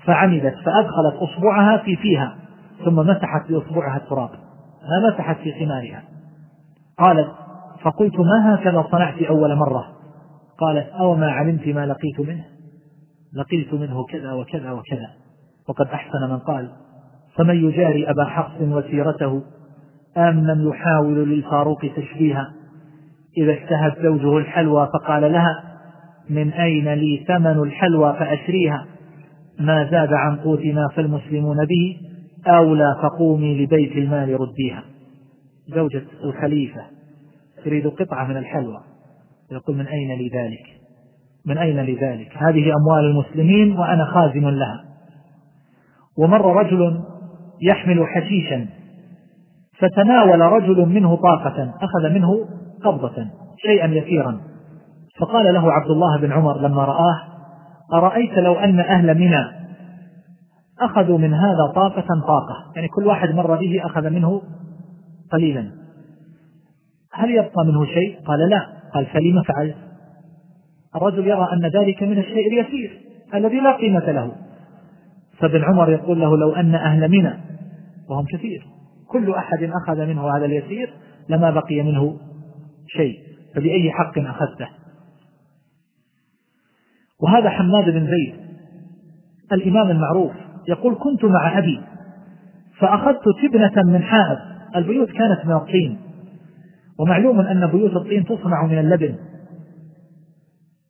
فعمدت 0.05 0.55
فأدخلت 0.55 1.15
أصبعها 1.15 1.77
في 1.77 1.97
فيها. 1.97 2.37
ثم 2.85 2.97
مسحت 2.97 3.49
بأصبعها 3.49 3.97
التراب 3.97 4.31
ما 4.83 5.09
مسحت 5.13 5.37
في 5.37 5.53
خمارها. 5.53 6.03
قالت 6.99 7.29
فقلت 7.83 8.21
ما 8.21 8.55
هكذا 8.55 8.85
صنعت 8.91 9.23
أول 9.23 9.57
مرة؟ 9.57 9.85
قالت 10.59 10.89
أو 10.89 11.15
ما 11.15 11.31
علمت 11.31 11.67
ما 11.69 11.87
لقيت 11.87 12.21
منه. 12.21 12.45
لقيت 13.35 13.75
منه 13.75 14.05
كذا 14.05 14.33
وكذا 14.33 14.71
وكذا. 14.71 15.09
وقد 15.69 15.87
أحسن 15.87 16.31
من 16.31 16.39
قال 16.39 16.71
فمن 17.37 17.65
يجاري 17.65 18.11
أبا 18.11 18.25
حفص 18.25 18.61
وسيرته 18.61 19.43
آمنا 20.17 20.71
يحاول 20.71 21.29
للفاروق 21.29 21.81
تشبيها؟ 21.97 22.53
إذا 23.39 23.53
اشتهت 23.53 24.03
زوجه 24.03 24.39
الحلوى 24.39 24.89
فقال 24.95 25.33
لها 25.33 25.65
من 26.31 26.53
أين 26.53 26.95
لي 26.95 27.25
ثمن 27.29 27.63
الحلوى 27.63 28.13
فأشريها؟ 28.13 28.87
ما 29.59 29.91
زاد 29.91 30.13
عن 30.13 30.37
قوتنا 30.37 30.89
فالمسلمون 30.97 31.65
به 31.65 32.08
أولى 32.47 32.97
فقومي 33.03 33.65
لبيت 33.65 33.93
المال 33.93 34.41
رديها. 34.41 34.85
زوجة 35.69 36.03
الخليفة 36.25 36.83
تريد 37.65 37.87
قطعة 37.87 38.27
من 38.27 38.37
الحلوى. 38.37 38.81
يقول 39.53 39.77
من 39.77 39.87
أين 39.87 40.19
لي 40.19 40.29
ذلك؟ 40.29 40.67
من 41.47 41.59
أين 41.59 41.81
لي 41.81 41.95
ذلك؟ 41.95 42.37
هذه 42.37 42.73
أموال 42.77 43.05
المسلمين 43.05 43.79
وأنا 43.79 44.05
خازن 44.05 44.49
لها. 44.49 44.85
ومر 46.19 46.57
رجل 46.57 47.01
يحمل 47.63 48.07
حشيشا 48.07 48.67
فتناول 49.79 50.41
رجل 50.41 50.87
منه 50.87 51.17
طاقة 51.17 51.75
أخذ 51.83 52.15
منه 52.15 52.49
قبضة 52.85 53.27
شيئا 53.63 53.87
يسيرا. 53.87 54.41
فقال 55.21 55.55
له 55.55 55.73
عبد 55.73 55.91
الله 55.91 56.19
بن 56.21 56.33
عمر 56.33 56.61
لما 56.61 56.85
رآه 56.85 57.21
أرأيت 57.93 58.33
لو 58.33 58.55
أن 58.55 58.81
أهل 58.81 59.19
منى 59.19 59.58
أخذوا 60.81 61.19
من 61.19 61.35
هذا 61.35 61.73
طاقة 61.75 62.07
طاقة. 62.27 62.73
يعني 62.77 62.89
كل 62.89 63.07
واحد 63.07 63.29
مر 63.35 63.57
به 63.57 63.87
أخذ 63.87 64.11
منه 64.11 64.43
قليلا. 65.33 65.71
هل 67.13 67.31
يبقى 67.31 67.65
منه 67.67 67.87
شيء؟ 67.87 68.19
قال 68.25 68.49
لا. 68.51 68.67
قال 68.95 69.07
فلم 69.07 69.43
فعلت 69.43 69.77
الرجل 70.97 71.27
يرى 71.27 71.49
أن 71.53 71.67
ذلك 71.67 72.03
من 72.03 72.19
الشيء 72.19 72.47
اليسير 72.53 73.01
الذي 73.35 73.61
لا 73.61 73.77
قيمة 73.77 74.13
له. 74.13 74.33
فابن 75.39 75.65
عمر 75.65 75.91
يقول 75.91 76.21
له 76.21 76.37
لو 76.37 76.53
أن 76.53 76.75
أهل 76.75 77.09
منى 77.09 77.35
وهم 78.09 78.25
كثير 78.25 78.67
كل 79.09 79.35
أحد 79.35 79.63
أخذ 79.63 80.07
منه 80.07 80.37
هذا 80.37 80.45
اليسير 80.45 80.95
لما 81.29 81.51
بقي 81.51 81.83
منه 81.83 82.17
شيء. 82.87 83.19
فبأي 83.55 83.91
حق 83.91 84.19
أخذته؟ 84.19 84.69
وهذا 87.23 87.51
حماد 87.51 87.85
بن 87.85 88.07
زيد 88.07 88.35
الإمام 89.53 89.91
المعروف 89.91 90.33
يقول 90.69 90.95
كنت 90.95 91.25
مع 91.25 91.59
أبي 91.59 91.81
فأخذت 92.79 93.23
تبنة 93.43 93.93
من 93.93 94.03
حائط 94.03 94.39
البيوت 94.77 95.09
كانت 95.09 95.47
من 95.47 95.53
الطين 95.53 95.99
ومعلوم 96.99 97.41
أن 97.41 97.67
بيوت 97.67 97.97
الطين 97.97 98.25
تصنع 98.25 98.67
من 98.67 98.79
اللبن. 98.79 99.15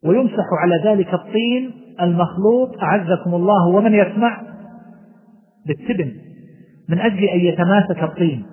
ويمسح 0.05 0.45
على 0.63 0.75
ذلك 0.85 1.15
الطين 1.15 1.71
المخلوط 2.01 2.83
أعزكم 2.83 3.35
الله 3.35 3.69
ومن 3.69 3.95
يسمع؟ 3.95 4.43
بالتبن 5.67 6.13
من 6.89 6.99
أجل 6.99 7.25
أن 7.25 7.41
يتماسك 7.41 8.03
الطين. 8.03 8.47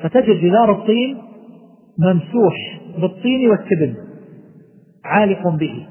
فتجد 0.00 0.44
جدار 0.44 0.72
الطين 0.72 1.18
ممسوح 1.98 2.80
بالطين 3.00 3.50
والتبن 3.50 3.94
عالق 5.04 5.48
به. 5.48 5.86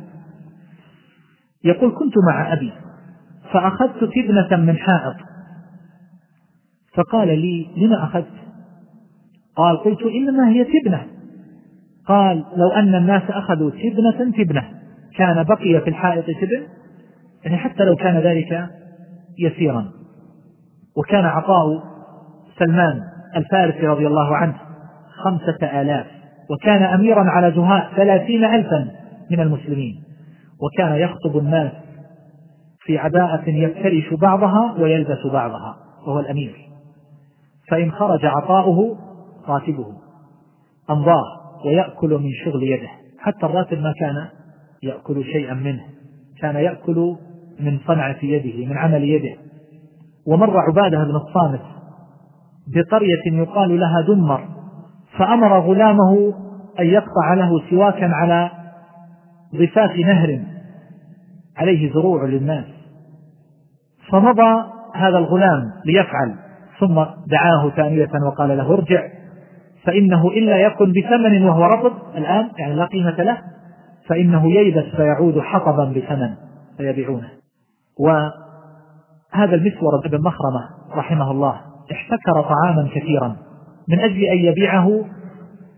يقول 1.63 1.91
كنت 1.91 2.13
مع 2.27 2.53
أبي. 2.53 2.71
فأخذت 3.53 4.03
تبنة 4.03 4.65
من 4.65 4.77
حائط. 4.77 5.15
فقال 6.95 7.27
لي 7.27 7.67
لما 7.77 8.03
أخذت؟ 8.03 8.41
قال 9.55 9.77
قلت 9.77 10.01
إنما 10.01 10.49
هي 10.49 10.63
تبنة 10.63 11.07
قال 12.07 12.45
لو 12.55 12.69
أن 12.69 12.95
الناس 12.95 13.23
أخذوا 13.29 13.71
تبنة 13.71 14.31
تبنة 14.31 14.63
كان 15.17 15.43
بقي 15.43 15.81
في 15.81 15.87
الحائط 15.87 16.25
تبن 16.25 16.63
يعني 17.43 17.57
حتى 17.57 17.83
لو 17.83 17.95
كان 17.95 18.17
ذلك 18.17 18.69
يسيرا. 19.39 19.91
وكان 20.97 21.25
عطاء 21.25 21.83
سلمان 22.59 23.01
الفارسي 23.35 23.87
رضي 23.87 24.07
الله 24.07 24.35
عنه 24.35 24.55
خمسة 25.23 25.81
آلاف. 25.81 26.05
وكان 26.49 26.83
أميرا 26.83 27.23
على 27.29 27.51
زهاء 27.51 27.93
ثلاثين 27.95 28.45
ألفا 28.45 28.91
من 29.31 29.39
المسلمين. 29.39 30.03
وكان 30.61 30.95
يخطب 30.95 31.37
الناس 31.37 31.71
في 32.85 32.97
عباءة 32.97 33.49
يفترش 33.49 34.13
بعضها 34.13 34.75
ويلبس 34.79 35.27
بعضها 35.33 35.77
وهو 36.07 36.19
الأمير. 36.19 36.55
فإن 37.71 37.91
خرج 37.91 38.25
عطاؤه 38.25 38.97
راتبه. 39.47 39.85
أمضاه 40.89 41.23
ويأكل 41.65 42.09
من 42.09 42.29
شغل 42.45 42.63
يده. 42.63 42.89
حتى 43.19 43.45
الراتب 43.45 43.77
ما 43.77 43.93
كان 43.99 44.27
يأكل 44.83 45.23
شيئا 45.23 45.53
منه. 45.53 45.83
كان 46.41 46.55
يأكل 46.55 47.15
من 47.59 47.79
صنعة 47.87 48.17
يده 48.23 48.65
من 48.65 48.77
عمل 48.77 49.03
يده. 49.03 49.35
ومر 50.27 50.59
عبادة 50.59 51.03
بن 51.03 51.15
الصامت 51.15 51.61
بقرية 52.67 53.41
يقال 53.41 53.79
لها 53.79 54.01
دمر. 54.07 54.47
فأمر 55.17 55.59
غلامه 55.59 56.33
أن 56.79 56.85
يقطع 56.85 57.33
له 57.33 57.69
سواكا 57.69 58.09
على 58.13 58.51
ضفاف 59.55 59.95
نهر. 59.97 60.39
عليه 61.57 61.93
زروع 61.93 62.25
للناس. 62.25 62.65
فمضى 64.11 64.63
هذا 64.95 65.17
الغلام 65.17 65.71
ليفعل 65.85 66.35
ثم 66.79 66.95
دعاه 67.27 67.69
ثانية 67.75 68.09
وقال 68.27 68.57
له 68.57 68.73
ارجع 68.73 69.07
فإنه 69.83 70.27
إلا 70.27 70.57
يكن 70.57 70.91
بثمن 70.91 71.43
وهو 71.43 71.65
رطب 71.65 71.93
الآن 72.17 72.49
يعني 72.59 72.75
لا 72.75 72.85
قيمة 72.85 73.23
له 73.23 73.37
فإنه 74.07 74.51
ييبس 74.51 74.95
فيعود 74.95 75.39
حطبا 75.39 75.85
بثمن 75.85 76.35
فيبيعونه. 76.77 77.29
وهذا 77.99 79.55
المسور 79.55 80.01
بن 80.05 80.21
مخرمة 80.21 80.69
رحمه 80.95 81.31
الله 81.31 81.61
احتكر 81.91 82.41
طعاما 82.41 82.89
كثيرا 82.95 83.35
من 83.89 83.99
أجل 83.99 84.23
أن 84.23 84.37
يبيعه 84.37 85.05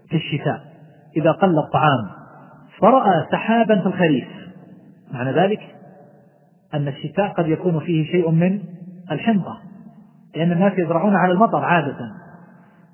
في 0.09 0.15
الشتاء. 0.15 0.59
إذا 1.17 1.31
قل 1.31 1.59
الطعام 1.59 2.09
فرأى 2.79 3.25
سحابا 3.31 3.79
في 3.79 3.85
الخريف. 3.85 4.27
معنى 5.13 5.31
ذلك 5.31 5.59
أن 6.73 6.87
الشتاء 6.87 7.33
قد 7.33 7.47
يكون 7.47 7.79
فيه 7.79 8.11
شيء 8.11 8.31
من 8.31 8.59
الحنطة 9.11 9.57
لأن 10.35 10.51
الناس 10.51 10.73
يزرعون 10.77 11.15
على 11.15 11.33
المطر 11.33 11.65
عادة. 11.65 12.11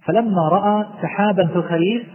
فلما 0.06 0.50
رأى 0.50 0.86
سحابا 1.02 1.48
في 1.48 1.56
الخريف 1.56 2.08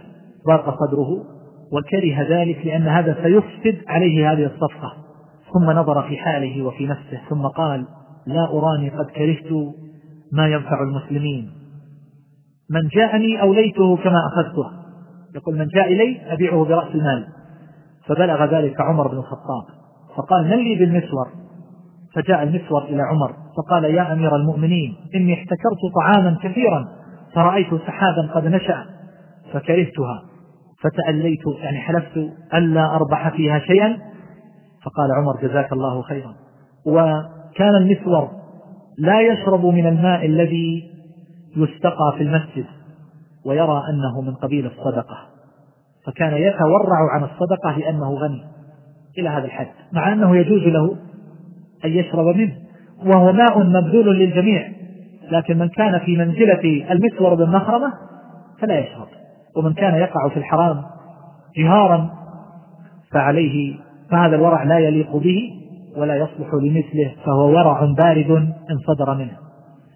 ضاق 0.47 0.65
صدره 0.65 1.23
وكره 1.71 2.21
ذلك 2.29 2.65
لأن 2.65 2.87
هذا 2.87 3.17
سيفسد 3.23 3.81
عليه 3.87 4.31
هذه 4.31 4.45
الصفقة. 4.45 4.93
ثم 5.53 5.71
نظر 5.71 6.07
في 6.07 6.17
حاله 6.17 6.63
وفي 6.63 6.87
نفسه 6.87 7.21
ثم 7.29 7.47
قال 7.47 7.85
لا 8.27 8.49
أراني 8.53 8.89
قد 8.89 9.05
كرهت 9.05 9.73
ما 10.31 10.47
ينفع 10.47 10.83
المسلمين. 10.83 11.51
من 12.69 12.87
جاءني 12.87 13.41
أوليته 13.41 13.97
كما 13.97 14.19
أخذته. 14.27 14.71
يقول 15.35 15.57
من 15.57 15.67
جاء 15.67 15.93
إلي 15.93 16.33
أبيعه 16.33 16.65
برأس 16.65 16.95
المال. 16.95 17.27
فبلغ 18.05 18.45
ذلك 18.45 18.81
عمر 18.81 19.07
بن 19.07 19.17
الخطاب. 19.17 19.74
فقال 20.17 20.43
من 20.43 20.57
لي 20.57 20.75
بالمسور؟ 20.75 21.29
فجاء 22.13 22.43
المسور 22.43 22.83
إلى 22.83 23.01
عمر 23.01 23.33
فقال 23.57 23.83
يا 23.83 24.13
أمير 24.13 24.35
المؤمنين 24.35 24.95
إني 25.15 25.33
احتكرت 25.33 25.79
طعاما 25.95 26.37
كثيرا 26.43 26.87
فرأيت 27.33 27.75
سحابا 27.87 28.31
قد 28.35 28.47
نشأ 28.47 28.85
فكرهتها 29.53 30.23
فتأليت 30.81 31.41
يعني 31.59 31.77
حلفت 31.77 32.17
ألا 32.53 32.95
أربح 32.95 33.29
فيها 33.29 33.59
شيئا. 33.59 33.97
فقال 34.83 35.11
عمر 35.11 35.47
جزاك 35.47 35.73
الله 35.73 36.01
خيرا. 36.01 36.33
وكان 36.85 37.75
المسور 37.75 38.29
لا 38.97 39.21
يشرب 39.21 39.65
من 39.65 39.87
الماء 39.87 40.25
الذي 40.25 40.91
يستقى 41.57 42.13
في 42.17 42.23
المسجد 42.23 42.65
ويرى 43.45 43.81
أنه 43.89 44.21
من 44.21 44.35
قبيل 44.35 44.65
الصدقة 44.65 45.17
فكان 46.05 46.33
يتورع 46.33 47.11
عن 47.13 47.23
الصدقة 47.23 47.77
لأنه 47.77 48.13
غني. 48.13 48.54
إلى 49.17 49.29
هذا 49.29 49.45
الحد 49.45 49.67
مع 49.93 50.13
أنه 50.13 50.37
يجوز 50.37 50.61
له 50.61 50.97
أن 51.85 51.91
يشرب 51.91 52.35
منه 52.35 52.55
وهو 53.05 53.31
ماء 53.31 53.63
مبذول 53.63 54.19
للجميع 54.19 54.71
لكن 55.31 55.57
من 55.57 55.69
كان 55.69 55.99
في 55.99 56.17
منزلة 56.17 56.91
المسور 56.91 57.35
بالمخرمة 57.35 57.93
فلا 58.59 58.79
يشرب 58.79 59.07
ومن 59.57 59.73
كان 59.73 59.95
يقع 59.95 60.29
في 60.29 60.37
الحرام 60.37 60.83
جهارا 61.57 62.09
فعليه 63.11 63.75
فهذا 64.11 64.35
الورع 64.35 64.63
لا 64.63 64.79
يليق 64.79 65.15
به 65.15 65.51
ولا 65.97 66.15
يصلح 66.15 66.53
لمثله 66.53 67.11
فهو 67.25 67.49
ورع 67.49 67.93
بارد 67.97 68.31
ان 68.71 68.77
صدر 68.87 69.15
منه. 69.15 69.37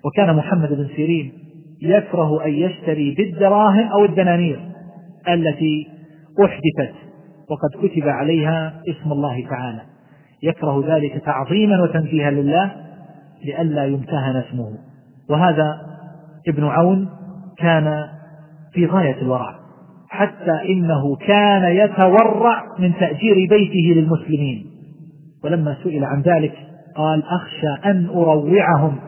وكان 0.05 0.35
محمد 0.35 0.69
بن 0.69 0.87
سيرين 0.95 1.33
يكره 1.81 2.45
أن 2.45 2.51
يشتري 2.51 3.15
بالدراهم 3.15 3.87
أو 3.87 4.05
الدنانير 4.05 4.59
التي 5.29 5.87
أحدثت 6.45 7.08
وقد 7.49 7.87
كتب 7.87 8.07
عليها 8.07 8.81
اسم 8.89 9.11
الله 9.11 9.49
تعالى. 9.49 9.81
يكره 10.43 10.95
ذلك 10.95 11.23
تعظيما 11.25 11.81
وتنزيها 11.81 12.31
لله 12.31 12.71
لئلا 13.45 13.85
يمتهن 13.85 14.35
اسمه. 14.35 14.77
وهذا 15.29 15.81
ابن 16.47 16.63
عون 16.63 17.09
كان 17.57 18.07
في 18.73 18.85
غاية 18.85 19.21
الورع 19.21 19.59
حتى 20.09 20.51
إنه 20.69 21.15
كان 21.15 21.63
يتورع 21.63 22.63
من 22.79 22.93
تأجير 22.93 23.35
بيته 23.49 23.99
للمسلمين. 24.01 24.65
ولما 25.43 25.77
سئل 25.83 26.05
عن 26.05 26.21
ذلك 26.21 26.53
قال 26.95 27.23
أخشى 27.23 27.89
أن 27.89 28.05
أروعهم. 28.05 28.99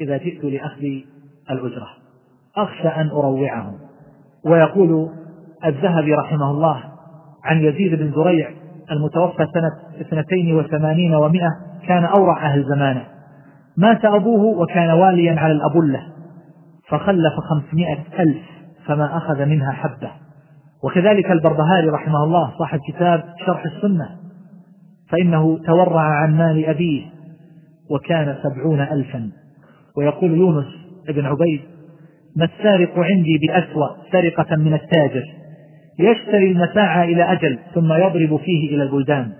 إذا 0.00 0.16
جئت 0.16 0.44
لأخذ 0.44 0.84
الأجرة. 1.50 1.88
أخشى 2.56 2.88
أن 2.88 3.08
أروعهم. 3.08 3.74
ويقول 4.44 5.08
الذهبي 5.64 6.14
رحمه 6.14 6.50
الله 6.50 6.82
عن 7.44 7.60
يزيد 7.64 7.94
بن 7.94 8.12
زريع 8.12 8.50
المتوفى 8.90 9.46
سنة 9.54 10.00
اثنتين 10.00 10.54
وثمانين 10.54 11.14
ومائة 11.14 11.50
كان 11.88 12.04
أورع 12.04 12.46
أهل 12.46 12.64
زمانه. 12.64 13.04
مات 13.76 14.04
أبوه 14.04 14.58
وكان 14.58 14.90
واليا 14.90 15.40
على 15.40 15.52
الأبلة 15.52 16.02
فخلف 16.88 17.34
خمسمائة 17.50 17.98
ألف 18.18 18.42
فما 18.86 19.16
أخذ 19.16 19.46
منها 19.46 19.72
حبة. 19.72 20.10
وكذلك 20.84 21.30
البربهاري 21.30 21.88
رحمه 21.88 22.24
الله 22.24 22.52
صاحب 22.58 22.80
كتاب 22.88 23.24
شرح 23.46 23.64
السنة 23.64 24.08
فإنه 25.10 25.58
تورع 25.58 26.02
عن 26.02 26.36
مال 26.36 26.64
أبيه 26.64 27.06
وكان 27.90 28.36
سبعون 28.42 28.80
ألفا. 28.80 29.30
ويقول 29.96 30.30
يونس 30.30 30.66
بن 31.08 31.26
عبيد 31.26 31.60
ما 32.36 32.44
السارق 32.44 32.98
عندي 32.98 33.38
بأسوأ 33.38 33.88
سرقة 34.12 34.56
من 34.56 34.74
التاجر 34.74 35.39
يشتري 36.00 36.52
المتاع 36.52 37.04
إلى 37.04 37.22
أجل 37.32 37.58
ثم 37.74 37.92
يضرب 37.92 38.36
فيه 38.36 38.76
إلى 38.76 38.82
البلدان. 38.82 39.32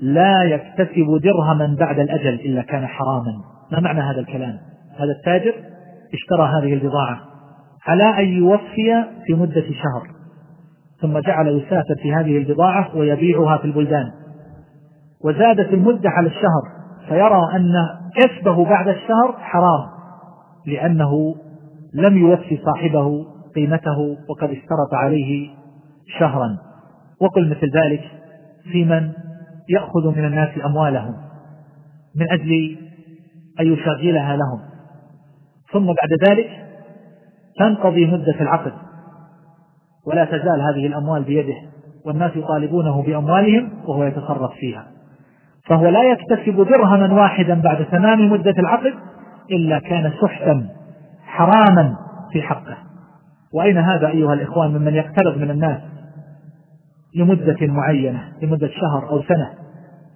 لا 0.00 0.42
يكتسب 0.42 1.20
درهما 1.22 1.76
بعد 1.80 1.98
الأجل 1.98 2.34
إلا 2.34 2.62
كان 2.62 2.86
حراما. 2.86 3.32
ما 3.72 3.80
معنى 3.80 4.00
هذا 4.00 4.20
الكلام؟ 4.20 4.58
هذا 4.98 5.12
التاجر 5.18 5.54
اشترى 6.14 6.48
هذه 6.48 6.74
البضاعة 6.74 7.20
على 7.86 8.04
أن 8.04 8.28
يوفي 8.28 9.04
في 9.26 9.34
مدة 9.34 9.62
شهر 9.62 10.08
ثم 11.00 11.18
جعل 11.18 11.48
يسافر 11.48 11.94
في 12.02 12.12
هذه 12.14 12.38
البضاعة 12.38 12.96
ويبيعها 12.96 13.58
في 13.58 13.64
البلدان. 13.64 14.10
وزادت 15.24 15.72
المدة 15.72 16.10
على 16.10 16.26
الشهر 16.26 16.62
فيرى 17.08 17.40
أن 17.56 17.72
كسبه 18.16 18.64
بعد 18.64 18.88
الشهر 18.88 19.36
حرام 19.38 19.88
لأنه 20.66 21.34
لم 21.94 22.18
يوفي 22.18 22.58
صاحبه 22.64 23.26
قيمته 23.54 24.16
وقد 24.28 24.50
اشترط 24.50 24.94
عليه 24.94 25.50
شهرا. 26.18 26.58
وقل 27.20 27.50
مثل 27.50 27.70
ذلك 27.84 28.02
في 28.72 28.84
من 28.84 29.12
يأخذ 29.68 30.16
من 30.16 30.24
الناس 30.24 30.50
أموالهم 30.64 31.14
من 32.16 32.30
أجل 32.30 32.76
أن 33.60 33.72
يشغلها 33.72 34.36
لهم. 34.36 34.60
ثم 35.72 35.86
بعد 35.86 36.30
ذلك 36.30 36.50
تنقضي 37.58 38.06
مدة 38.06 38.40
العقد 38.40 38.72
ولا 40.06 40.24
تزال 40.24 40.60
هذه 40.60 40.86
الأموال 40.86 41.22
بيده 41.22 41.56
والناس 42.06 42.36
يطالبونه 42.36 43.02
بأموالهم 43.02 43.70
وهو 43.86 44.04
يتصرف 44.04 44.52
فيها. 44.52 44.86
فهو 45.66 45.88
لا 45.88 46.02
يكتسب 46.02 46.56
درهما 46.68 47.14
واحدا 47.14 47.60
بعد 47.60 47.86
تمام 47.86 48.32
مدة 48.32 48.54
العقد 48.58 48.94
إلا 49.50 49.78
كان 49.78 50.12
سحتا 50.22 50.68
حراما 51.26 51.96
في 52.32 52.42
حقه. 52.42 52.76
وأين 53.54 53.78
هذا 53.78 54.08
أيها 54.08 54.34
الإخوان 54.34 54.70
ممن 54.70 54.94
يقترض 54.94 55.38
من 55.38 55.50
الناس 55.50 55.91
لمدة 57.16 57.56
معينة 57.60 58.32
لمدة 58.42 58.68
شهر 58.68 59.10
أو 59.10 59.22
سنة. 59.22 59.50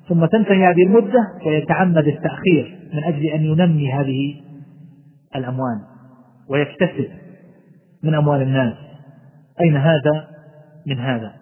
ثم 0.08 0.26
تنتهي 0.26 0.66
هذه 0.66 0.86
المدة 0.86 1.20
ويتعمد 1.46 2.06
التأخير 2.06 2.78
من 2.94 3.04
أجل 3.04 3.24
أن 3.24 3.44
ينمي 3.44 3.92
هذه 3.92 4.34
الأموال 5.36 5.80
ويكتسب 6.50 7.08
من 8.04 8.14
أموال 8.14 8.42
الناس. 8.42 8.74
أين 9.60 9.76
هذا 9.76 10.28
من 10.86 10.98
هذا؟ 10.98 11.32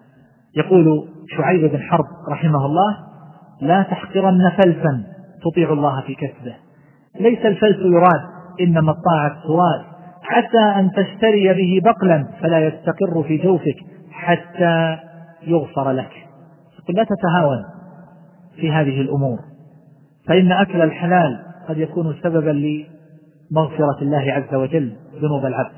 يقول 0.57 1.07
شعيب 1.37 1.71
بن 1.71 1.81
حرب 1.81 2.05
رحمه 2.31 2.65
الله 2.65 2.97
لا 3.61 3.83
تحقرن 3.83 4.51
فلسا 4.57 5.03
تطيع 5.43 5.73
الله 5.73 6.01
في 6.01 6.15
كسبه. 6.15 6.55
ليس 7.19 7.45
الفلس 7.45 7.77
يراد 7.77 8.21
إنما 8.61 8.91
الطاعة 8.91 9.43
سواد 9.47 9.95
حتى 10.23 10.79
أن 10.79 10.91
تشتري 10.91 11.53
به 11.53 11.81
بقلا 11.91 12.27
فلا 12.41 12.59
يستقر 12.59 13.23
في 13.27 13.37
جوفك 13.37 13.75
حتى 14.11 14.97
يغفر 15.47 15.91
لك. 15.91 16.11
لا 16.89 17.03
تتهاون 17.03 17.63
في 18.55 18.71
هذه 18.71 19.01
الأمور. 19.01 19.39
فإن 20.27 20.51
أكل 20.51 20.81
الحلال 20.81 21.45
قد 21.67 21.77
يكون 21.77 22.15
سببا 22.23 22.51
لمغفرة 23.51 24.01
الله 24.01 24.33
عز 24.33 24.55
وجل 24.55 24.95
ذنوب 25.21 25.45
العبد. 25.45 25.75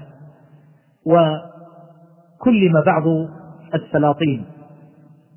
وكلم 1.05 2.73
بعض 2.85 3.03
السلاطين 3.75 4.45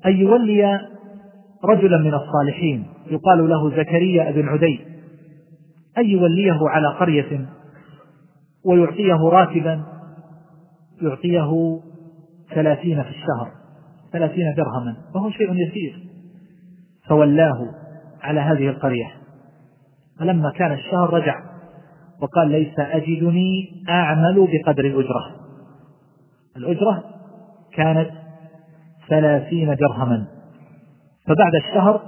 أن 0.05 0.11
يولي 0.17 0.79
رجلا 1.63 1.97
من 1.97 2.13
الصالحين 2.13 2.85
يقال 3.07 3.49
له 3.49 3.69
زكريا 3.69 4.31
بن 4.31 4.49
عدي 4.49 4.79
أن 5.97 6.05
يوليه 6.05 6.59
على 6.69 6.87
قرية 6.87 7.45
ويعطيه 8.65 9.29
راتبا 9.29 9.83
يعطيه 11.01 11.79
ثلاثين 12.55 13.03
في 13.03 13.09
الشهر. 13.09 13.60
ثلاثين 14.13 14.53
درهما 14.57 14.95
وهو 15.15 15.29
شيء 15.29 15.53
يسير. 15.53 15.99
فولاه 17.07 17.67
على 18.21 18.39
هذه 18.39 18.69
القرية. 18.69 19.11
فلما 20.19 20.51
كان 20.51 20.71
الشهر 20.71 21.13
رجع 21.13 21.41
وقال 22.21 22.51
ليس 22.51 22.79
أجدني 22.79 23.83
أعمل 23.89 24.47
بقدر 24.51 24.85
الأجرة. 24.85 25.35
الأجرة 26.57 27.03
كانت 27.73 28.09
ثلاثين 29.09 29.75
درهما. 29.75 30.27
فبعد 31.27 31.55
الشهر 31.55 32.01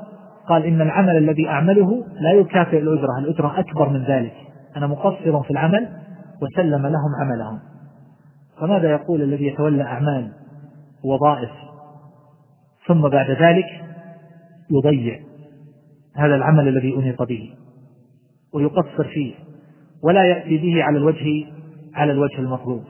قال 0.47 0.65
إن 0.65 0.81
العمل 0.81 1.17
الذي 1.17 1.49
أعمله 1.49 2.05
لا 2.19 2.31
يكافئ 2.31 2.79
الأجرة 2.79 3.19
الأجرة 3.19 3.59
أكبر 3.59 3.89
من 3.89 4.03
ذلك. 4.03 4.33
أنا 4.77 4.87
مقصر 4.87 5.43
في 5.43 5.51
العمل 5.51 5.89
وسلم 6.41 6.87
لهم 6.87 7.15
عملهم. 7.21 7.59
فماذا 8.59 8.91
يقول 8.91 9.21
الذي 9.21 9.47
يتولى 9.47 9.83
أعمال؟ 9.83 10.31
وظائف 11.03 11.49
ثم 12.87 13.09
بعد 13.09 13.31
ذلك 13.31 13.65
يضيع 14.71 15.19
هذا 16.15 16.35
العمل 16.35 16.67
الذي 16.67 16.95
أنيط 16.95 17.21
به 17.21 17.53
ويقصر 18.53 19.03
فيه 19.03 19.33
ولا 20.03 20.23
يأتي 20.23 20.57
به 20.57 20.83
على 20.83 20.97
الوجه 20.97 21.45
على 21.95 22.11
الوجه 22.11 22.39
المطلوب. 22.39 22.83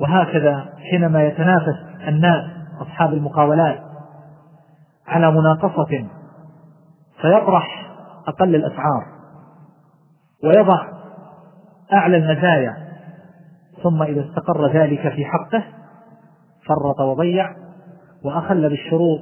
وهكذا 0.00 0.74
حينما 0.90 1.22
يتنافس 1.22 1.76
الناس 2.08 2.50
أصحاب 2.80 3.12
المقاولات 3.12 3.80
على 5.06 5.30
مناقصة 5.30 6.08
فيطرح 7.20 7.90
أقل 8.28 8.54
الأسعار 8.54 9.06
ويضع 10.44 10.86
أعلى 11.92 12.16
المزايا 12.16 12.76
ثم 13.82 14.02
إذا 14.02 14.24
استقر 14.28 14.72
ذلك 14.72 15.08
في 15.08 15.24
حقه 15.24 15.64
فرط 16.66 17.00
وضيع 17.00 17.59
وأخل 18.24 18.68
بالشروط 18.68 19.20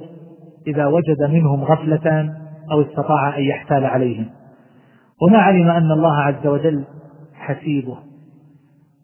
إذا 0.67 0.85
وجد 0.85 1.21
منهم 1.29 1.63
غفلة 1.63 2.35
أو 2.71 2.81
استطاع 2.81 3.37
أن 3.37 3.43
يحتال 3.43 3.85
عليهم. 3.85 4.29
وما 5.21 5.37
علم 5.37 5.69
أن 5.69 5.91
الله 5.91 6.15
عز 6.15 6.47
وجل 6.47 6.85
حسيبه 7.33 7.97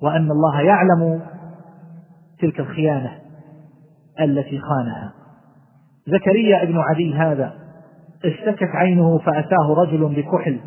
وأن 0.02 0.32
الله 0.32 0.62
يعلم 0.62 1.22
تلك 2.40 2.60
الخيانة 2.60 3.12
التي 4.22 4.60
خانها. 4.60 5.14
زكريا 6.08 6.64
ابن 6.64 6.78
عدي 6.78 7.14
هذا 7.14 7.54
اشتكت 8.26 8.70
عينه 8.76 9.18
فأتاه 9.18 9.74
رجل 9.78 10.16
بكحل 10.16 10.60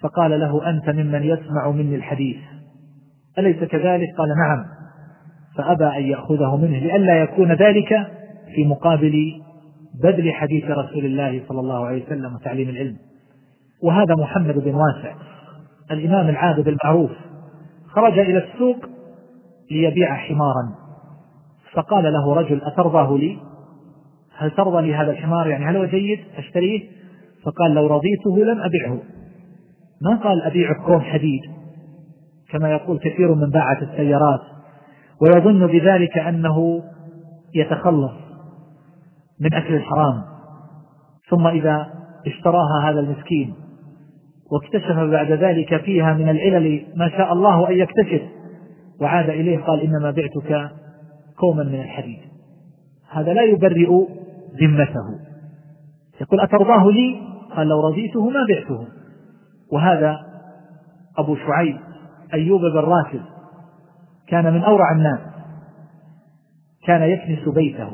فقال 0.00 0.40
له 0.40 0.70
أنت 0.70 0.90
ممن 0.90 1.22
يسمع 1.22 1.70
مني 1.70 1.94
الحديث 1.94 2.36
أليس 3.38 3.64
كذلك؟ 3.64 4.08
قال 4.18 4.28
نعم. 4.28 4.64
فأبى 5.56 5.84
أن 5.84 6.02
يأخذه 6.02 6.56
منه 6.56 6.78
لئلا 6.78 7.22
يكون 7.22 7.52
ذلك 7.52 8.06
في 8.54 8.64
مقابل 8.64 9.40
بذل 10.02 10.32
حديث 10.32 10.64
رسول 10.64 11.04
الله 11.04 11.42
صلى 11.48 11.60
الله 11.60 11.86
عليه 11.86 12.04
وسلم 12.06 12.34
وتعليم 12.34 12.68
العلم. 12.68 12.96
وهذا 13.82 14.14
محمد 14.14 14.54
بن 14.54 14.74
واسع 14.74 15.14
الإمام 15.90 16.28
العابد 16.28 16.68
المعروف 16.68 17.10
خرج 17.86 18.18
إلى 18.18 18.38
السوق 18.38 18.76
ليبيع 19.70 20.14
حمارا. 20.14 20.74
فقال 21.72 22.12
له 22.12 22.34
رجل 22.34 22.62
أترضاه 22.62 23.16
لي؟ 23.16 23.38
هل 24.36 24.50
ترضى 24.50 24.86
لي 24.86 24.94
هذا 24.94 25.10
الحمار؟ 25.10 25.46
يعني 25.46 25.64
هل 25.64 25.76
هو 25.76 25.84
جيد؟ 25.84 26.18
أشتريه؟ 26.36 26.80
فقال 27.44 27.74
لو 27.74 27.86
رضيته 27.86 28.44
لم 28.44 28.60
أبيعه. 28.60 28.98
ما 30.02 30.16
قال 30.16 30.42
أبيعك 30.42 30.76
كوم 30.76 31.00
حديد؟ 31.00 31.40
كما 32.50 32.70
يقول 32.70 32.98
كثير 32.98 33.34
من 33.34 33.50
باعة 33.50 33.82
السيارات. 33.82 34.53
ويظن 35.22 35.66
بذلك 35.66 36.18
أنه 36.18 36.82
يتخلص 37.54 38.12
من 39.40 39.54
أكل 39.54 39.74
الحرام. 39.74 40.22
ثم 41.30 41.46
إذا 41.46 41.86
اشتراها 42.26 42.90
هذا 42.90 43.00
المسكين 43.00 43.54
واكتشف 44.52 44.96
بعد 44.96 45.32
ذلك 45.32 45.80
فيها 45.80 46.12
من 46.12 46.28
العلل 46.28 46.86
ما 46.96 47.08
شاء 47.08 47.32
الله 47.32 47.68
أن 47.68 47.74
يكتشف 47.78 48.22
وعاد 49.00 49.30
إليه 49.30 49.58
قال 49.58 49.80
إنما 49.80 50.10
بعتك 50.10 50.70
كوما 51.38 51.64
من 51.64 51.80
الحديد. 51.80 52.18
هذا 53.10 53.32
لا 53.32 53.42
يبرئ 53.42 53.90
ذمته. 54.60 55.18
يقول 56.20 56.40
أترضاه 56.40 56.90
لي؟ 56.90 57.20
قال 57.56 57.66
لو 57.68 57.80
رضيته 57.88 58.30
ما 58.30 58.40
بعته. 58.48 58.86
وهذا 59.72 60.18
أبو 61.18 61.36
شعيب 61.36 61.76
أيوب 62.34 62.60
بن 62.60 62.78
راشد 62.78 63.33
كان 64.34 64.54
من 64.54 64.64
أورع 64.64 64.92
الناس. 64.92 65.20
كان 66.86 67.02
يكنس 67.02 67.48
بيته 67.48 67.90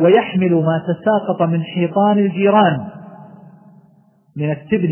ويحمل 0.00 0.54
ما 0.54 0.82
تساقط 0.86 1.42
من 1.42 1.62
حيطان 1.62 2.18
الجيران 2.18 2.88
من 4.36 4.50
التبن 4.50 4.90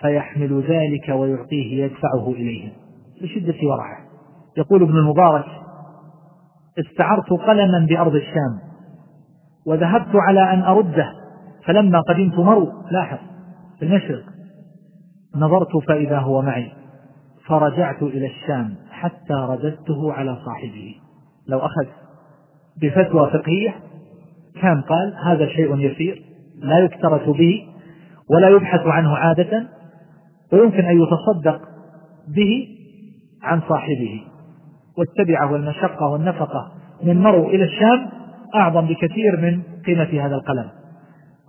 فيحمل 0.00 0.64
ذلك 0.68 1.08
ويعطيه 1.08 1.84
يدفعه 1.84 2.28
إليهم 2.28 2.72
بشدة 3.22 3.68
ورعه. 3.68 3.98
يقول 4.56 4.82
ابن 4.82 4.96
المبارك 4.96 5.46
استعرت 6.78 7.30
قلما 7.30 7.86
بأرض 7.88 8.14
الشام 8.14 8.58
وذهبت 9.66 10.16
على 10.16 10.52
أن 10.52 10.62
أرده 10.62 11.12
فلما 11.64 12.00
قدمت 12.00 12.38
مرو 12.38 12.72
لاحظ 12.90 13.18
في 13.78 13.84
المشرق. 13.84 14.24
نظرت 15.36 15.76
فإذا 15.88 16.18
هو 16.18 16.42
معي 16.42 16.72
فرجعت 17.46 18.02
إلى 18.02 18.26
الشام. 18.26 18.74
حتى 19.04 19.34
رددته 19.34 20.12
على 20.12 20.36
صاحبه. 20.44 20.94
لو 21.48 21.58
أخذ 21.58 21.86
بفتوى 22.82 23.30
فقهية 23.30 23.74
كان 24.62 24.82
قال 24.82 25.14
هذا 25.24 25.46
شيء 25.46 25.76
يسير 25.76 26.22
لا 26.58 26.78
يكترث 26.78 27.28
به 27.28 27.66
ولا 28.30 28.48
يبحث 28.48 28.80
عنه 28.86 29.16
عادة 29.16 29.66
ويمكن 30.52 30.84
أن 30.84 31.02
يتصدق 31.02 31.60
به 32.28 32.68
عن 33.42 33.60
صاحبه. 33.68 34.22
والتبعة 34.98 35.52
والمشقة 35.52 36.08
والنفقة 36.08 36.72
من 37.02 37.22
مرو 37.22 37.48
إلى 37.48 37.64
الشام 37.64 38.08
أعظم 38.54 38.86
بكثير 38.86 39.40
من 39.40 39.62
قيمة 39.86 40.26
هذا 40.26 40.34
القلم. 40.34 40.68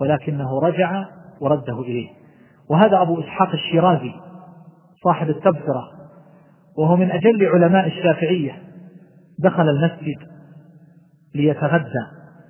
ولكنه 0.02 0.60
رجع 0.60 1.06
ورده 1.42 1.82
إليه. 1.82 2.08
وهذا 2.70 3.02
أبو 3.02 3.20
إسحاق 3.20 3.50
الشيرازي 3.50 4.12
صاحب 5.04 5.30
التبصرة 5.30 5.95
وهو 6.78 6.96
من 6.96 7.12
أجل 7.12 7.46
علماء 7.54 7.88
الشافعية 7.88 8.52
دخل 9.40 9.70
المسجد 9.70 10.18
ليتغدى 11.36 12.06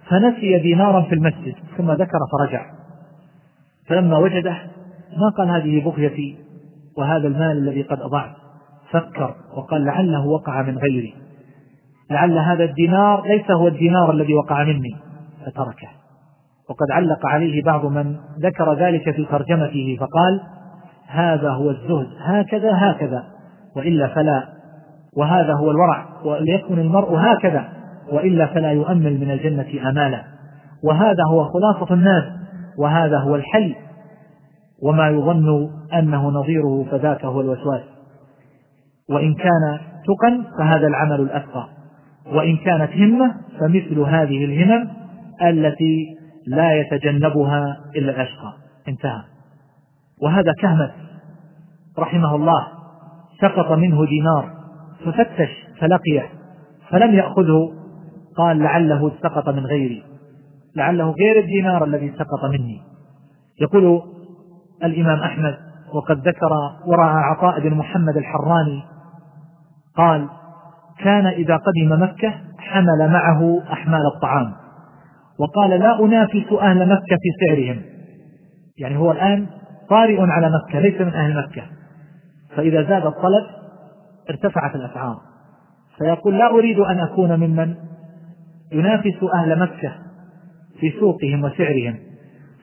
فنسي 0.09 0.59
دينارا 0.59 1.01
في 1.01 1.15
المسجد 1.15 1.55
ثم 1.77 1.91
ذكر 1.91 2.19
فرجع. 2.31 2.65
فلما 3.87 4.17
وجده 4.17 4.57
ما 5.17 5.29
قال 5.37 5.49
هذه 5.49 5.83
بغيتي 5.83 6.37
وهذا 6.97 7.27
المال 7.27 7.57
الذي 7.57 7.81
قد 7.81 8.01
أضعت؟ 8.01 8.31
فكر 8.91 9.35
وقال 9.57 9.85
لعله 9.85 10.25
وقع 10.25 10.61
من 10.61 10.77
غيري. 10.77 11.15
لعل 12.11 12.37
هذا 12.37 12.63
الدينار 12.63 13.27
ليس 13.27 13.51
هو 13.51 13.67
الدينار 13.67 14.11
الذي 14.11 14.33
وقع 14.33 14.63
مني 14.63 14.95
فتركه. 15.45 15.87
وقد 16.69 16.91
علق 16.91 17.25
عليه 17.25 17.63
بعض 17.63 17.85
من 17.85 18.15
ذكر 18.39 18.73
ذلك 18.73 19.15
في 19.15 19.25
ترجمته 19.25 19.97
فقال 19.99 20.41
هذا 21.07 21.49
هو 21.49 21.69
الزهد 21.69 22.07
هكذا 22.19 22.71
هكذا. 22.73 23.34
وإلا 23.75 24.07
فلا 24.07 24.55
وهذا 25.17 25.53
هو 25.53 25.71
الورع 25.71 26.05
وليكن 26.25 26.79
المرء 26.79 27.15
هكذا 27.17 27.69
وإلا 28.11 28.45
فلا 28.45 28.71
يؤمل 28.71 29.19
من 29.19 29.31
الجنة 29.31 29.89
آمالا. 29.89 30.23
وهذا 30.83 31.23
هو 31.31 31.43
خلاصة 31.43 31.93
الناس 31.93 32.23
وهذا 32.77 33.17
هو 33.17 33.35
الحل. 33.35 33.75
وما 34.83 35.07
يظن 35.07 35.69
أنه 35.93 36.29
نظيره 36.29 36.85
فذاك 36.91 37.25
هو 37.25 37.41
الوسواس. 37.41 37.81
وإن 39.09 39.33
كان 39.33 39.79
تقا 40.05 40.43
فهذا 40.57 40.87
العمل 40.87 41.21
الأتقى. 41.21 41.67
وإن 42.33 42.57
كانت 42.57 42.91
همة 42.91 43.35
فمثل 43.59 43.99
هذه 43.99 44.45
الهمم 44.45 44.87
التي 45.41 46.17
لا 46.47 46.73
يتجنبها 46.73 47.77
إلا 47.95 48.11
الأشقى. 48.11 48.53
انتهى. 48.87 49.21
وهذا 50.21 50.53
كهمس 50.61 50.91
رحمه 51.99 52.35
الله. 52.35 52.74
سقط 53.41 53.71
منه 53.71 54.05
دينار 54.05 54.51
ففتش 55.05 55.49
فلقيه 55.79 56.29
فلم 56.89 57.13
يأخذه 57.13 57.71
قال 58.37 58.59
لعله 58.59 59.11
سقط 59.23 59.49
من 59.49 59.65
غيري 59.65 60.03
لعله 60.75 61.11
غير 61.11 61.39
الدينار 61.39 61.83
الذي 61.83 62.13
سقط 62.17 62.51
مني. 62.51 62.81
يقول 63.61 64.01
الإمام 64.83 65.19
أحمد 65.19 65.57
وقد 65.93 66.27
ذكر 66.27 66.49
ورأى 66.85 67.23
عطاء 67.23 67.59
بن 67.59 67.73
محمد 67.73 68.17
الحراني 68.17 68.83
قال 69.97 70.27
كان 70.99 71.27
إذا 71.27 71.57
قدم 71.57 72.03
مكة 72.03 72.33
حمل 72.57 73.09
معه 73.11 73.63
أحمال 73.71 74.01
الطعام 74.15 74.53
وقال 75.39 75.69
لا 75.69 75.99
أنافس 76.05 76.53
أهل 76.61 76.89
مكة 76.89 77.17
في 77.21 77.45
سعرهم. 77.45 77.81
يعني 78.77 78.97
هو 78.97 79.11
الآن 79.11 79.47
طارئ 79.89 80.21
على 80.21 80.49
مكة 80.49 80.79
ليس 80.79 81.01
من 81.01 81.13
أهل 81.13 81.37
مكة. 81.37 81.63
فإذا 82.55 82.83
زاد 82.83 83.05
الطلب 83.05 83.45
ارتفعت 84.29 84.75
الأسعار. 84.75 85.17
فيقول 85.97 86.37
لا 86.37 86.49
أريد 86.49 86.79
أن 86.79 86.99
أكون 86.99 87.39
ممن 87.39 87.75
ينافس 88.71 89.23
أهل 89.35 89.59
مكة 89.59 89.91
في 90.79 90.91
سوقهم 90.99 91.43
وسعرهم. 91.43 91.95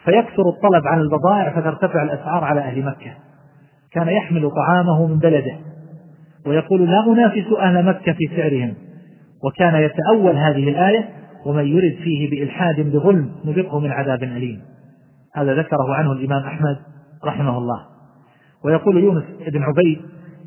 فيكثر 0.04 0.48
الطلب 0.48 0.86
على 0.86 1.00
البضائع 1.00 1.60
فترتفع 1.60 2.02
الأسعار 2.02 2.44
على 2.44 2.60
أهل 2.60 2.84
مكة. 2.84 3.14
كان 3.92 4.08
يحمل 4.08 4.50
طعامه 4.50 5.06
من 5.06 5.18
بلده. 5.18 5.56
ويقول 6.46 6.90
لا 6.90 7.12
أنافس 7.12 7.52
أهل 7.58 7.84
مكة 7.84 8.12
في 8.12 8.36
سعرهم. 8.36 8.74
وكان 9.44 9.74
يتأول 9.74 10.36
هذه 10.36 10.68
الآية 10.68 11.08
ومن 11.46 11.66
يرد 11.66 11.96
فيه 12.02 12.30
بإلحاد 12.30 12.80
بظلم 12.80 13.30
نذقه 13.44 13.80
من 13.80 13.90
عذاب 13.90 14.22
أليم. 14.22 14.62
هذا 15.34 15.54
ذكره 15.54 15.94
عنه 15.94 16.12
الإمام 16.12 16.42
أحمد 16.42 16.76
رحمه 17.24 17.58
الله. 17.58 17.91
ويقول 18.64 18.96
يونس 18.96 19.24
بن 19.52 19.62
عبيد 19.62 20.00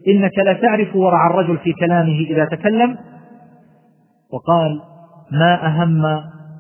إنك 0.08 0.38
لا 0.46 0.54
تعرف 0.54 0.96
ورع 0.96 1.28
الرجل 1.28 1.58
في 1.58 1.74
كلامه 1.74 2.20
إذا 2.30 2.46
تكلم؟ 2.46 2.98
وقال 4.34 4.82
ما 5.32 5.68
أهم 5.68 6.06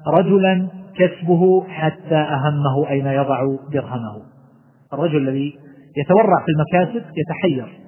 رجلا 0.07 0.67
كسبه 0.95 1.63
حتى 1.67 2.15
أهمه 2.15 2.89
أين 2.89 3.05
يضع 3.05 3.55
درهمه. 3.71 4.21
الرجل 4.93 5.17
الذي 5.17 5.59
يتورع 5.97 6.45
في 6.45 6.51
المكاسب 6.51 7.05
يتحير. 7.17 7.79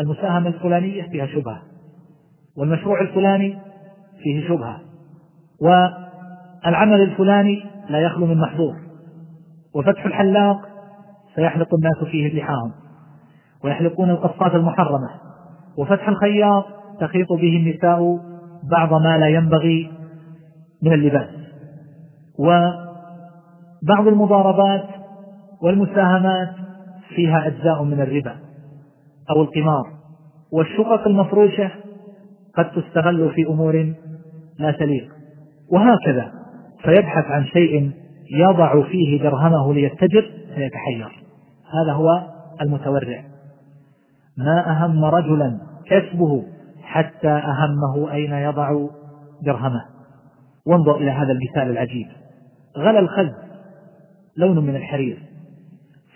المساهمة 0.00 0.48
الفلانية 0.48 1.02
فيها 1.02 1.26
شبهة. 1.26 1.62
والمشروع 2.56 3.00
الفلاني 3.00 3.58
فيه 4.22 4.48
شبهة. 4.48 4.80
والعمل 5.62 7.00
الفلاني 7.00 7.64
لا 7.88 7.98
يخلو 7.98 8.26
من 8.26 8.40
محظور. 8.40 8.74
وفتح 9.74 10.06
الحلاق 10.06 10.68
سيحلق 11.34 11.74
الناس 11.74 12.10
فيه 12.10 12.38
لحاهم 12.38 12.72
ويحلقون 13.64 14.10
القصات 14.10 14.54
المحرمة. 14.54 15.10
وفتح 15.78 16.08
الخياط 16.08 16.64
تخيط 17.00 17.32
به 17.32 17.56
النساء 17.56 18.18
بعض 18.70 19.02
ما 19.02 19.18
لا 19.18 19.28
ينبغي 19.28 19.90
من 20.82 20.92
اللباس. 20.92 21.28
وبعض 22.38 24.06
المضاربات 24.06 24.84
والمساهمات 25.62 26.50
فيها 27.08 27.46
أجزاء 27.46 27.82
من 27.82 28.00
الربا 28.00 28.36
أو 29.30 29.42
القمار. 29.42 29.84
والشقق 30.52 31.06
المفروشة 31.06 31.70
قد 32.54 32.70
تستغل 32.70 33.32
في 33.34 33.46
أمور 33.46 33.94
لا 34.58 34.70
تليق. 34.70 35.08
وهكذا 35.72 36.32
فيبحث 36.82 37.24
عن 37.24 37.44
شيء 37.44 37.90
يضع 38.30 38.82
فيه 38.82 39.22
درهمه 39.22 39.74
ليتجر 39.74 40.30
فيتحير. 40.54 41.24
هذا 41.74 41.92
هو 41.92 42.08
المتورع. 42.62 43.24
ما 44.38 44.70
أهم 44.70 45.04
رجلا 45.04 45.58
كسبه 45.86 46.44
حتى 46.82 47.28
أهمه 47.28 48.12
أين 48.12 48.32
يضع 48.32 48.86
درهمه. 49.42 49.84
وانظر 50.66 50.96
إلى 50.96 51.10
هذا 51.10 51.32
المثال 51.32 51.70
العجيب. 51.70 52.06
غلى 52.76 52.98
الخز 52.98 53.32
لون 54.36 54.66
من 54.66 54.76
الحرير. 54.76 55.22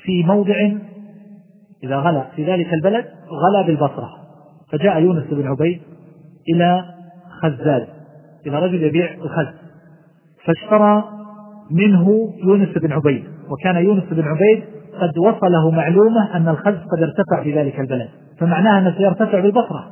في 0.03 0.23
موضع 0.23 0.55
إذا 1.85 1.97
غلى 1.97 2.27
في 2.37 2.53
ذلك 2.53 2.75
البلد 2.75 3.05
غلى 3.29 3.67
بالبصرة. 3.67 4.11
فجاء 4.73 5.03
يونس 5.03 5.25
بن 5.25 5.47
عبيد 5.47 5.81
إلى 6.49 6.85
خزاز 7.43 7.87
إلى 8.47 8.59
رجل 8.59 8.83
يبيع 8.83 9.15
الخز. 9.15 9.55
فاشترى 10.45 11.05
منه 11.71 12.35
يونس 12.45 12.79
بن 12.79 12.93
عبيد. 12.93 13.25
وكان 13.51 13.77
يونس 13.77 14.05
بن 14.05 14.25
عبيد 14.25 14.65
قد 15.01 15.19
وصله 15.19 15.71
معلومة 15.71 16.37
أن 16.37 16.49
الخز 16.49 16.75
قد 16.75 17.03
ارتفع 17.03 17.43
في 17.43 17.59
ذلك 17.59 17.81
البلد. 17.81 18.09
فمعناها 18.39 18.79
أنه 18.79 18.99
سيرتفع 18.99 19.41
بالبصرة. 19.41 19.91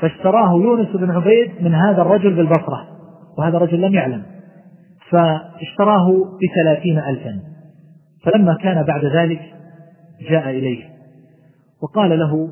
فاشتراه 0.00 0.52
يونس 0.52 0.88
بن 0.96 1.10
عبيد 1.10 1.50
من 1.60 1.74
هذا 1.74 2.02
الرجل 2.02 2.34
بالبصرة 2.34 2.86
وهذا 3.38 3.56
الرجل 3.56 3.80
لم 3.80 3.94
يعلم. 3.94 4.22
فاشتراه 5.10 6.12
بثلاثين 6.42 6.98
ألفا. 6.98 7.40
فلما 8.24 8.54
كان 8.54 8.82
بعد 8.82 9.04
ذلك 9.04 9.40
جاء 10.30 10.50
إليه 10.50 10.84
وقال 11.82 12.18
له 12.18 12.48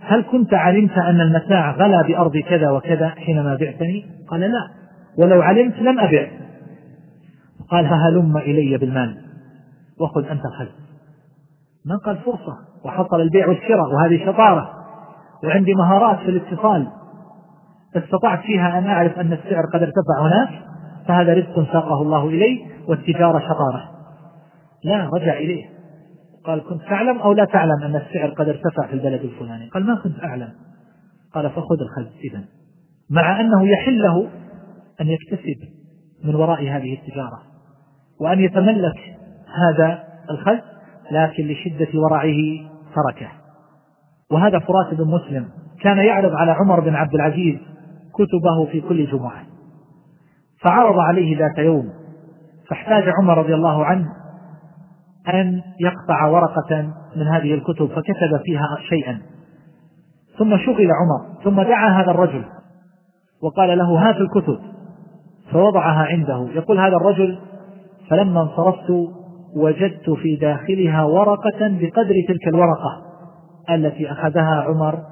هل 0.00 0.22
كنت 0.22 0.54
علمت 0.54 0.98
أن 0.98 1.20
المتاع 1.20 1.70
غلا 1.70 2.02
بأرض 2.02 2.36
كذا 2.36 2.70
وكذا 2.70 3.08
حينما 3.08 3.56
بعتني؟ 3.56 4.04
قال 4.28 4.40
لا 4.40 4.68
ولو 5.18 5.42
علمت 5.42 5.78
لم 5.78 6.00
أبع. 6.00 6.26
قال 7.68 7.88
فهلم 7.88 8.36
إلي 8.36 8.78
بالمال. 8.78 9.31
وخذ 10.02 10.26
أنت 10.26 10.42
الخز 10.44 10.68
ما 11.84 11.96
قال 11.96 12.18
فرصة 12.18 12.58
وحصل 12.84 13.20
البيع 13.20 13.48
والشراء 13.48 13.94
وهذه 13.94 14.26
شطارة. 14.26 14.70
وعندي 15.44 15.74
مهارات 15.74 16.18
في 16.18 16.28
الاتصال. 16.28 16.88
استطعت 17.96 18.40
فيها 18.40 18.78
أن 18.78 18.86
أعرف 18.86 19.18
أن 19.18 19.32
السعر 19.32 19.66
قد 19.74 19.82
ارتفع 19.82 20.20
هناك 20.20 20.62
فهذا 21.08 21.34
رزق 21.34 21.72
ساقه 21.72 22.02
الله 22.02 22.28
إلي 22.28 22.66
والتجارة 22.88 23.38
شطارة. 23.38 23.90
لا 24.84 25.10
رجع 25.14 25.32
إليه. 25.32 25.64
قال 26.44 26.64
كنت 26.68 26.82
تعلم 26.82 27.18
أو 27.18 27.32
لا 27.32 27.44
تعلم 27.44 27.82
أن 27.82 27.96
السعر 27.96 28.30
قد 28.30 28.48
ارتفع 28.48 28.86
في 28.86 28.92
البلد 28.92 29.20
الفلاني؟ 29.20 29.68
قال 29.68 29.86
ما 29.86 29.94
كنت 29.94 30.24
أعلم. 30.24 30.52
قال 31.34 31.50
فخذ 31.50 31.76
الخز 31.80 32.12
إذا. 32.24 32.44
مع 33.10 33.40
أنه 33.40 33.68
يحل 33.68 34.02
له 34.02 34.28
أن 35.00 35.08
يكتسب 35.08 35.68
من 36.24 36.34
وراء 36.34 36.62
هذه 36.62 36.94
التجارة 36.94 37.42
وأن 38.20 38.40
يتملك 38.40 39.21
هذا 39.54 40.04
الخز 40.30 40.58
لكن 41.10 41.46
لشدة 41.46 42.00
ورعه 42.00 42.36
تركه. 42.94 43.28
وهذا 44.30 44.58
فراس 44.58 44.94
بن 44.94 45.10
مسلم 45.10 45.48
كان 45.80 45.98
يعرض 45.98 46.32
على 46.34 46.52
عمر 46.52 46.80
بن 46.80 46.94
عبد 46.94 47.14
العزيز 47.14 47.58
كتبه 48.14 48.66
في 48.72 48.80
كل 48.80 49.06
جمعة. 49.06 49.42
فعرض 50.60 50.98
عليه 50.98 51.38
ذات 51.38 51.58
يوم 51.58 51.88
فاحتاج 52.68 53.02
عمر 53.20 53.38
رضي 53.38 53.54
الله 53.54 53.84
عنه 53.84 54.06
أن 55.28 55.62
يقطع 55.80 56.26
ورقة 56.26 56.92
من 57.16 57.26
هذه 57.26 57.54
الكتب 57.54 57.86
فكتب 57.86 58.40
فيها 58.44 58.76
شيئا. 58.88 59.22
ثم 60.38 60.56
شغل 60.56 60.88
عمر 60.92 61.42
ثم 61.44 61.62
دعا 61.62 62.02
هذا 62.02 62.10
الرجل 62.10 62.44
وقال 63.42 63.78
له 63.78 64.08
هات 64.08 64.16
الكتب 64.16 64.58
فوضعها 65.52 66.06
عنده. 66.06 66.48
يقول 66.54 66.78
هذا 66.78 66.96
الرجل 66.96 67.38
فلما 68.10 68.42
انصرفت 68.42 68.90
وجدت 69.56 70.10
في 70.10 70.36
داخلها 70.36 71.04
ورقة 71.04 71.58
بقدر 71.60 72.14
تلك 72.28 72.48
الورقة 72.48 73.02
التي 73.70 74.12
أخذها 74.12 74.62
عمر 74.62 75.02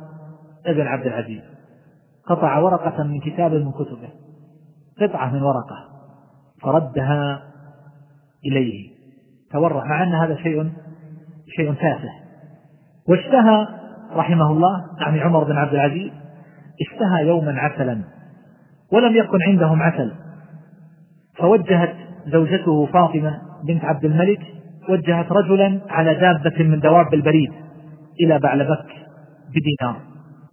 بن 0.67 0.87
عبد 0.87 1.07
العزيز. 1.07 1.43
قطع 2.27 2.59
ورقة 2.59 3.03
من 3.05 3.21
كتاب 3.21 3.53
من 3.53 3.73
كتبه. 3.73 4.09
قطعة 5.01 5.33
من 5.33 5.43
ورقة. 5.43 5.77
فردها 6.63 7.43
إليه. 8.47 8.91
تورع. 9.53 9.85
مع 9.85 10.03
أن 10.03 10.15
هذا 10.15 10.37
شيء 10.37 10.71
شيء 11.57 11.75
تافه. 11.75 12.11
واشتهى 13.09 13.67
رحمه 14.13 14.51
الله 14.51 14.87
يعني 15.01 15.21
عمر 15.21 15.45
بن 15.45 15.57
عبد 15.57 15.75
العزيز 15.75 16.13
اشتهى 16.81 17.27
يوما 17.27 17.53
عسلا. 17.59 18.01
ولم 18.93 19.17
يكن 19.17 19.43
عندهم 19.43 19.83
عسل. 19.83 20.13
فوجهت 21.37 21.95
زوجته 22.27 22.87
فاطمة 22.87 23.50
بنت 23.67 23.85
عبد 23.85 24.05
الملك 24.05 24.41
وجهت 24.89 25.33
رجلا 25.33 25.81
على 25.89 26.15
دابة 26.15 26.65
من 26.65 26.81
دواب 26.81 27.15
البريد 27.15 27.53
إلى 28.21 28.39
بعلبك 28.39 28.87
بدينار. 29.49 29.97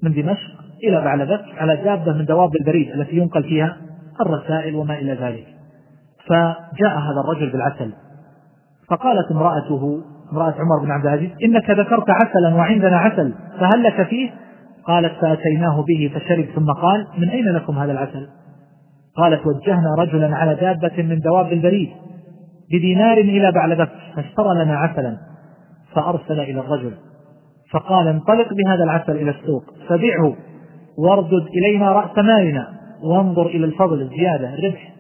من 0.04 0.14
دمشق 0.14 0.50
إلى 0.84 1.02
بعلبك 1.02 1.46
على 1.58 1.76
دابة 1.76 2.14
من 2.14 2.26
دواب 2.26 2.56
البريد 2.60 2.92
التي 2.92 3.18
ينقل 3.18 3.44
فيها 3.44 3.78
الرسائل 4.22 4.76
وما 4.76 4.94
إلى 4.94 5.14
ذلك. 5.14 5.46
فجاء 6.28 6.98
هذا 7.00 7.22
الرجل 7.26 7.52
بالعسل. 7.52 7.94
فقالت 8.90 9.32
امرأته 9.32 10.02
امرأة 10.32 10.54
عمر 10.54 10.84
بن 10.84 10.92
عبد 10.92 11.06
العزيز 11.06 11.30
إنك 11.44 11.70
ذكرت 11.70 12.10
عسلا 12.10 12.56
وعندنا 12.56 12.98
عسل 12.98 13.34
فهل 13.60 13.84
لك 13.84 14.08
فيه؟ 14.08 14.30
قالت 14.88 15.14
فأتيناه 15.22 15.84
به 15.88 16.12
فشرب 16.16 16.46
ثم 16.56 16.72
قال 16.82 17.08
من 17.18 17.30
أين 17.30 17.46
لكم 17.46 17.80
هذا 17.80 17.92
العسل؟ 17.92 18.28
قالت 19.18 19.42
وجهنا 19.48 19.96
رجلا 19.98 20.36
على 20.36 20.56
دابة 20.56 21.04
من 21.04 21.20
دواب 21.20 21.54
البريد 21.54 21.90
بدينار 22.72 23.18
إلى 23.18 23.52
بعلبك 23.52 23.90
فاشترى 24.16 24.64
لنا 24.64 24.78
عسلا 24.78 25.18
فأرسل 25.94 26.40
إلى 26.40 26.60
الرجل 26.60 26.94
فقال 27.72 28.08
انطلق 28.08 28.48
بهذا 28.54 28.84
العسل 28.84 29.12
إلى 29.12 29.32
السوق 29.32 29.64
فبعه 29.90 30.36
واردد 30.98 31.48
إلينا 31.58 31.92
رأس 31.92 32.18
مالنا 32.18 32.68
وانظر 33.04 33.46
إلى 33.46 33.66
الفضل 33.66 34.02
الزيادة 34.02 34.54
الربح 34.54 34.94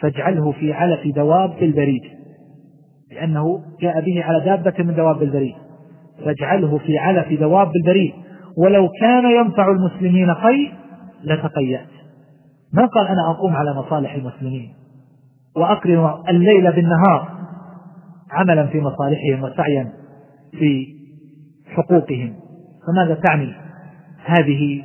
فاجعله 0.00 0.52
في 0.52 0.72
علف 0.72 1.14
دواب 1.14 1.62
البريد 1.62 2.02
لأنه 3.12 3.62
جاء 3.80 4.00
به 4.00 4.24
على 4.24 4.44
دابة 4.44 4.84
من 4.84 4.94
دواب 4.94 5.22
البريد. 5.22 5.54
فاجعله 6.24 6.78
في 6.78 6.98
علف 6.98 7.40
دواب 7.40 7.70
البريد 7.76 8.12
ولو 8.58 8.88
كان 9.00 9.24
ينفع 9.24 9.70
المسلمين 9.70 10.30
قي 10.30 10.72
لتقيأت. 11.24 11.88
ما 12.72 12.86
قال 12.86 13.06
أنا 13.06 13.30
أقوم 13.30 13.56
على 13.56 13.74
مصالح 13.74 14.14
المسلمين؟ 14.14 14.72
وأقرن 15.56 16.28
الليل 16.28 16.72
بالنهار 16.72 17.28
عملا 18.30 18.66
في 18.66 18.80
مصالحهم 18.80 19.42
وسعيا 19.42 19.92
في 20.52 20.86
حقوقهم. 21.66 22.34
فماذا 22.86 23.14
تعني 23.14 23.54
هذه 24.24 24.84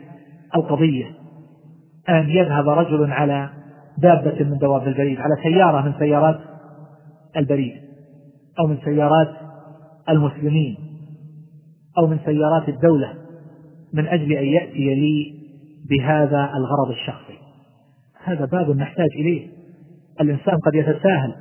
القضية؟ 0.56 1.06
أن 2.10 2.30
يذهب 2.30 2.70
رجل 2.70 3.12
على 3.12 3.50
دابة 3.98 4.44
من 4.44 4.58
دواب 4.58 4.88
البريد 4.88 5.20
على 5.20 5.36
سيارة 5.44 5.82
من 5.82 5.94
سيارات 6.00 6.40
البريد 7.38 7.74
أو 8.60 8.68
من 8.68 8.78
سيارات 8.86 9.36
المسلمين 10.10 10.78
أو 11.98 12.08
من 12.08 12.20
سيارات 12.26 12.70
الدولة 12.70 13.14
من 13.94 14.08
أجل 14.08 14.32
أن 14.32 14.46
يأتي 14.46 14.96
لي 14.96 15.34
بهذا 15.90 16.52
الغرض 16.56 16.90
الشخصي. 16.92 17.38
هذا 18.24 18.46
باب 18.46 18.78
نحتاج 18.78 19.10
إليه. 19.16 19.57
الإنسان 20.22 20.58
قد 20.66 20.76
يتساهل 20.76 21.36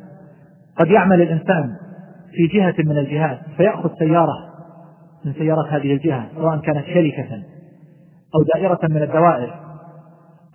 قد 0.78 0.86
يعمل 0.86 1.23
الإنسان 1.23 1.77
في 2.32 2.47
جهة 2.47 2.74
من 2.78 2.98
الجهات 2.98 3.39
فيأخذ 3.57 3.90
سيارة 3.98 4.47
من 5.24 5.32
سيارات 5.32 5.66
هذه 5.66 5.93
الجهة 5.93 6.27
سواء 6.35 6.59
كانت 6.59 6.86
شركة 6.86 7.43
أو 8.35 8.43
دائرة 8.55 8.78
من 8.82 9.03
الدوائر 9.03 9.55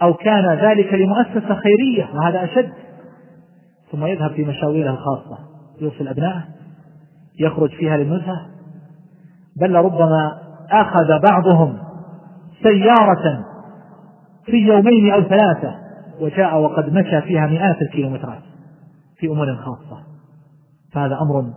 أو 0.02 0.14
كان 0.14 0.60
ذلك 0.60 0.94
لمؤسسة 0.94 1.56
خيرية 1.56 2.10
وهذا 2.14 2.44
أشد. 2.44 2.72
ثم 3.92 4.06
يذهب 4.06 4.32
في 4.32 4.46
مشاويره 4.46 4.90
الخاصة 4.90 5.38
يوصل 5.82 6.08
أبنائه 6.08 6.44
يخرج 7.40 7.70
فيها 7.70 7.98
للنزهة. 7.98 8.48
بل 9.56 9.76
ربما 9.76 10.38
أخذ 10.72 11.20
بعضهم 11.24 11.78
سيارة 12.64 13.46
في 14.46 14.58
يومين 14.58 15.14
أو 15.14 15.22
ثلاثة 15.22 15.76
وجاء 16.22 16.58
وقد 16.62 16.94
مشى 16.94 17.22
فيها 17.22 17.48
مئات 17.48 17.82
الكيلومترات 17.82 18.42
في 19.18 19.28
أمور 19.28 19.56
خاصة. 19.56 20.04
فهذا 20.94 21.18
أمر 21.22 21.54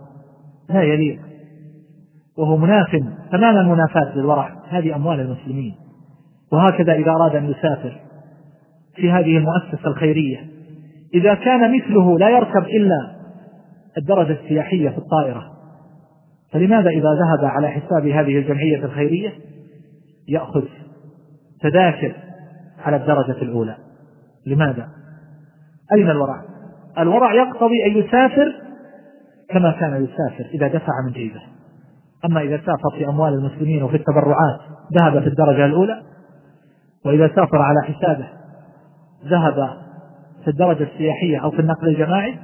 لا 0.69 0.83
يليق. 0.83 1.19
وهو 2.37 2.57
مناف 2.57 2.91
تمام 3.31 3.57
المنافاة 3.57 4.15
للورع. 4.15 4.55
هذه 4.69 4.95
أموال 4.95 5.19
المسلمين. 5.19 5.75
وهكذا 6.51 6.93
إذا 6.93 7.11
أراد 7.11 7.35
أن 7.35 7.49
يسافر 7.49 8.01
في 8.95 9.11
هذه 9.11 9.37
المؤسسة 9.37 9.87
الخيرية 9.87 10.47
إذا 11.13 11.33
كان 11.33 11.77
مثله 11.77 12.19
لا 12.19 12.29
يركب 12.29 12.63
إلا 12.63 13.15
الدرجة 13.97 14.31
السياحية 14.31 14.89
في 14.89 14.97
الطائرة. 14.97 15.43
فلماذا 16.51 16.89
إذا 16.89 17.09
ذهب 17.09 17.45
على 17.45 17.67
حساب 17.67 18.07
هذه 18.07 18.37
الجمعية 18.37 18.85
الخيرية 18.85 19.33
يأخذ 20.27 20.63
تذاكر 21.61 22.15
على 22.85 22.95
الدرجة 22.95 23.41
الأولى؟ 23.41 23.84
لماذا؟ 24.45 24.89
أين 25.93 26.09
الورع؟ 26.09 26.41
الورع 26.99 27.33
يقتضي 27.33 27.85
أن 27.85 27.97
يسافر 27.97 28.55
كما 29.49 29.71
كان 29.71 30.03
يسافر 30.03 30.49
إذا 30.53 30.67
دفع 30.67 30.93
من 31.05 31.11
جيبه 31.11 31.41
أما 32.25 32.41
إذا 32.41 32.57
سافر 32.57 32.97
في 32.97 33.07
أموال 33.07 33.33
المسلمين 33.33 33.83
وفي 33.83 33.95
التبرعات 33.95 34.59
ذهب 34.93 35.21
في 35.21 35.27
الدرجة 35.27 35.65
الأولى 35.65 36.01
وإذا 37.05 37.27
سافر 37.27 37.57
على 37.57 37.83
حسابه 37.83 38.27
ذهب 39.25 39.85
في 40.43 40.47
الدرجة 40.47 40.83
السياحية 40.83 41.43
أو 41.43 41.51
في 41.51 41.59
النقل 41.59 41.87
الجماعي 41.87 42.39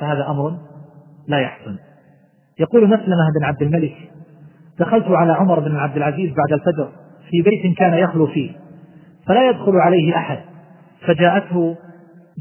فهذا 0.00 0.26
أمر 0.30 0.58
لا 1.28 1.38
يحسن 1.38 1.76
يقول 2.58 2.84
مسلمة 2.84 3.30
بن 3.38 3.44
عبد 3.44 3.62
الملك 3.62 3.96
دخلت 4.78 5.06
على 5.08 5.32
عمر 5.32 5.60
بن 5.60 5.76
عبد 5.76 5.96
العزيز 5.96 6.32
بعد 6.34 6.52
الفجر 6.52 6.88
في 7.30 7.42
بيت 7.42 7.78
كان 7.78 7.94
يخلو 7.94 8.26
فيه 8.26 8.50
فلا 9.26 9.48
يدخل 9.50 9.76
عليه 9.76 10.16
أحد 10.16 10.38
فجاءته 11.06 11.76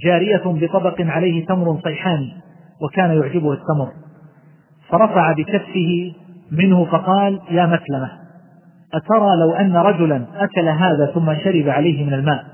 جارية 0.03 0.41
بطبق 0.45 1.01
عليه 1.01 1.45
تمر 1.45 1.79
صيحاني 1.83 2.33
وكان 2.81 3.09
يعجبه 3.11 3.53
التمر. 3.53 3.91
فرفع 4.89 5.31
بكفه 5.31 6.13
منه 6.51 6.85
فقال 6.85 7.39
يا 7.51 7.65
مسلمة 7.65 8.11
أترى 8.93 9.35
لو 9.39 9.53
أن 9.53 9.75
رجلا 9.75 10.25
أكل 10.35 10.67
هذا 10.67 11.11
ثم 11.13 11.35
شرب 11.43 11.69
عليه 11.69 12.05
من 12.05 12.13
الماء 12.13 12.45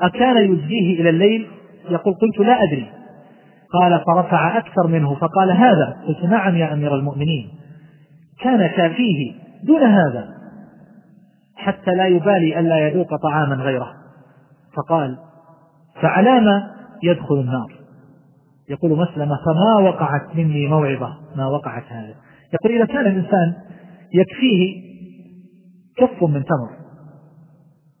أكان 0.00 0.36
يجزيه 0.36 1.00
إلى 1.00 1.10
الليل؟ 1.10 1.46
يقول 1.90 2.14
قلت 2.14 2.46
لا 2.46 2.62
أدري. 2.62 2.90
قال 3.72 4.00
فرفع 4.06 4.58
أكثر 4.58 4.86
منه 4.86 5.14
فقال 5.14 5.50
هذا؟ 5.50 5.96
قلت 6.06 6.24
نعم 6.24 6.56
يا 6.56 6.72
أمير 6.72 6.94
المؤمنين 6.94 7.48
كان 8.40 8.66
كافيه 8.66 9.32
دون 9.64 9.82
هذا 9.82 10.28
حتى 11.56 11.90
لا 11.90 12.06
يبالي 12.06 12.60
ألا 12.60 12.78
يذوق 12.78 13.16
طعاما 13.22 13.54
غيره. 13.54 13.92
فقال 14.76 15.16
فعلام 16.00 16.44
يدخل 17.02 17.34
النار. 17.34 17.82
يقول 18.68 18.90
مسلمة 18.90 19.38
فما 19.44 19.88
وقعت 19.88 20.36
مني 20.36 20.68
موعظة. 20.68 21.18
ما 21.36 21.46
وقعت 21.46 21.84
هذا 21.88 22.14
يقول 22.52 22.76
إذا 22.76 22.84
كان 22.84 23.06
الإنسان 23.06 23.54
يكفيه 24.14 24.82
كف 25.96 26.22
من 26.22 26.44
تمر 26.44 26.70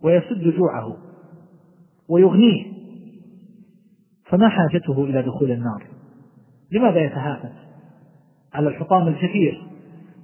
ويسد 0.02 0.54
جوعه 0.56 0.96
ويغنيه 2.08 2.72
فما 4.26 4.48
حاجته 4.48 5.04
إلى 5.04 5.22
دخول 5.22 5.50
النار؟ 5.50 5.86
لماذا 6.72 7.00
يتهافت 7.00 7.52
على 8.54 8.68
الحطام 8.68 9.08
الكثير 9.08 9.62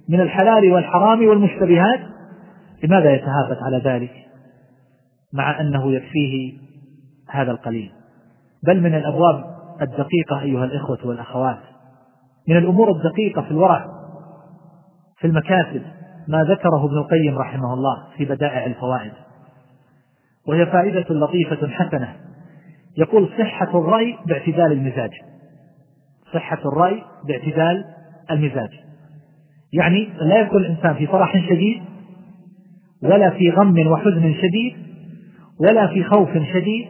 من 0.09 0.21
الحلال 0.21 0.71
والحرام 0.71 1.27
والمشتبهات؟ 1.27 1.99
لماذا 2.83 3.13
يتهافت 3.13 3.57
على 3.61 3.77
ذلك؟ 3.77 4.11
مع 5.33 5.61
أنه 5.61 5.93
يكفيه 5.93 6.57
هذا 7.29 7.51
القليل. 7.51 7.91
بل 8.67 8.81
من 8.81 8.95
الأبواب 8.95 9.45
الدقيقة 9.81 10.41
أيها 10.41 10.65
الإخوة 10.65 10.99
والأخوات. 11.03 11.59
من 12.47 12.57
الأمور 12.57 12.91
الدقيقة 12.91 13.41
في 13.41 13.51
الورع 13.51 13.85
في 15.19 15.27
المكاسب 15.27 15.81
ما 16.27 16.43
ذكره 16.43 16.85
ابن 16.85 16.97
القيم 16.97 17.37
رحمه 17.37 17.73
الله 17.73 18.03
في 18.17 18.25
بدائع 18.25 18.65
الفوائد. 18.65 19.11
وهي 20.47 20.65
فائدة 20.65 21.15
لطيفة 21.15 21.67
حسنة. 21.67 22.15
يقول 22.97 23.29
صحة 23.39 23.79
الرأي 23.79 24.17
باعتدال 24.25 24.71
المزاج. 24.71 25.11
صحة 26.33 26.59
الرأي 26.65 27.03
باعتدال 27.27 27.85
المزاج. 28.31 28.69
يعني 29.73 30.09
لا 30.21 30.39
يكون 30.39 30.61
الإنسان 30.61 30.93
في 30.93 31.07
فرح 31.07 31.49
شديد 31.49 31.81
ولا 33.03 33.29
في 33.29 33.49
غم 33.49 33.87
وحزن 33.87 34.33
شديد 34.33 34.73
ولا 35.59 35.87
في 35.87 36.03
خوف 36.03 36.29
شديد 36.29 36.87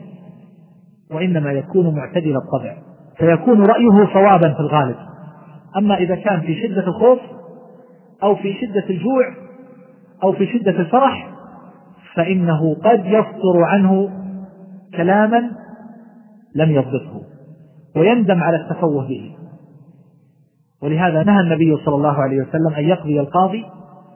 وإنما 1.11 1.51
يكون 1.51 1.95
معتدل 1.95 2.37
الطبع 2.37 2.77
فيكون 3.17 3.65
رأيه 3.65 4.13
صوابا 4.13 4.53
في 4.53 4.59
الغالب. 4.59 4.95
أما 5.77 5.97
إذا 5.97 6.15
كان 6.15 6.41
في 6.41 6.55
شدة 6.55 6.87
الخوف 6.87 7.19
أو 8.23 8.35
في 8.35 8.53
شدة 8.53 8.89
الجوع 8.89 9.33
أو 10.23 10.31
في 10.31 10.47
شدة 10.47 10.71
الفرح 10.71 11.29
فإنه 12.15 12.75
قد 12.75 13.05
يصدر 13.05 13.63
عنه 13.63 14.09
كلاما 14.97 15.51
لم 16.55 16.71
يضبطه 16.71 17.21
ويندم 17.95 18.43
على 18.43 18.57
التفوه 18.57 19.07
به. 19.07 19.35
ولهذا 20.81 21.23
نهى 21.23 21.39
النبي 21.39 21.77
صلى 21.85 21.95
الله 21.95 22.21
عليه 22.21 22.37
وسلم 22.41 22.73
أن 22.77 22.83
يقضي 22.83 23.19
القاضي 23.19 23.65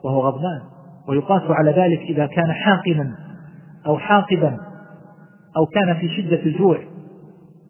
وهو 0.04 0.20
غضبان 0.20 0.60
ويقاس 1.08 1.42
على 1.48 1.70
ذلك 1.70 2.00
إذا 2.00 2.26
كان 2.26 2.52
حاقنا 2.52 3.16
أو 3.86 3.98
حاقبا 3.98 4.58
أو 5.56 5.66
كان 5.66 5.94
في 5.94 6.08
شدة 6.08 6.42
الجوع 6.42 6.78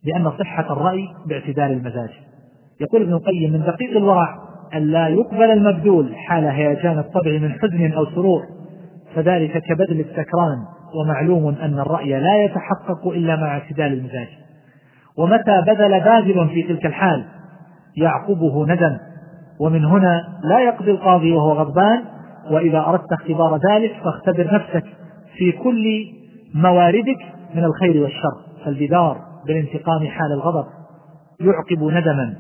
لأن 0.05 0.31
صحة 0.39 0.73
الرأي 0.73 1.09
باعتدال 1.27 1.73
المزاج. 1.73 2.11
يقول 2.81 3.03
ابن 3.03 3.13
القيم 3.13 3.53
من 3.53 3.61
دقيق 3.61 3.97
الورع 3.97 4.39
أن 4.75 4.83
لا 4.83 5.09
يقبل 5.09 5.51
المبذول 5.51 6.15
حال 6.17 6.45
هيجان 6.45 6.99
الطبع 6.99 7.39
من 7.39 7.53
حزن 7.53 7.93
أو 7.93 8.07
سرور 8.07 8.43
فذلك 9.15 9.63
كبذل 9.63 10.01
السكران 10.01 10.59
ومعلوم 10.95 11.55
أن 11.63 11.79
الرأي 11.79 12.21
لا 12.21 12.45
يتحقق 12.45 13.09
إلا 13.09 13.37
مع 13.37 13.47
اعتدال 13.47 13.93
المزاج. 13.93 14.29
ومتى 15.19 15.63
بذل 15.67 16.01
باذل 16.01 16.49
في 16.49 16.63
تلك 16.63 16.87
الحال؟ 16.87 17.25
يعقبه 17.97 18.67
ندم 18.67 18.99
ومن 19.61 19.85
هنا 19.85 20.25
لا 20.45 20.61
يقضي 20.61 20.91
القاضي 20.91 21.33
وهو 21.33 21.53
غضبان 21.53 22.03
وإذا 22.51 22.79
أردت 22.79 23.13
اختبار 23.13 23.61
ذلك 23.71 23.93
فاختبر 24.05 24.55
نفسك 24.55 24.85
في 25.37 25.53
كل 25.53 26.07
مواردك 26.55 27.19
من 27.55 27.65
الخير 27.65 28.03
والشر 28.03 28.65
فالبدار 28.65 29.21
بالانتقام 29.47 30.07
حال 30.07 30.33
الغضب. 30.33 30.67
يعقب 31.41 31.83
ندما 31.83 32.35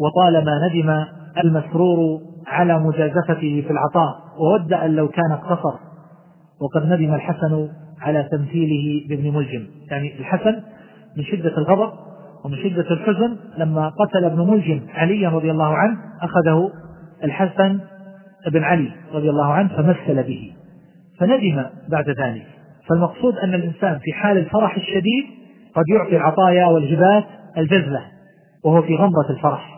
وطالما 0.00 0.68
ندم 0.68 1.04
المسرور 1.44 2.20
على 2.46 2.78
مجازفته 2.78 3.64
في 3.66 3.70
العطاء 3.70 4.14
وود 4.38 4.72
أن 4.72 4.96
لو 4.96 5.08
كان 5.08 5.32
اقتصر. 5.32 5.78
وقد 6.60 6.86
ندم 6.86 7.14
الحسن 7.14 7.68
على 8.00 8.28
تمثيله 8.32 9.08
بابن 9.08 9.36
ملجم. 9.36 9.66
يعني 9.90 10.18
الحسن 10.18 10.62
من 11.16 11.24
شدة 11.24 11.58
الغضب 11.58 11.92
ومن 12.44 12.56
شدة 12.56 12.90
الحزن 12.90 13.36
لما 13.58 13.88
قتل 13.88 14.24
ابن 14.24 14.50
ملجم 14.50 14.80
عليا 14.94 15.28
رضي 15.28 15.50
الله 15.50 15.74
عنه 15.74 15.96
أخذه 16.22 16.70
الحسن 17.24 17.80
بن 18.52 18.64
علي 18.64 18.92
رضي 19.14 19.30
الله 19.30 19.52
عنه 19.52 19.68
فمثل 19.68 20.22
به. 20.22 20.52
فندم 21.18 21.64
بعد 21.88 22.10
ذلك. 22.10 22.55
فالمقصود 22.88 23.36
أن 23.36 23.54
الإنسان 23.54 23.98
في 23.98 24.12
حال 24.12 24.38
الفرح 24.38 24.76
الشديد 24.76 25.24
قد 25.74 25.84
يعطي 25.88 26.16
العطايا 26.16 26.66
والهبات 26.66 27.24
الجزلة 27.58 28.00
وهو 28.64 28.82
في 28.82 28.96
غمرة 28.96 29.30
الفرح. 29.30 29.76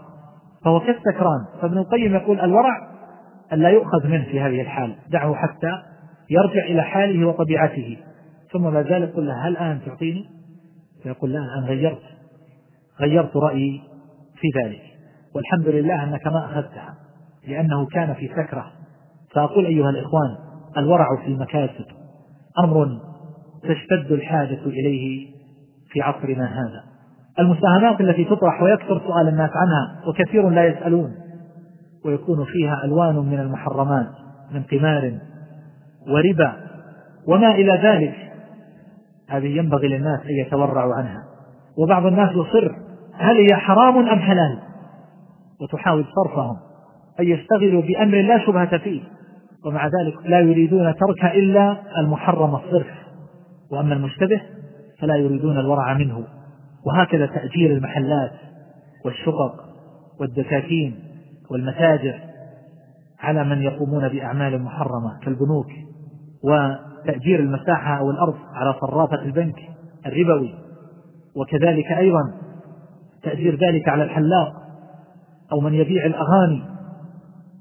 فهو 0.64 0.80
كالسكران 0.80 1.44
فابن 1.62 1.78
القيم 1.78 2.14
يقول 2.14 2.40
الورع 2.40 2.88
أن 3.52 3.58
لا 3.58 3.68
يؤخذ 3.68 4.06
منه 4.06 4.24
في 4.24 4.40
هذه 4.40 4.60
الحال 4.60 4.94
دعه 5.10 5.34
حتى 5.34 5.82
يرجع 6.30 6.64
إلى 6.64 6.82
حاله 6.82 7.26
وطبيعته. 7.28 7.96
ثم 8.52 8.62
ما 8.62 8.82
زال 8.82 9.02
يقول 9.02 9.26
له 9.26 9.46
هل 9.46 9.52
الآن 9.52 9.80
تعطيني؟ 9.86 10.24
فيقول 11.02 11.32
لا 11.32 11.38
الآن 11.38 11.64
غيرت 11.64 12.02
غيرت 13.00 13.36
رأيي 13.36 13.82
في 14.40 14.48
ذلك. 14.62 14.82
والحمد 15.34 15.68
لله 15.74 16.04
أنك 16.04 16.26
ما 16.26 16.44
أخذتها 16.44 16.94
لأنه 17.48 17.86
كان 17.86 18.14
في 18.14 18.28
سكرة. 18.28 18.72
فأقول 19.34 19.66
أيها 19.66 19.90
الإخوان 19.90 20.36
الورع 20.76 21.06
في 21.24 21.26
المكاسب. 21.26 21.97
أمر 22.64 22.88
تشتد 23.62 24.12
الحاجة 24.12 24.60
إليه 24.66 25.26
في 25.90 26.00
عصرنا 26.00 26.46
هذا. 26.46 26.84
المساهمات 27.38 28.00
التي 28.00 28.24
تطرح 28.24 28.62
ويكثر 28.62 29.00
سؤال 29.06 29.28
الناس 29.28 29.50
عنها 29.54 30.08
وكثير 30.08 30.48
لا 30.48 30.64
يسألون 30.64 31.14
ويكون 32.04 32.44
فيها 32.44 32.84
ألوان 32.84 33.16
من 33.16 33.40
المحرمات 33.40 34.08
من 34.52 34.62
قمار 34.62 35.18
وربا 36.08 36.52
وما 37.26 37.50
إلى 37.50 37.72
ذلك. 37.82 38.14
هذه 39.28 39.58
ينبغي 39.58 39.88
للناس 39.88 40.20
أن 40.20 40.46
يتورعوا 40.46 40.94
عنها. 40.94 41.24
وبعض 41.78 42.06
الناس 42.06 42.30
يصر 42.30 42.74
هل 43.14 43.36
هي 43.36 43.56
حرام 43.56 43.98
أم 44.08 44.18
حلال. 44.18 44.58
وتحاول 45.60 46.04
صرفهم 46.14 46.56
أن 47.20 47.24
يشتغلوا 47.24 47.82
بأمر 47.82 48.22
لا 48.22 48.46
شبهة 48.46 48.78
فيه. 48.78 49.02
ومع 49.68 49.86
ذلك 49.86 50.26
لا 50.26 50.40
يريدون 50.40 50.94
ترك 50.94 51.24
إلا 51.24 51.76
المحرم 51.98 52.54
الصرف. 52.54 52.86
وأما 53.70 53.94
المشتبه 53.94 54.40
فلا 55.00 55.16
يريدون 55.16 55.58
الورع 55.58 55.94
منه. 55.94 56.24
وهكذا 56.86 57.26
تأجير 57.26 57.72
المحلات 57.72 58.32
والشقق 59.04 59.54
والدكاكين 60.20 60.98
والمتاجر 61.50 62.20
على 63.20 63.44
من 63.44 63.62
يقومون 63.62 64.08
بأعمال 64.08 64.62
محرمة 64.62 65.18
كالبنوك 65.22 65.70
وتأجير 66.44 67.40
المساحة 67.40 67.98
أو 67.98 68.10
الأرض 68.10 68.34
على 68.54 68.74
صرافة 68.80 69.22
البنك 69.22 69.56
الربوي. 70.06 70.54
وكذلك 71.36 71.92
أيضا 71.92 72.32
تأجير 73.22 73.58
ذلك 73.68 73.88
على 73.88 74.02
الحلاق 74.02 74.52
أو 75.52 75.60
من 75.60 75.74
يبيع 75.74 76.06
الأغاني 76.06 76.62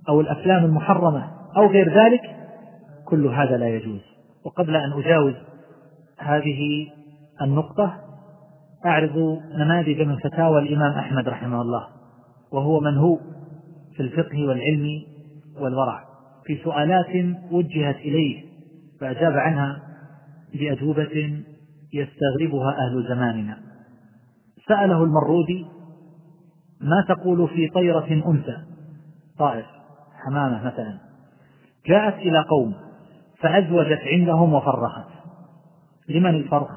أو 0.10 0.22
الأفلام 0.22 0.66
المحرمة 0.66 1.37
أو 1.58 1.68
غير 1.68 1.90
ذلك 1.90 2.22
كل 3.06 3.28
هذا 3.28 3.58
لا 3.58 3.68
يجوز. 3.68 4.02
وقبل 4.46 4.76
أن 4.76 4.92
أجاوز 4.94 5.34
هذه 6.18 6.88
النقطة 7.42 7.98
أعرض 8.86 9.40
نماذج 9.56 10.02
من 10.02 10.18
فتاوى 10.18 10.60
الإمام 10.60 10.92
أحمد 10.92 11.30
رحمه 11.30 11.62
الله 11.62 11.88
وهو 12.52 12.80
من 12.80 12.98
هو 12.98 13.20
في 13.96 14.04
الفقه 14.04 14.48
والعلم 14.48 14.88
والورع. 15.60 16.04
في 16.46 16.58
سؤالات 16.64 17.36
وجهت 17.52 17.96
إليه 17.96 18.44
فأجاب 19.00 19.34
عنها 19.34 19.82
بأجوبة 20.54 21.44
يستغربها 21.94 22.76
أهل 22.78 23.08
زماننا. 23.10 23.58
سأله 24.68 25.04
المرودي 25.04 25.66
ما 26.82 27.06
تقول 27.08 27.48
في 27.48 27.68
طيرة 27.68 28.08
أنثى؟ 28.28 28.58
طائر 29.40 29.66
حمامة 30.26 30.66
مثلا. 30.66 31.07
جاءت 31.88 32.14
إلى 32.14 32.40
قوم 32.40 32.74
فأزوجت 33.40 34.00
عندهم 34.04 34.54
وفرخت 34.54 35.08
لمن 36.10 36.36
الفرخ 36.36 36.72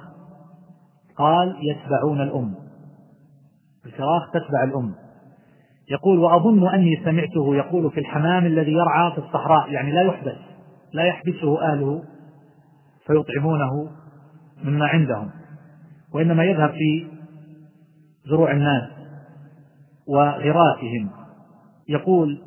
قال 1.17 1.57
يتبعون 1.63 2.21
الأم. 2.21 2.55
الفراخ 3.87 4.31
تتبع 4.31 4.65
الأم. 4.65 4.95
يقول 5.91 6.19
وأظن 6.19 6.69
أني 6.69 7.01
سمعته 7.05 7.57
يقول 7.57 7.91
في 7.91 8.01
الحمام 8.01 8.47
الذي 8.47 8.73
يرعى 8.73 9.13
في 9.13 9.19
الصحراء 9.19 9.73
يعني 9.73 9.93
لا 9.93 10.03
يحبس 10.03 10.37
لا 10.93 11.05
يحبسه 11.05 11.63
أهله 11.63 12.03
فيطعمونه 13.07 13.91
مما 14.65 14.87
عندهم 14.87 15.31
وإنما 16.15 16.45
يذهب 16.45 16.71
في 16.71 17.07
زروع 18.25 18.53
الناس 18.53 18.89
وغراسهم 20.07 21.11
يقول 21.89 22.43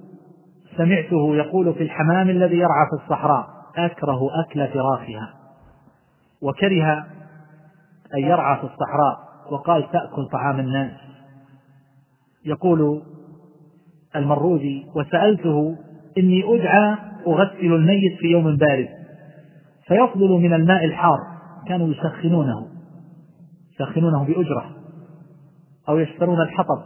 سمعته 0.78 1.36
يقول 1.36 1.74
في 1.74 1.84
الحمام 1.84 2.30
الذي 2.30 2.56
يرعى 2.56 2.86
في 2.90 3.04
الصحراء 3.04 3.48
أكره 3.78 4.30
أكل 4.42 4.68
فراخها. 4.68 5.34
وكره 6.42 7.06
أن 8.14 8.20
يرعى 8.20 8.58
في 8.58 8.64
الصحراء 8.64 9.20
وقال 9.52 9.92
تأكل 9.92 10.28
طعام 10.32 10.60
الناس. 10.60 10.92
يقول 12.46 13.02
المرودي 14.16 14.86
وسألته 14.96 15.78
إني 16.18 16.44
أدعى 16.56 16.98
أغسل 17.28 17.74
الميت 17.74 18.20
في 18.20 18.28
يوم 18.28 18.58
بارد. 18.58 18.90
فيفضل 19.88 20.30
من 20.30 20.54
الماء 20.54 20.86
الحار. 20.86 21.20
كانوا 21.68 21.88
يسخنونه. 21.88 22.68
يسخنونه 23.74 24.24
بأجرة. 24.24 24.66
أو 25.90 25.98
يشترون 25.98 26.42
الحطب 26.42 26.84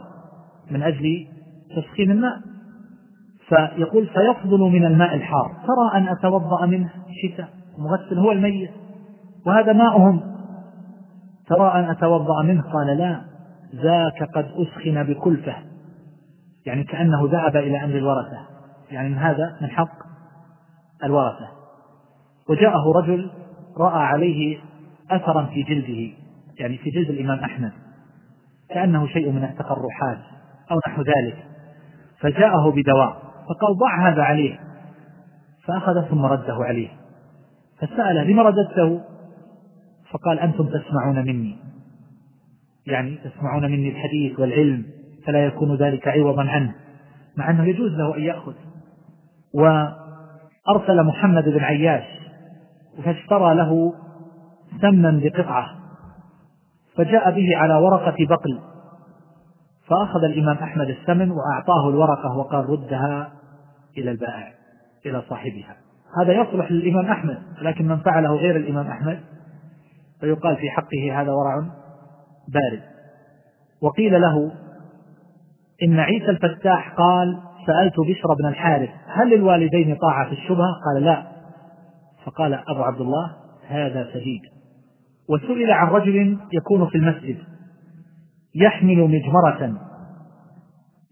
من 0.70 0.82
أجل 0.82 1.26
تسخين 1.76 2.10
الماء. 2.10 2.38
فيقول 3.48 4.06
فيفضل 4.06 4.60
من 4.60 4.84
الماء 4.84 5.14
الحار. 5.14 5.52
ترى 5.66 6.00
أن 6.00 6.08
أتوضأ 6.08 6.66
منه 6.66 6.90
شتاء 7.22 7.48
مغسل 7.78 8.18
هو 8.18 8.32
الميت. 8.32 8.70
وهذا 9.46 9.72
ماؤهم. 9.72 10.20
ترى 11.46 11.72
أن 11.72 11.90
أتوضأ 11.90 12.42
منه؟ 12.42 12.62
قال 12.62 12.98
لا. 12.98 13.20
ذاك 13.74 14.30
قد 14.34 14.44
أسخن 14.44 15.02
بكلفة. 15.02 15.54
يعني 16.66 16.84
كأنه 16.84 17.28
ذهب 17.32 17.56
إلى 17.56 17.84
أمر 17.84 17.94
الورثة. 17.94 18.38
يعني 18.90 19.08
من 19.08 19.18
هذا؟ 19.18 19.56
من 19.60 19.70
حق 19.70 19.98
الورثة. 21.04 21.48
وجاءه 22.48 22.92
رجل 22.96 23.30
رأى 23.78 24.02
عليه 24.02 24.58
أثرا 25.10 25.44
في 25.44 25.62
جلده. 25.62 26.14
يعني 26.60 26.78
في 26.78 26.90
جلد 26.90 27.10
الإمام 27.10 27.38
أحمد. 27.38 27.72
كأنه 28.70 29.06
شيء 29.06 29.32
من 29.32 29.44
التقرحات 29.44 30.18
أو 30.70 30.80
نحو 30.86 31.02
ذلك. 31.02 31.44
فجاءه 32.20 32.70
بدواء. 32.70 33.27
فقال 33.48 33.76
ضع 33.78 34.08
هذا 34.08 34.22
عليه. 34.22 34.58
فأخذ 35.64 36.08
ثم 36.10 36.24
رده 36.24 36.54
عليه. 36.54 36.88
فسأله 37.78 38.22
لم 38.22 38.40
رددته؟ 38.40 39.00
فقال 40.10 40.38
أنتم 40.38 40.66
تسمعون 40.66 41.18
مني. 41.26 41.58
يعني 42.86 43.18
تسمعون 43.24 43.62
مني 43.62 43.88
الحديث 43.88 44.40
والعلم 44.40 44.84
فلا 45.26 45.44
يكون 45.44 45.76
ذلك 45.76 46.08
عوضا 46.08 46.42
عنه 46.42 46.74
مع 47.36 47.50
أنه 47.50 47.64
يجوز 47.64 47.92
له 47.92 48.16
أن 48.16 48.22
يأخذ. 48.22 48.54
وأرسل 49.54 51.02
محمد 51.04 51.44
بن 51.44 51.60
عياش 51.60 52.04
فاشترى 53.04 53.54
له 53.54 53.94
سمنا 54.80 55.20
بقطعة 55.22 55.78
فجاء 56.96 57.30
به 57.30 57.56
على 57.56 57.74
ورقة 57.74 58.16
بقل. 58.28 58.67
فأخذ 59.90 60.24
الإمام 60.24 60.56
أحمد 60.56 60.88
السمن 60.88 61.30
وأعطاه 61.30 61.88
الورقة 61.88 62.36
وقال 62.36 62.70
ردها 62.70 63.32
إلى 63.98 64.10
البائع 64.10 64.52
إلى 65.06 65.22
صاحبها. 65.28 65.76
هذا 66.20 66.32
يصلح 66.32 66.72
للإمام 66.72 67.06
أحمد 67.06 67.38
لكن 67.62 67.88
من 67.88 67.96
فعله 67.96 68.34
غير 68.34 68.56
الإمام 68.56 68.86
أحمد 68.86 69.20
فيقال 70.20 70.56
في 70.56 70.70
حقه 70.70 71.20
هذا 71.20 71.32
ورع 71.32 71.56
بارد. 72.48 72.82
وقيل 73.82 74.20
له 74.20 74.52
إن 75.82 75.98
عيسى 75.98 76.30
الفتاح 76.30 76.94
قال 76.94 77.38
سألت 77.66 77.94
بشر 78.00 78.34
بن 78.34 78.46
الحارث 78.46 78.90
هل 79.06 79.30
للوالدين 79.30 79.96
طاعة 79.96 80.28
في 80.28 80.32
الشبهة؟ 80.32 80.72
قال 80.86 81.04
لا. 81.04 81.26
فقال 82.24 82.54
أبو 82.54 82.82
عبد 82.82 83.00
الله 83.00 83.32
هذا 83.68 84.08
سديد. 84.12 84.42
وسئل 85.28 85.70
عن 85.70 85.88
رجل 85.88 86.38
يكون 86.52 86.86
في 86.86 86.98
المسجد. 86.98 87.36
يحمل 88.54 88.96
مجمرة 88.96 89.74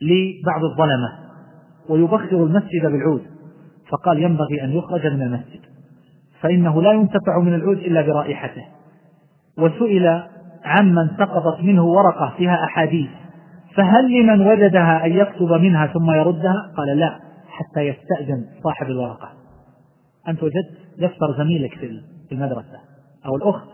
لبعض 0.03 0.65
الظلمة 0.65 1.19
ويبخر 1.89 2.45
المسجد 2.45 2.83
بالعود. 2.83 3.23
فقال 3.91 4.23
ينبغي 4.23 4.65
أن 4.65 4.71
يخرج 4.71 5.07
من 5.07 5.23
المسجد 5.23 5.61
فإنه 6.41 6.83
لا 6.83 6.93
ينتفع 6.93 7.39
من 7.43 7.55
العود 7.55 7.79
إلا 7.79 8.03
برائحته. 8.03 8.65
وسئل 9.59 10.23
عمن 10.65 11.09
سقطت 11.19 11.61
منه 11.61 11.85
ورقة 11.85 12.35
فيها 12.37 12.65
أحاديث 12.65 13.11
فهل 13.75 14.21
لمن 14.21 14.47
وجدها 14.47 15.07
أن 15.07 15.13
يكتب 15.13 15.53
منها 15.53 15.87
ثم 15.87 16.11
يردها؟ 16.11 16.73
قال 16.77 16.99
لا 16.99 17.21
حتى 17.49 17.81
يستأذن 17.81 18.45
صاحب 18.65 18.87
الورقة. 18.87 19.29
أنت 20.29 20.43
وجدت 20.43 20.71
دفتر 20.99 21.39
زميلك 21.39 21.75
في 21.75 22.35
المدرسة 22.35 22.81
أو 23.27 23.37
الأخت 23.37 23.69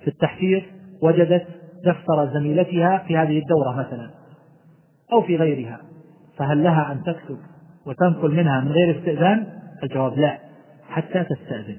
في 0.00 0.08
التحفير 0.08 0.72
وجدت 1.02 1.46
دفتر 1.86 2.34
زميلتها 2.34 2.98
في 2.98 3.16
هذه 3.16 3.38
الدورة 3.38 3.72
مثلا 3.72 4.10
أو 5.12 5.22
في 5.22 5.36
غيرها 5.36 5.80
فهل 6.38 6.62
لها 6.62 6.92
أن 6.92 7.02
تكتب 7.02 7.38
وتنقل 7.86 8.30
منها 8.30 8.60
من 8.60 8.72
غير 8.72 8.98
استئذان؟ 8.98 9.46
الجواب 9.82 10.18
لا 10.18 10.38
حتى 10.88 11.24
تستأذن. 11.24 11.76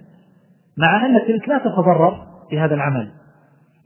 مع 0.77 1.06
أن 1.06 1.27
تلك 1.27 1.49
لا 1.49 1.57
تتضرر 1.57 2.27
بهذا 2.52 2.76
العمل. 2.76 3.11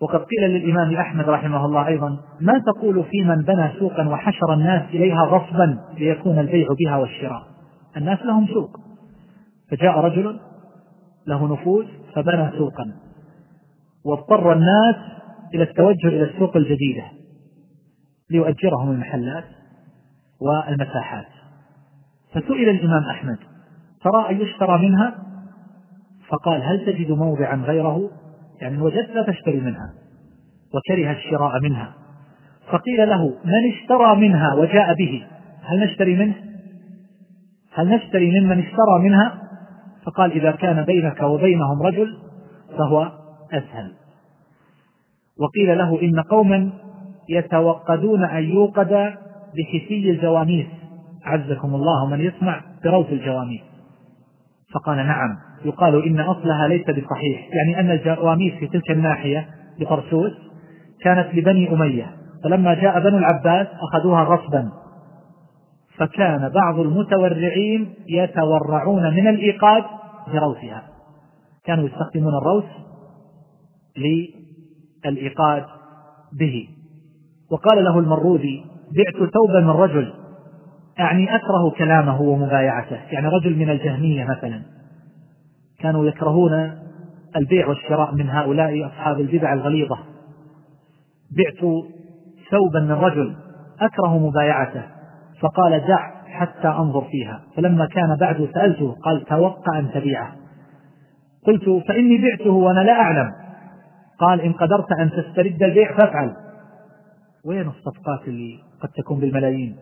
وقد 0.01 0.19
قيل 0.19 0.49
للإمام 0.49 0.95
أحمد 0.95 1.29
رحمه 1.29 1.65
الله 1.65 1.87
أيضا 1.87 2.17
ما 2.41 2.53
تقول 2.59 3.03
في 3.03 3.23
من 3.23 3.41
بنى 3.41 3.71
سوقا 3.79 4.07
وحشر 4.09 4.53
الناس 4.53 4.89
إليها 4.89 5.21
غصبا 5.21 5.79
ليكون 5.97 6.39
البيع 6.39 6.67
بها 6.79 6.97
والشراء؟ 6.97 7.43
الناس 7.97 8.21
لهم 8.21 8.47
سوق. 8.47 8.79
فجاء 9.71 9.99
رجل 9.99 10.39
له 11.27 11.53
نفوذ 11.53 11.85
فبنى 12.15 12.51
سوقا. 12.57 12.93
واضطر 14.05 14.53
الناس 14.53 14.95
إلى 15.53 15.63
التوجه 15.63 16.07
إلى 16.07 16.23
السوق 16.23 16.57
الجديدة 16.57 17.03
ليؤجرهم 18.29 18.91
المحلات 18.91 19.43
والمساحات. 20.41 21.25
فسئل 22.31 22.69
الإمام 22.69 23.03
أحمد 23.03 23.37
ترى 24.03 24.29
أن 24.29 24.41
يشترى 24.41 24.89
منها؟ 24.89 25.15
فقال 26.27 26.61
هل 26.63 26.85
تجد 26.85 27.11
موضعا 27.11 27.55
غيره؟ 27.55 28.09
يعني 28.61 28.81
وجدت 28.81 29.09
لا 29.09 29.23
تشتري 29.23 29.59
منها. 29.59 29.93
وكره 30.73 31.11
الشراء 31.11 31.59
منها. 31.59 31.93
فقيل 32.71 33.09
له 33.09 33.27
من 33.27 33.71
اشترى 33.73 34.15
منها 34.15 34.53
وجاء 34.53 34.93
به؟ 34.93 35.27
هل 35.63 35.79
نشتري 35.79 36.15
منه؟ 36.15 36.35
هل 37.73 37.89
نشتري 37.89 38.39
ممن 38.39 38.59
اشترى 38.59 38.99
منها؟ 39.03 39.41
فقال 40.05 40.31
إذا 40.31 40.51
كان 40.51 40.85
بينك 40.85 41.21
وبينهم 41.21 41.81
رجل 41.81 42.17
فهو 42.77 43.11
أسهل. 43.53 43.93
وقيل 45.39 45.77
له 45.77 46.01
إن 46.01 46.19
قوما 46.19 46.69
يتوقدون 47.29 48.23
أن 48.23 48.43
يوقد 48.43 49.13
بحسي 49.57 50.09
الجواميس 50.09 50.67
عزكم 51.25 51.75
الله 51.75 52.05
من 52.05 52.21
يسمع 52.21 52.61
بروث 52.83 53.11
الجواميس 53.11 53.61
فقال 54.73 54.97
نعم. 54.97 55.37
يقال 55.65 56.05
إن 56.05 56.19
أصلها 56.19 56.67
ليس 56.67 56.85
بصحيح. 56.89 57.49
يعني 57.53 57.79
أن 57.79 57.91
الجواميس 57.91 58.53
في 58.53 58.67
تلك 58.67 58.91
الناحية 58.91 59.47
بطرسوس 59.79 60.31
كانت 61.01 61.35
لبني 61.35 61.73
أمية. 61.73 62.11
فلما 62.43 62.73
جاء 62.73 62.99
بنو 62.99 63.17
العباس 63.17 63.67
أخذوها 63.81 64.23
غصبا. 64.23 64.71
فكان 65.97 66.49
بعض 66.49 66.79
المتورعين 66.79 67.93
يتورعون 68.09 69.13
من 69.13 69.27
الإيقاد 69.27 69.83
بروثها. 70.33 70.83
كانوا 71.65 71.85
يستخدمون 71.85 72.33
الروث 72.35 72.65
للإيقاد 75.05 75.65
به. 76.39 76.67
وقال 77.51 77.83
له 77.83 77.99
المروذي 77.99 78.65
بعت 78.97 79.29
ثوبا 79.29 79.59
من 79.59 79.69
رجل 79.69 80.13
أعني 80.99 81.35
أكره 81.35 81.69
كلامه 81.77 82.21
ومبايعته. 82.21 82.97
يعني 83.11 83.27
رجل 83.27 83.55
من 83.55 83.69
الجهمية 83.69 84.25
مثلا. 84.25 84.61
كانوا 85.79 86.05
يكرهون 86.05 86.71
البيع 87.35 87.67
والشراء 87.67 88.15
من 88.15 88.29
هؤلاء 88.29 88.87
أصحاب 88.87 89.19
البدع 89.19 89.53
الغليظة. 89.53 89.97
بعت 91.37 91.73
ثوبا 92.51 92.79
من 92.79 92.91
رجل 92.91 93.35
أكره 93.81 94.17
مبايعته. 94.17 94.83
فقال 95.41 95.87
دع 95.87 96.11
حتى 96.25 96.67
أنظر 96.67 97.01
فيها. 97.01 97.41
فلما 97.55 97.85
كان 97.85 98.17
بعد 98.19 98.49
سألته 98.53 98.95
قال 99.03 99.25
توقع 99.25 99.79
أن 99.79 99.91
تبيعه. 99.91 100.35
قلت 101.45 101.83
فإني 101.87 102.17
بعته 102.17 102.51
وأنا 102.51 102.79
لا 102.79 102.93
أعلم. 102.93 103.31
قال 104.19 104.41
إن 104.41 104.53
قدرت 104.53 104.91
أن 104.99 105.09
تسترد 105.11 105.63
البيع 105.63 105.97
فافعل. 105.97 106.35
وين 107.45 107.67
الصفقات 107.67 108.27
اللي 108.27 108.59
قد 108.81 108.89
تكون 108.89 109.19
بالملايين 109.19 109.75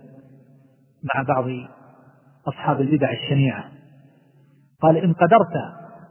مع 1.15 1.21
بعض 1.21 1.45
أصحاب 2.47 2.81
البدع 2.81 3.11
الشنيعة؟ 3.11 3.63
قال 4.81 4.97
إن 4.97 5.13
قدرت 5.13 5.55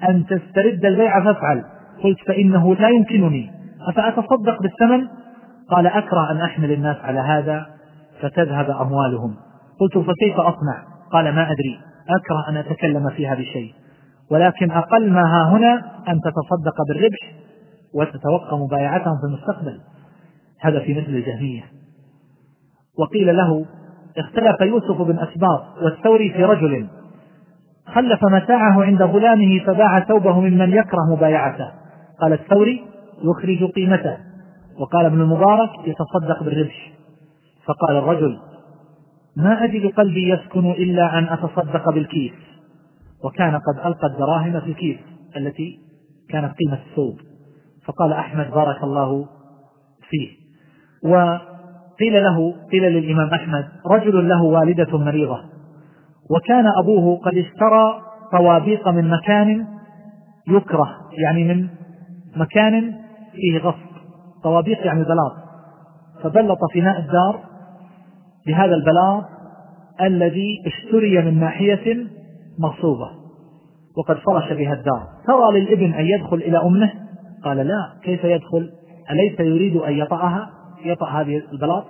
أن 0.09 0.27
تسترد 0.27 0.85
البيع 0.85 1.25
فافعل. 1.25 1.65
قلت 2.05 2.19
فإنه 2.27 2.75
لا 2.75 2.89
يمكنني. 2.89 3.51
أفأتصدق 3.89 4.63
بالثمن؟ 4.63 5.09
قال 5.71 5.87
أكره 5.87 6.31
أن 6.31 6.41
أحمل 6.41 6.73
الناس 6.73 6.97
على 6.97 7.21
هذا 7.21 7.67
فتذهب 8.21 8.71
أموالهم. 8.71 9.37
قلت 9.81 9.99
فكيف 9.99 10.41
أصنع؟ 10.41 10.85
قال 11.13 11.35
ما 11.35 11.43
أدري. 11.43 11.81
أكره 12.09 12.49
أن 12.49 12.57
أتكلم 12.57 13.11
فيها 13.11 13.35
بشيء. 13.35 13.75
ولكن 14.31 14.71
أقل 14.71 15.13
ما 15.13 15.23
ها 15.23 15.51
هنا 15.51 15.75
أن 16.09 16.21
تتصدق 16.21 16.83
بالربح 16.89 17.46
وتتوقع 17.97 18.57
مبايعتهم 18.57 19.15
في 19.21 19.27
المستقبل. 19.27 19.81
هذا 20.61 20.81
في 20.81 20.95
مثل 20.95 21.09
الجهمية. 21.09 21.63
وقيل 22.99 23.37
له 23.37 23.67
اختلف 24.19 24.61
يوسف 24.61 25.03
بن 25.03 25.19
أسباط 25.19 25.63
والثوري 25.83 26.33
في 26.33 26.45
رجل 26.45 26.87
خلف 27.87 28.25
متاعه 28.25 28.85
عند 28.85 29.03
غلامه 29.03 29.65
فباع 29.67 30.01
ثوبه 30.01 30.41
ممن 30.41 30.71
يكره 30.71 31.15
مبايعته. 31.17 31.71
قال 32.21 32.33
الثوري 32.33 32.85
يخرج 33.23 33.73
قيمته. 33.73 34.17
وقال 34.79 35.07
ابن 35.07 35.21
المبارك 35.21 35.71
يتصدق 35.85 36.43
بالربح 36.43 36.93
فقال 37.65 37.97
الرجل 37.97 38.39
ما 39.37 39.65
أجد 39.65 39.87
قلبي 39.87 40.31
يسكن 40.31 40.71
إلا 40.71 41.19
أن 41.19 41.25
أتصدق 41.25 41.91
بالكيس. 41.91 42.33
وكان 43.25 43.55
قد 43.55 43.87
ألقى 43.87 44.07
الدراهم 44.07 44.61
في 44.61 44.67
الكيس 44.67 44.99
التي 45.37 45.79
كانت 46.29 46.55
قيمة 46.55 46.79
الثوب. 46.91 47.19
فقال 47.87 48.13
أحمد 48.13 48.51
بارك 48.51 48.83
الله 48.83 49.27
فيه. 50.11 50.29
وقيل 51.05 52.23
له 52.23 52.55
قيل 52.73 52.83
للإمام 52.83 53.29
أحمد 53.29 53.69
رجل 53.87 54.29
له 54.29 54.43
والدة 54.43 54.99
مريضة 54.99 55.41
وكان 56.31 56.65
أبوه 56.83 57.19
قد 57.19 57.37
اشترى 57.37 58.03
طوابيق 58.33 58.89
من 58.89 59.11
مكان 59.11 59.67
يكره 60.49 60.89
يعني 61.19 61.45
من 61.45 61.69
مكان 62.37 62.95
فيه 63.33 63.59
غصب. 63.59 63.97
طوابيق 64.45 64.87
يعني 64.87 65.05
بلاط. 65.05 65.33
فبلط 66.23 66.59
فناء 66.75 66.99
الدار 66.99 67.41
بهذا 68.47 68.75
البلاط 68.75 69.25
الذي 70.01 70.63
اشتري 70.67 71.23
من 71.23 71.41
ناحية 71.41 72.07
مغصوبة 72.59 73.11
وقد 73.97 74.17
فرش 74.17 74.53
بها 74.53 74.73
الدار. 74.73 75.07
ترى 75.27 75.61
للابن 75.61 75.93
أن 75.93 76.05
يدخل 76.05 76.37
إلى 76.37 76.59
أمه 76.59 77.06
قال 77.45 77.57
لا 77.57 77.93
كيف 78.03 78.25
يدخل؟ 78.25 78.71
أليس 79.11 79.41
يريد 79.41 79.77
أن 79.77 79.93
يطأها؟ 79.93 80.51
يطأ 80.85 81.07
هذه 81.07 81.43
البلاط 81.53 81.85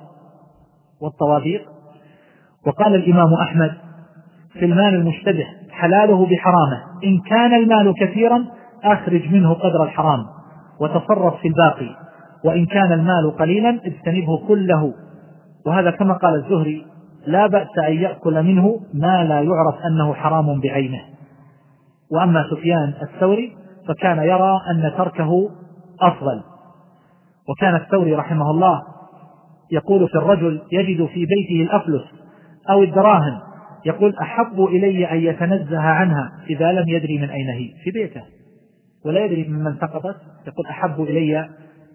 والطوابيق 1.03 1.63
وقال 2.67 2.95
الإمام 2.95 3.35
أحمد 3.35 3.73
في 4.53 4.65
المال 4.65 4.95
المشتبه 4.95 5.47
حلاله 5.71 6.27
بحرامة. 6.27 6.83
إن 7.05 7.19
كان 7.31 7.55
المال 7.55 7.95
كثيرا 8.01 8.45
أخرج 8.85 9.33
منه 9.33 9.55
قدر 9.55 9.83
الحرام 9.85 10.27
وتصرف 10.81 11.41
في 11.41 11.49
الباقي. 11.49 11.97
وإن 12.45 12.67
كان 12.67 12.93
المال 12.93 13.37
قليلا 13.39 13.81
اجتنبه 13.85 14.47
كله. 14.49 14.95
وهذا 15.67 15.91
كما 15.91 16.15
قال 16.15 16.35
الزهري 16.35 16.87
لا 17.27 17.47
بأس 17.47 17.79
أن 17.89 17.93
يأكل 17.93 18.43
منه 18.43 18.81
ما 18.95 19.25
لا 19.25 19.41
يعرف 19.41 19.75
أنه 19.87 20.15
حرام 20.15 20.61
بعينه. 20.61 21.01
وأما 22.11 22.45
سفيان 22.51 22.93
الثوري 23.03 23.57
فكان 23.89 24.19
يرى 24.19 24.61
أن 24.71 24.93
تركه 24.97 25.51
أفضل. 26.01 26.43
وكان 27.49 27.75
الثوري 27.75 28.15
رحمه 28.15 28.51
الله 28.51 28.83
يقول 29.73 30.09
في 30.09 30.15
الرجل 30.15 30.63
يجد 30.73 31.07
في 31.07 31.27
بيته 31.27 31.63
الأفلس 31.63 32.05
أو 32.71 32.83
الدراهم 32.83 33.41
يقول 33.87 34.15
أحب 34.23 34.65
إلي 34.65 35.11
أن 35.11 35.17
يتنزه 35.17 35.81
عنها 35.81 36.33
إذا 36.51 36.73
لم 36.73 36.89
يدري 36.89 37.19
من 37.19 37.31
أين 37.31 37.49
هي 37.49 37.71
في 37.85 37.91
بيته. 37.91 38.23
ولا 39.05 39.25
يدري 39.25 39.49
ممن 39.49 39.77
سقطت 39.81 40.17
يقول 40.47 40.67
أحب 40.71 41.01
إلي 41.01 41.39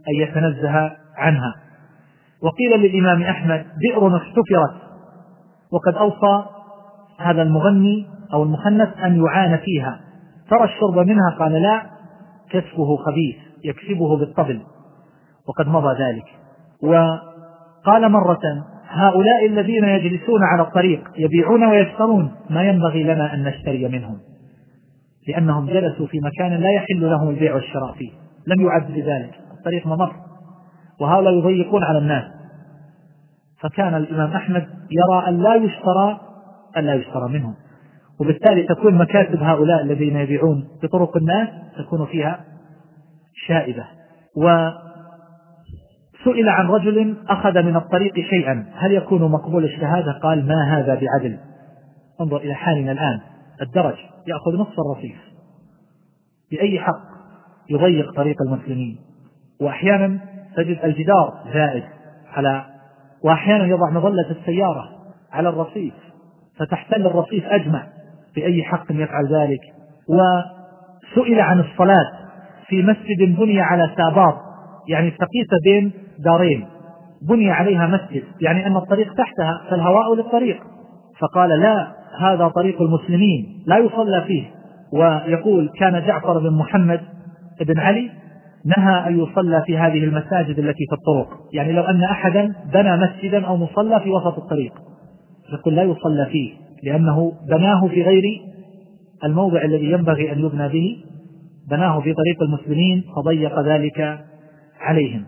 أن 0.10 0.16
يتنزه 0.22 0.92
عنها. 1.18 1.56
وقيل 2.42 2.82
للإمام 2.82 3.24
أحمد 3.24 3.66
بئر 3.78 4.18
احتفرت. 4.18 4.82
وقد 5.72 5.96
أوصى 5.96 6.46
هذا 7.20 7.42
المغني 7.42 8.08
أو 8.34 8.44
المخنث 8.44 8.98
أن 9.04 9.26
يعان 9.26 9.58
فيها. 9.58 10.00
ترى 10.52 10.64
الشرب 10.64 11.08
منها؟ 11.08 11.36
قال 11.40 11.52
لا 11.52 11.82
كسبه 12.50 12.98
خبيث 12.98 13.36
يكسبه 13.66 14.18
بالطبل. 14.18 14.62
وقد 15.48 15.68
مضى 15.68 16.04
ذلك. 16.04 16.26
وقال 16.84 18.12
مرة 18.12 18.42
هؤلاء 18.88 19.46
الذين 19.46 19.84
يجلسون 19.84 20.44
على 20.44 20.62
الطريق 20.62 21.12
يبيعون 21.18 21.64
ويشترون 21.64 22.32
ما 22.50 22.64
ينبغي 22.64 23.04
لنا 23.04 23.34
أن 23.34 23.44
نشتري 23.44 23.88
منهم. 23.88 24.18
لأنهم 25.28 25.66
جلسوا 25.66 26.08
في 26.08 26.20
مكان 26.20 26.54
لا 26.62 26.70
يحل 26.72 27.10
لهم 27.10 27.30
البيع 27.30 27.56
والشراء 27.56 27.94
فيه. 27.94 28.12
لم 28.48 28.62
يعد 28.62 28.92
بذلك 28.92 29.40
الطريق 29.58 29.88
ممر. 29.88 30.14
وهؤلاء 31.02 31.34
يضيقون 31.34 31.84
على 31.84 31.98
الناس. 31.98 32.24
فكان 33.62 33.96
الإمام 33.96 34.32
أحمد 34.32 34.68
يرى 34.92 35.28
أن 35.28 35.38
لا 35.44 35.56
يشترى 35.56 36.20
أن 36.78 36.84
لا 36.84 36.94
يشترى 36.94 37.30
منهم. 37.30 37.56
وبالتالي 38.20 38.64
تكون 38.64 38.96
مكاسب 38.96 39.44
هؤلاء 39.44 39.82
الذين 39.84 40.16
يبيعون 40.16 40.68
بطرق 40.84 41.18
الناس 41.18 41.50
تكون 41.78 42.06
فيها 42.06 42.46
شائبة. 43.48 43.86
وسئل 44.38 44.80
عن 46.50 46.68
رجل 46.68 47.18
أخذ 47.30 47.64
من 47.64 47.76
الطريق 47.76 48.14
شيئا. 48.14 48.66
هل 48.76 48.92
يكون 48.92 49.32
مقبول 49.32 49.64
الشهادة؟ 49.66 50.12
قال 50.12 50.48
ما 50.48 50.78
هذا 50.78 50.96
بعدل. 50.96 51.38
انظر 52.22 52.38
إلى 52.38 52.54
حالنا 52.54 52.92
الآن. 52.92 53.20
الدرج 53.62 53.96
يأخذ 54.28 54.62
نصف 54.62 54.80
الرصيف. 54.80 55.18
بأي 56.52 56.80
حق 56.80 57.02
يضيق 57.70 58.14
طريق 58.16 58.36
المسلمين؟ 58.42 58.98
وأحيانا 59.62 60.20
تجد 60.56 60.80
الجدار 60.84 61.34
زائد 61.54 61.84
على 62.28 62.66
وأحيانا 63.24 63.66
يضع 63.66 63.90
مظلة 63.90 64.32
السيارة 64.32 64.90
على 65.32 65.50
الرصيف 65.50 65.94
فتحتل 66.58 67.06
الرصيف 67.06 67.46
أجمع. 67.46 67.88
بأي 68.36 68.64
حق 68.64 68.86
يفعل 68.90 69.34
ذلك. 69.34 69.60
وسئل 70.10 71.40
عن 71.40 71.60
الصلاة 71.60 72.12
في 72.68 72.84
مسجد 72.84 73.38
بني 73.40 73.62
على 73.62 73.92
ساباط 73.98 74.36
يعني 74.90 75.08
التقيسة 75.08 75.58
بين 75.64 75.92
دارين. 76.26 76.66
بني 77.30 77.52
عليها 77.52 77.88
مسجد 77.88 78.24
يعني 78.42 78.68
أن 78.68 78.76
الطريق 78.76 79.14
تحتها 79.14 79.62
فالهواء 79.70 80.16
للطريق. 80.16 80.64
فقال 81.20 81.50
لا 81.50 81.88
هذا 82.20 82.48
طريق 82.48 82.82
المسلمين 82.82 83.64
لا 83.68 83.78
يصلى 83.78 84.24
فيه. 84.28 84.44
ويقول 84.94 85.70
كان 85.80 86.04
جعفر 86.08 86.40
بن 86.40 86.58
محمد 86.58 87.02
بن 87.62 87.80
علي 87.80 88.12
نهى 88.78 89.08
أن 89.08 89.20
يصلى 89.20 89.64
في 89.66 89.78
هذه 89.78 90.04
المساجد 90.04 90.60
التي 90.60 90.86
في 90.90 90.94
الطرق. 90.94 91.38
يعني 91.54 91.72
لو 91.72 91.84
أن 91.84 92.04
أحدا 92.04 92.54
بنى 92.74 92.98
مسجدا 92.98 93.46
أو 93.46 93.58
مصلى 93.58 94.00
في 94.00 94.10
وسط 94.10 94.38
الطريق. 94.38 94.74
يقول 95.54 95.76
لا 95.76 95.84
يصلى 95.84 96.26
فيه. 96.26 96.61
لأنه 96.84 97.32
بناه 97.50 97.88
في 97.88 98.04
غير 98.04 98.24
الموضع 99.24 99.62
الذي 99.62 99.92
ينبغي 99.92 100.32
أن 100.32 100.40
يبنى 100.40 100.68
به 100.68 100.98
بناه 101.70 102.00
في 102.02 102.14
طريق 102.14 102.42
المسلمين 102.42 103.04
فضيق 103.16 103.60
ذلك 103.60 104.20
عليهم. 104.80 105.26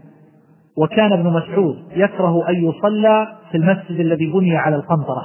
وكان 0.78 1.14
ابن 1.14 1.30
مسعود 1.30 1.78
يكره 1.96 2.50
أن 2.50 2.56
يصلى 2.56 3.28
في 3.52 3.58
المسجد 3.58 4.00
الذي 4.00 4.32
بني 4.32 4.58
على 4.58 4.76
القنطرة. 4.76 5.24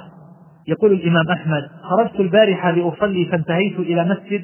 يقول 0.69 0.93
الإمام 0.93 1.29
أحمد 1.31 1.63
خرجت 1.83 2.21
البارحة 2.21 2.71
لأصلي 2.71 3.25
فانتهيت 3.25 3.79
إلى 3.79 4.05
مسجد 4.05 4.43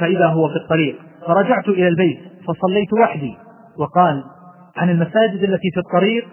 فإذا 0.00 0.26
هو 0.26 0.48
في 0.48 0.56
الطريق. 0.56 0.96
فرجعت 1.26 1.68
إلى 1.68 1.88
البيت 1.88 2.18
فصليت 2.48 2.92
وحدي. 2.92 3.34
وقال 3.78 4.24
عن 4.76 4.90
المساجد 4.90 5.42
التي 5.42 5.70
في 5.74 5.80
الطريق 5.80 6.24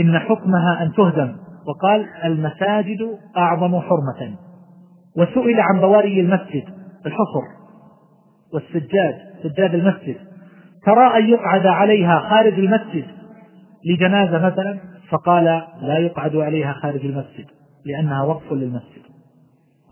إن 0.00 0.18
حكمها 0.18 0.82
أن 0.82 0.92
تهدم. 0.92 1.32
وقال 1.66 2.06
المساجد 2.24 3.18
أعظم 3.36 3.80
حرمة 3.80 4.36
وسئل 5.16 5.60
عن 5.60 5.80
بواري 5.80 6.20
المسجد 6.20 6.64
الحصر 7.06 7.62
والسجاد 8.54 9.18
سجاد 9.42 9.74
المسجد. 9.74 10.16
ترى 10.86 11.18
أن 11.18 11.30
يقعد 11.30 11.66
عليها 11.66 12.18
خارج 12.30 12.52
المسجد 12.52 13.04
لجنازة 13.84 14.46
مثلا؟ 14.46 14.78
فقال 15.10 15.44
لا 15.82 15.98
يقعد 15.98 16.36
عليها 16.36 16.72
خارج 16.72 17.06
المسجد 17.06 17.46
لأنها 17.86 18.22
وقف 18.22 18.52
للمسجد. 18.52 19.02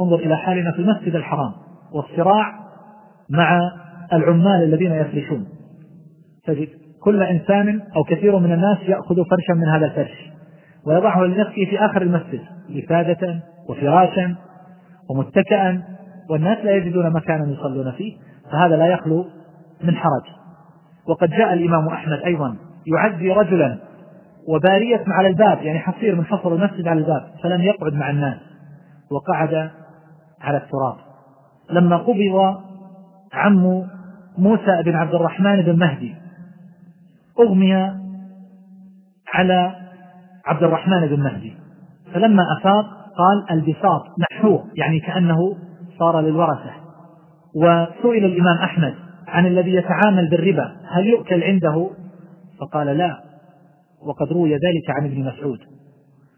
انظر 0.00 0.16
إلى 0.16 0.36
حالنا 0.36 0.72
في 0.72 0.78
المسجد 0.78 1.14
الحرام 1.14 1.52
والصراع 1.92 2.54
مع 3.30 3.60
العمال 4.12 4.62
الذين 4.62 4.92
يفرشون. 4.92 5.46
تجد 6.44 6.68
كل 7.02 7.22
إنسان 7.22 7.82
أو 7.96 8.04
كثير 8.04 8.38
من 8.38 8.52
الناس 8.52 8.78
يأخذ 8.88 9.16
فرشا 9.30 9.52
من 9.52 9.68
هذا 9.68 9.86
الفرش. 9.86 10.30
ويضعه 10.86 11.22
لنفسه 11.22 11.64
في 11.70 11.84
آخر 11.84 12.02
المسجد 12.02 12.40
وفادة 12.76 13.40
وفراشا 13.68 14.36
ومتكئا 15.10 15.82
والناس 16.30 16.58
لا 16.64 16.70
يجدون 16.70 17.10
مكانا 17.10 17.52
يصلون 17.52 17.92
فيه 17.92 18.16
فهذا 18.52 18.76
لا 18.76 18.86
يخلو 18.86 19.26
من 19.84 19.96
حرج. 19.96 20.22
وقد 21.08 21.30
جاء 21.30 21.52
الإمام 21.52 21.88
أحمد 21.88 22.18
أيضا 22.18 22.56
يعزي 22.86 23.30
رجلا 23.30 23.78
وبارية 24.48 25.04
على 25.06 25.28
الباب 25.28 25.62
يعني 25.62 25.78
حصير 25.78 26.16
من 26.16 26.24
حصر 26.24 26.54
المسجد 26.54 26.88
على 26.88 27.00
الباب 27.00 27.30
فلم 27.42 27.62
يقعد 27.62 27.92
مع 27.92 28.10
الناس 28.10 28.36
وقعد 29.10 29.70
على 30.40 30.56
التراب. 30.56 30.96
لما 31.70 31.96
قبض 31.96 32.60
عم 33.32 33.86
موسى 34.38 34.82
بن 34.84 34.96
عبد 34.96 35.14
الرحمن 35.14 35.62
بن 35.62 35.78
مهدي 35.78 36.14
أغمي 37.40 37.74
على 39.34 39.79
عبد 40.50 40.62
الرحمن 40.62 41.06
بن 41.06 41.22
مهدي. 41.22 41.54
فلما 42.14 42.42
أفاق 42.58 42.84
قال 43.16 43.58
البساط 43.58 44.02
محوه 44.18 44.64
يعني 44.74 45.00
كأنه 45.00 45.56
صار 45.98 46.20
للورثة. 46.20 46.70
وسئل 47.56 48.24
الإمام 48.24 48.56
أحمد 48.56 48.94
عن 49.28 49.46
الذي 49.46 49.74
يتعامل 49.74 50.30
بالربا 50.30 50.72
هل 50.88 51.06
يؤكل 51.06 51.42
عنده؟ 51.42 51.90
فقال 52.60 52.86
لا 52.86 53.20
وقد 54.06 54.32
روي 54.32 54.52
ذلك 54.52 54.90
عن 54.90 55.06
ابن 55.06 55.24
مسعود. 55.24 55.58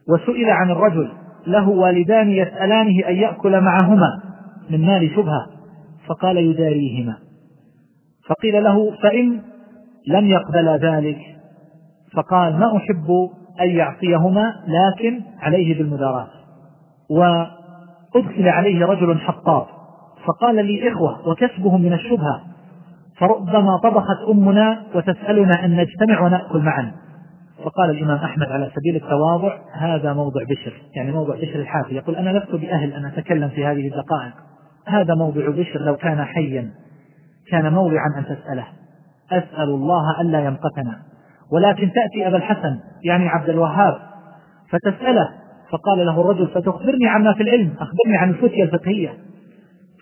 وسئل 0.09 0.51
عن 0.51 0.71
الرجل 0.71 1.13
له 1.47 1.69
والدان 1.69 2.31
يسألانه 2.31 3.09
أن 3.09 3.15
يأكل 3.15 3.61
معهما 3.61 4.23
من 4.71 4.87
مال 4.87 5.11
شبهة 5.11 5.47
فقال 6.07 6.37
يداريهما. 6.37 7.17
فقيل 8.29 8.65
له 8.65 8.91
فإن 9.03 9.41
لم 10.07 10.27
يقبل 10.27 10.69
ذلك؟ 10.69 11.19
فقال 12.17 12.59
ما 12.59 12.77
أحب 12.77 13.31
أن 13.61 13.69
يعصيهما 13.69 14.55
لكن 14.66 15.20
عليه 15.41 15.79
بالمداراة. 15.79 16.29
وأدخل 17.11 18.49
عليه 18.49 18.87
رجل 18.87 19.19
حطاب. 19.19 19.66
فقال 20.27 20.66
لي 20.66 20.93
إخوة 20.93 21.29
وكسبهم 21.29 21.83
من 21.83 21.93
الشبهة. 21.93 22.41
فربما 23.19 23.77
طبخت 23.77 24.19
أمنا 24.31 24.83
وتسألنا 24.95 25.65
أن 25.65 25.77
نجتمع 25.77 26.20
ونأكل 26.20 26.59
معا. 26.59 26.93
فقال 27.65 27.91
الإمام 27.91 28.19
أحمد 28.19 28.47
على 28.47 28.70
سبيل 28.77 28.97
التواضع 28.97 29.59
هذا 29.73 30.12
موضع 30.12 30.43
بشر 30.43 30.73
يعني 30.97 31.12
موضع 31.12 31.35
بشر 31.35 31.61
الحافي. 31.61 31.95
يقول 31.95 32.16
أنا 32.16 32.39
لست 32.39 32.55
بأهل 32.55 32.93
أن 32.93 33.05
أتكلم 33.05 33.49
في 33.49 33.66
هذه 33.66 33.89
الدقائق. 33.89 34.33
هذا 34.87 35.15
موضع 35.15 35.49
بشر 35.49 35.81
لو 35.81 35.97
كان 35.97 36.24
حيا 36.24 36.70
كان 37.51 37.73
موضعا 37.73 38.07
أن 38.19 38.24
تسأله. 38.24 38.65
أسأل 39.33 39.69
الله 39.69 40.20
ألا 40.20 40.45
يمقتنا 40.45 41.12
ولكن 41.53 41.91
تأتي 41.93 42.27
أبا 42.27 42.37
الحسن 42.37 42.79
يعني 43.05 43.29
عبد 43.29 43.49
الوهاب 43.49 43.99
فتسأله 44.70 45.29
فقال 45.70 46.07
له 46.07 46.20
الرجل 46.20 46.49
فتخبرني 46.49 47.09
عما 47.09 47.35
في 47.35 47.43
العلم 47.43 47.74
أخبرني 47.81 48.16
عن 48.16 48.31
الفتية 48.31 48.62
الفقهية. 48.62 49.09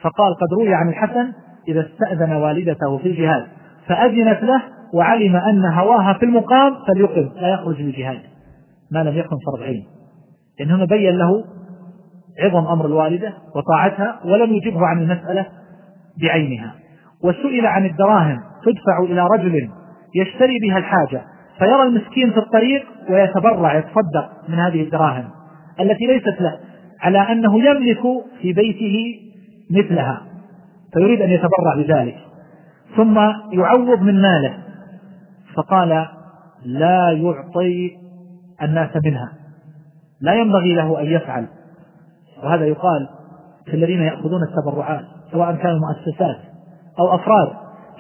فقال 0.01 0.35
قد 0.35 0.53
روي 0.61 0.75
عن 0.75 0.89
الحسن 0.89 1.33
إذا 1.69 1.87
استأذن 1.87 2.33
والدته 2.33 2.99
في 2.99 3.09
الجهاد 3.09 3.47
فأذنت 3.87 4.43
له 4.43 4.63
وعلم 4.95 5.37
أن 5.37 5.65
هواها 5.65 6.13
في 6.13 6.25
المقام 6.25 6.75
فليقم 6.89 7.31
لا 7.41 7.49
يخرج 7.49 7.83
للجهاد 7.83 8.21
ما 8.93 9.05
لم 9.05 9.19
يكن 9.19 9.37
فرض 9.47 9.63
عين 9.63 9.87
لأن 10.61 10.71
هنا 10.71 10.85
بين 10.85 11.19
له 11.19 11.45
عظم 12.41 12.67
أمر 12.67 12.87
الوالدة 12.87 13.35
وطاعتها 13.57 14.21
ولم 14.25 14.53
يجبه 14.55 14.87
عن 14.87 15.03
المسألة 15.03 15.47
بعينها. 16.23 16.75
وسئل 17.25 17.67
عن 17.67 17.87
الدراهم 17.87 18.41
تدفع 18.65 18.99
إلى 19.03 19.27
رجل 19.27 19.69
يشتري 20.15 20.59
بها 20.59 20.79
الحاجة 20.79 21.23
فيرى 21.61 21.83
المسكين 21.83 22.31
في 22.33 22.39
الطريق 22.39 22.87
ويتبرع 23.11 23.79
يتصدق 23.79 24.31
من 24.49 24.55
هذه 24.55 24.83
الدراهم 24.83 25.31
التي 25.81 26.07
ليست 26.07 26.41
له 26.41 26.59
على 27.01 27.19
أنه 27.19 27.59
يملك 27.59 28.03
في 28.41 28.53
بيته 28.53 29.21
مثلها 29.71 30.23
فيريد 30.93 31.21
أن 31.21 31.31
يتبرع 31.31 31.75
بذلك. 31.77 32.17
ثم 32.97 33.19
يعوض 33.53 34.03
من 34.03 34.23
ماله 34.23 34.59
فقال 35.55 36.07
لا 36.65 37.11
يعطي 37.11 37.97
الناس 38.63 38.91
منها 39.05 39.33
لا 40.21 40.35
ينبغي 40.35 40.75
له 40.75 41.01
أن 41.01 41.07
يفعل. 41.07 41.47
وهذا 42.43 42.65
يقال 42.65 43.09
في 43.67 43.75
الذين 43.75 44.03
يأخذون 44.03 44.41
التبرعات 44.43 45.05
سواء 45.33 45.55
كانوا 45.55 45.79
مؤسسات 45.79 46.37
أو 46.99 47.15
أفراد 47.15 47.49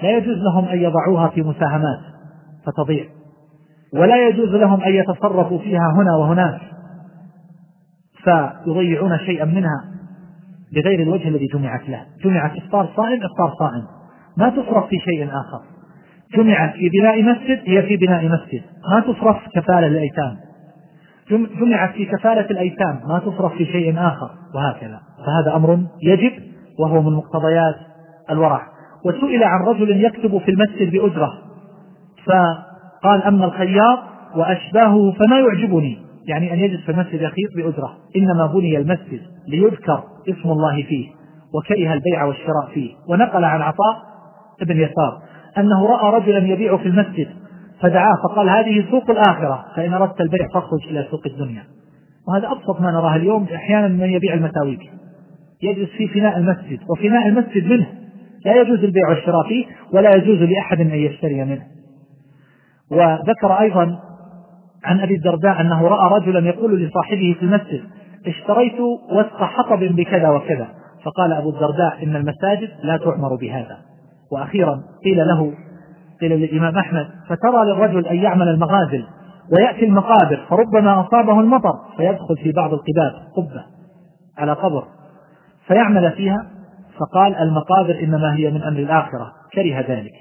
لا 0.02 0.10
يجوز 0.16 0.36
لهم 0.36 0.64
أن 0.64 0.78
يضعوها 0.78 1.28
في 1.28 1.42
مساهمات 1.42 2.00
فتضيع. 2.66 3.19
ولا 3.94 4.28
يجوز 4.28 4.48
لهم 4.48 4.80
أن 4.82 4.94
يتصرفوا 4.94 5.58
فيها 5.58 5.92
هنا 5.96 6.16
وهناك 6.16 6.60
فيضيعون 8.24 9.18
شيئا 9.18 9.44
منها 9.44 9.84
بغير 10.74 11.02
الوجه 11.02 11.28
الذي 11.28 11.46
جمعت 11.46 11.88
له. 11.88 12.06
جمعت 12.24 12.56
إفطار 12.56 12.88
صائم 12.96 13.20
إفطار 13.22 13.54
صائم. 13.58 13.84
ما 14.36 14.50
تصرف 14.50 14.86
في 14.86 14.96
شيء 14.96 15.28
آخر. 15.28 15.60
جمعت 16.36 16.74
في 16.74 16.88
بناء 16.88 17.22
مسجد 17.22 17.60
هي 17.66 17.82
في 17.82 17.96
بناء 17.96 18.24
مسجد. 18.24 18.62
ما 18.92 19.00
تصرف 19.00 19.36
كفالة 19.54 19.88
للأيتام. 19.88 20.36
جمعت 21.30 21.94
في 21.94 22.04
كفالة 22.04 22.50
الأيتام. 22.50 23.00
ما 23.08 23.18
تصرف 23.18 23.52
في 23.52 23.64
شيء 23.64 23.98
آخر. 23.98 24.30
وهكذا. 24.54 25.00
فهذا 25.26 25.56
أمر 25.56 25.78
يجب 26.02 26.32
وهو 26.78 27.02
من 27.02 27.16
مقتضيات 27.16 27.74
الورع. 28.30 28.62
وسئل 29.04 29.44
عن 29.44 29.60
رجل 29.66 30.04
يكتب 30.04 30.38
في 30.38 30.50
المسجد 30.50 30.90
بأجرة 30.92 31.32
فقال 33.02 33.22
أما 33.22 33.44
الخياط 33.44 33.98
وأشباهه 34.36 35.12
فما 35.12 35.38
يعجبني 35.38 35.98
يعني 36.26 36.52
أن 36.52 36.58
يجلس 36.58 36.80
في 36.80 36.92
المسجد 36.92 37.20
يخيط 37.22 37.56
بأجرة 37.56 37.96
إنما 38.16 38.46
بني 38.46 38.76
المسجد 38.78 39.20
ليذكر 39.48 40.02
اسم 40.28 40.50
الله 40.50 40.82
فيه 40.82 41.08
وكره 41.54 41.92
البيع 41.92 42.24
والشراء 42.24 42.68
فيه. 42.74 42.90
ونقل 43.08 43.44
عن 43.44 43.62
عطاء 43.62 43.96
ابن 44.62 44.76
يسار 44.76 45.22
أنه 45.58 45.86
رأى 45.86 46.20
رجلا 46.20 46.38
يبيع 46.38 46.76
في 46.76 46.88
المسجد 46.88 47.28
فدعاه 47.80 48.14
فقال 48.24 48.48
هذه 48.48 48.90
سوق 48.90 49.10
الآخرة 49.10 49.64
فإن 49.76 49.92
أردت 49.92 50.20
البيع 50.20 50.48
فاخرج 50.54 50.88
إلى 50.90 51.06
سوق 51.10 51.22
الدنيا. 51.26 51.62
وهذا 52.28 52.52
أبسط 52.52 52.80
ما 52.80 52.90
نراه 52.90 53.16
اليوم 53.16 53.46
أحيانا 53.54 53.88
من 53.88 54.10
يبيع 54.10 54.34
المساويك. 54.34 54.80
يجلس 55.62 55.90
في 55.90 56.08
فناء 56.08 56.38
المسجد 56.38 56.78
وفناء 56.90 57.28
المسجد 57.28 57.72
منه. 57.72 57.86
لا 58.44 58.60
يجوز 58.60 58.84
البيع 58.84 59.08
والشراء 59.08 59.48
فيه 59.48 59.64
ولا 59.92 60.16
يجوز 60.16 60.38
لأحد 60.38 60.80
أن 60.80 60.90
يشتري 60.90 61.44
منه. 61.44 61.62
وذكر 62.90 63.60
أيضا 63.60 63.98
عن 64.84 65.00
أبي 65.00 65.14
الدرداء 65.14 65.60
أنه 65.60 65.88
رأى 65.88 66.20
رجلا 66.20 66.48
يقول 66.48 66.82
لصاحبه 66.82 67.36
في 67.38 67.42
المسجد 67.42 67.80
اشتريت 68.26 68.80
وسط 69.12 69.42
حطب 69.42 69.78
بكذا 69.78 70.28
وكذا. 70.28 70.68
فقال 71.04 71.32
أبو 71.32 71.50
الدرداء 71.50 72.04
إن 72.04 72.16
المساجد 72.16 72.68
لا 72.82 72.96
تعمر 72.96 73.34
بهذا. 73.34 73.78
وأخيرا 74.32 74.82
قيل 75.04 75.18
له 75.26 75.52
قيل 76.20 76.32
للإمام 76.32 76.78
أحمد 76.78 77.06
فترى 77.28 77.64
للرجل 77.64 78.06
أن 78.06 78.16
يعمل 78.16 78.48
المغازل 78.48 79.04
ويأتي 79.52 79.84
المقابر 79.84 80.46
فربما 80.48 81.00
أصابه 81.00 81.40
المطر 81.40 81.74
فيدخل 81.96 82.36
في 82.42 82.52
بعض 82.52 82.72
القباب 82.72 83.12
قبة 83.36 83.64
على 84.38 84.52
قبر 84.52 84.84
فيعمل 85.66 86.12
فيها. 86.12 86.46
فقال 86.98 87.34
المقابر 87.34 88.00
إنما 88.02 88.34
هي 88.34 88.50
من 88.50 88.62
أمر 88.62 88.78
الآخرة. 88.78 89.32
كره 89.54 89.80
ذلك 89.88 90.12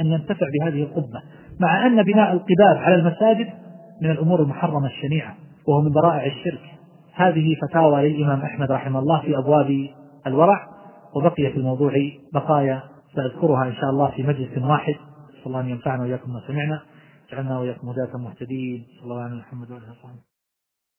أن 0.00 0.06
ينتفع 0.06 0.46
بهذه 0.60 0.82
القبة. 0.82 1.22
مع 1.60 1.86
أن 1.86 2.02
بناء 2.02 2.32
القباب 2.32 2.76
على 2.76 2.94
المساجد 2.94 3.48
من 4.02 4.10
الأمور 4.10 4.42
المحرمة 4.42 4.86
الشنيعة 4.86 5.34
وهو 5.68 5.80
من 5.80 5.92
ذرائع 5.92 6.26
الشرك. 6.26 6.60
هذه 7.14 7.56
فتاوى 7.62 8.08
للإمام 8.08 8.42
أحمد 8.42 8.72
رحمه 8.72 8.98
الله 8.98 9.20
في 9.20 9.38
أبواب 9.38 9.88
الورع 10.26 10.66
وبقي 11.16 11.50
في 11.52 11.56
الموضوع 11.56 11.92
بقايا 12.32 12.82
سأذكرها 13.14 13.64
إن 13.64 13.74
شاء 13.74 13.90
الله 13.90 14.10
في 14.10 14.22
مجلس 14.22 14.58
واحد. 14.58 14.94
صلى 15.34 15.46
الله 15.46 15.60
أن 15.60 15.68
ينفعنا 15.68 16.02
وإياكم 16.02 16.32
ما 16.32 16.40
سمعنا. 16.46 16.80
اجعلنا 17.32 17.58
وإياكم 17.58 17.88
هداة 17.88 18.18
مهتدين. 18.18 18.84
صلى 19.00 19.04
الله 19.04 19.22
على 19.22 19.34
محمد 19.34 19.70
وعلى 19.70 19.84
آله 19.84 19.92
وصحبه. 19.92 20.31